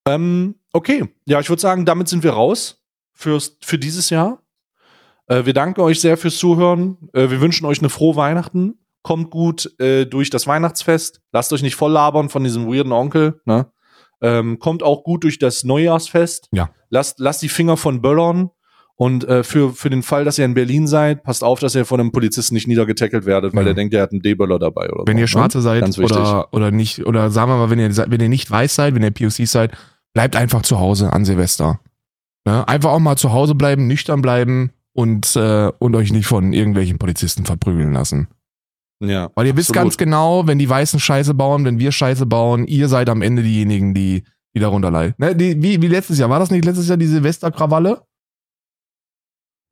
Ähm, 0.08 0.56
okay, 0.74 1.14
ja, 1.26 1.40
ich 1.40 1.50
würde 1.50 1.62
sagen, 1.62 1.86
damit 1.86 2.08
sind 2.08 2.24
wir 2.24 2.32
raus 2.32 2.82
fürs, 3.14 3.58
für 3.62 3.78
dieses 3.78 4.10
Jahr. 4.10 4.42
Äh, 5.28 5.46
wir 5.46 5.54
danken 5.54 5.82
euch 5.82 6.00
sehr 6.02 6.18
fürs 6.18 6.38
Zuhören. 6.38 7.10
Äh, 7.14 7.30
wir 7.30 7.42
wünschen 7.42 7.66
euch 7.66 7.80
eine 7.80 7.90
frohe 7.90 8.16
Weihnachten. 8.16 8.80
Kommt 9.02 9.30
gut 9.30 9.80
äh, 9.80 10.06
durch 10.06 10.30
das 10.30 10.48
Weihnachtsfest. 10.48 11.22
Lasst 11.32 11.54
euch 11.54 11.62
nicht 11.62 11.76
voll 11.76 11.92
labern 11.92 12.30
von 12.30 12.44
diesem 12.44 12.68
weirden 12.68 12.92
Onkel. 12.92 13.42
Ne? 13.46 13.72
Ähm, 14.22 14.60
kommt 14.60 14.84
auch 14.84 15.04
gut 15.04 15.24
durch 15.24 15.40
das 15.40 15.64
Neujahrsfest. 15.64 16.50
Ja. 16.52 16.72
Lasst, 16.90 17.20
lasst 17.20 17.42
die 17.42 17.50
Finger 17.50 17.78
von 17.78 18.02
Böllern. 18.02 18.50
Und 19.02 19.24
äh, 19.30 19.44
für, 19.46 19.72
für 19.74 19.90
den 19.90 20.04
Fall, 20.04 20.26
dass 20.26 20.38
ihr 20.38 20.44
in 20.44 20.54
Berlin 20.54 20.86
seid, 20.86 21.24
passt 21.24 21.42
auf, 21.42 21.62
dass 21.62 21.74
ihr 21.74 21.86
von 21.86 22.02
einem 22.02 22.12
Polizisten 22.12 22.54
nicht 22.54 22.68
niedergetackelt 22.68 23.26
werdet, 23.26 23.56
weil 23.56 23.64
Ja. 23.64 23.70
er 23.72 23.74
denkt, 23.74 23.94
er 23.94 24.02
hat 24.02 24.12
einen 24.12 24.22
D-Böller 24.22 24.60
dabei. 24.60 24.90
Oder 24.92 25.04
Wenn 25.08 25.16
so, 25.16 25.20
ihr 25.20 25.24
ne? 25.24 25.28
Schwarze 25.30 25.62
seid 25.62 25.80
Ganz 25.80 25.98
wichtig. 25.98 26.18
oder, 26.18 26.54
oder 26.54 26.72
nicht, 26.72 27.06
oder 27.06 27.32
sagen 27.32 27.50
wir 27.50 27.56
mal, 27.56 27.70
wenn 27.70 27.80
ihr, 27.80 27.96
wenn 27.96 28.20
ihr 28.20 28.28
nicht 28.28 28.52
weiß 28.52 28.76
seid, 28.76 28.96
wenn 28.96 29.04
ihr 29.04 29.12
POC 29.12 29.48
seid, 29.48 29.72
bleibt 30.14 30.36
einfach 30.36 30.64
zu 30.64 30.80
Hause 30.82 31.14
an 31.14 31.24
Silvester. 31.24 31.80
Ne? 32.46 32.68
Einfach 32.68 32.90
auch 32.92 33.00
mal 33.00 33.16
zu 33.16 33.32
Hause 33.32 33.56
bleiben, 33.56 33.88
nüchtern 33.88 34.22
bleiben 34.22 34.72
und, 34.92 35.34
äh, 35.38 35.72
und 35.80 35.96
euch 35.96 36.12
nicht 36.12 36.28
von 36.28 36.52
irgendwelchen 36.52 36.98
Polizisten 36.98 37.46
verprügeln 37.46 37.94
lassen. 37.94 38.28
Ja. 39.02 39.30
Weil 39.34 39.48
ihr 39.48 39.56
wisst 39.56 39.70
Absolut. 39.70 39.92
ganz 39.92 39.98
genau, 39.98 40.46
wenn 40.46 40.60
die 40.60 40.68
Weißen 40.70 41.00
Scheiße 41.00 41.34
bauen, 41.36 41.64
wenn 41.64 41.80
wir 41.80 41.94
Scheiße 41.94 42.26
bauen, 42.26 42.68
ihr 42.68 42.90
seid 42.90 43.08
am 43.08 43.22
Ende 43.22 43.44
diejenigen, 43.44 43.94
die, 43.94 44.24
die 44.54 44.60
darunter 44.60 44.92
leiden. 44.92 45.16
Ne? 45.20 45.38
Die, 45.38 45.64
wie, 45.64 45.82
wie 45.82 45.88
letztes 45.88 46.18
Jahr. 46.20 46.30
War 46.30 46.40
das 46.40 46.52
nicht 46.52 46.66
letztes 46.66 46.90
Jahr 46.90 46.98
die 46.98 47.06
Silvesterkrawalle? 47.06 48.02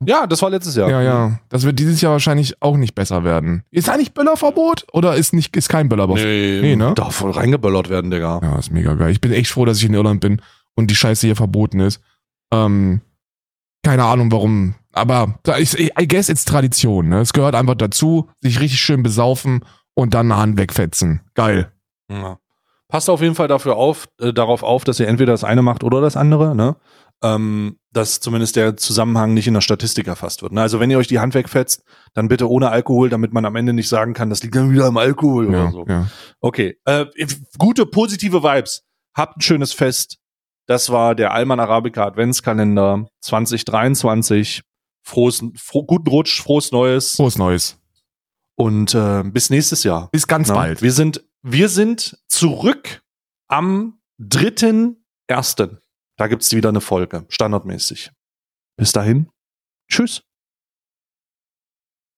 Ja, 0.05 0.27
das 0.27 0.41
war 0.41 0.49
letztes 0.49 0.75
Jahr. 0.75 0.89
Ja, 0.89 1.01
ja. 1.01 1.39
Das 1.49 1.63
wird 1.63 1.79
dieses 1.79 2.01
Jahr 2.01 2.11
wahrscheinlich 2.11 2.61
auch 2.61 2.77
nicht 2.77 2.93
besser 2.93 3.23
werden. 3.23 3.63
Ist 3.71 3.89
eigentlich 3.89 4.13
Böllerverbot 4.13 4.85
oder 4.93 5.15
ist 5.15 5.33
nicht, 5.33 5.55
ist 5.57 5.69
kein 5.69 5.89
Böllerverbot? 5.89 6.23
Nee, 6.23 6.59
Nee, 6.61 6.75
ne? 6.75 6.93
Darf 6.93 7.15
voll 7.15 7.31
reingeböllert 7.31 7.89
werden, 7.89 8.11
Digga. 8.11 8.39
Ja, 8.43 8.59
ist 8.59 8.71
mega 8.71 8.93
geil. 8.93 9.11
Ich 9.11 9.21
bin 9.21 9.31
echt 9.31 9.49
froh, 9.49 9.65
dass 9.65 9.79
ich 9.79 9.85
in 9.85 9.93
Irland 9.95 10.21
bin 10.21 10.41
und 10.75 10.91
die 10.91 10.95
Scheiße 10.95 11.25
hier 11.25 11.35
verboten 11.35 11.79
ist. 11.79 11.99
Ähm, 12.53 13.01
keine 13.83 14.03
Ahnung 14.05 14.31
warum. 14.31 14.75
Aber 14.93 15.39
da 15.43 15.55
ist, 15.55 15.79
I 15.79 16.07
guess 16.07 16.29
it's 16.29 16.45
Tradition, 16.45 17.09
ne? 17.09 17.19
Es 17.21 17.33
gehört 17.33 17.55
einfach 17.55 17.75
dazu, 17.75 18.29
sich 18.41 18.59
richtig 18.59 18.79
schön 18.79 19.01
besaufen 19.01 19.61
und 19.95 20.13
dann 20.13 20.31
eine 20.31 20.39
Hand 20.41 20.57
wegfetzen. 20.57 21.21
Geil. 21.33 21.71
Ja. 22.11 22.37
Passt 22.87 23.09
auf 23.09 23.21
jeden 23.21 23.35
Fall 23.35 23.47
dafür 23.47 23.75
auf, 23.75 24.07
äh, 24.21 24.31
darauf 24.31 24.63
auf, 24.63 24.83
dass 24.83 24.99
ihr 24.99 25.07
entweder 25.07 25.33
das 25.33 25.43
eine 25.43 25.61
macht 25.61 25.83
oder 25.83 26.01
das 26.01 26.15
andere, 26.15 26.55
ne? 26.55 26.75
Ähm, 27.23 27.79
dass 27.91 28.19
zumindest 28.19 28.55
der 28.55 28.77
Zusammenhang 28.77 29.33
nicht 29.33 29.47
in 29.47 29.55
der 29.55 29.61
Statistik 29.61 30.05
erfasst 30.05 30.43
wird. 30.43 30.51
Ne? 30.53 30.61
Also 30.61 30.79
wenn 30.79 30.91
ihr 30.91 30.99
euch 30.99 31.07
die 31.07 31.17
Hand 31.19 31.33
wegfetzt, 31.33 31.81
dann 32.13 32.27
bitte 32.27 32.47
ohne 32.47 32.69
Alkohol, 32.69 33.09
damit 33.09 33.33
man 33.33 33.43
am 33.45 33.55
Ende 33.55 33.73
nicht 33.73 33.89
sagen 33.89 34.13
kann, 34.13 34.29
das 34.29 34.43
liegt 34.43 34.53
dann 34.55 34.71
wieder 34.71 34.85
am 34.85 34.97
Alkohol 34.97 35.51
Ja, 35.51 35.63
oder 35.63 35.71
so. 35.71 35.85
ja. 35.87 36.07
Okay, 36.41 36.77
äh, 36.85 37.07
gute 37.57 37.87
positive 37.87 38.43
Vibes. 38.43 38.83
Habt 39.15 39.37
ein 39.37 39.41
schönes 39.41 39.73
Fest. 39.73 40.19
Das 40.67 40.91
war 40.91 41.15
der 41.15 41.31
Alman 41.33 41.59
Arabica 41.59 42.05
Adventskalender 42.05 43.07
2023. 43.21 44.61
Frohes, 45.03 45.41
froh, 45.55 45.83
guten 45.85 46.09
Rutsch, 46.09 46.41
frohes 46.41 46.71
Neues 46.71 47.15
Frohes 47.15 47.37
Neues. 47.39 47.79
und 48.55 48.93
äh, 48.93 49.23
bis 49.23 49.49
nächstes 49.49 49.83
Jahr. 49.83 50.09
Bis 50.11 50.27
ganz 50.27 50.49
Ja, 50.49 50.53
bald. 50.55 50.81
Wir 50.83 50.91
sind, 50.91 51.23
wir 51.41 51.69
sind 51.69 52.19
zurück 52.27 53.01
am 53.47 53.99
3.1. 54.21 55.77
Da 56.17 56.27
gibt's 56.27 56.53
wieder 56.53 56.69
eine 56.69 56.81
Folge, 56.81 57.25
standardmäßig. 57.29 58.11
Bis 58.77 58.91
dahin. 58.91 59.29
Tschüss. 59.89 60.26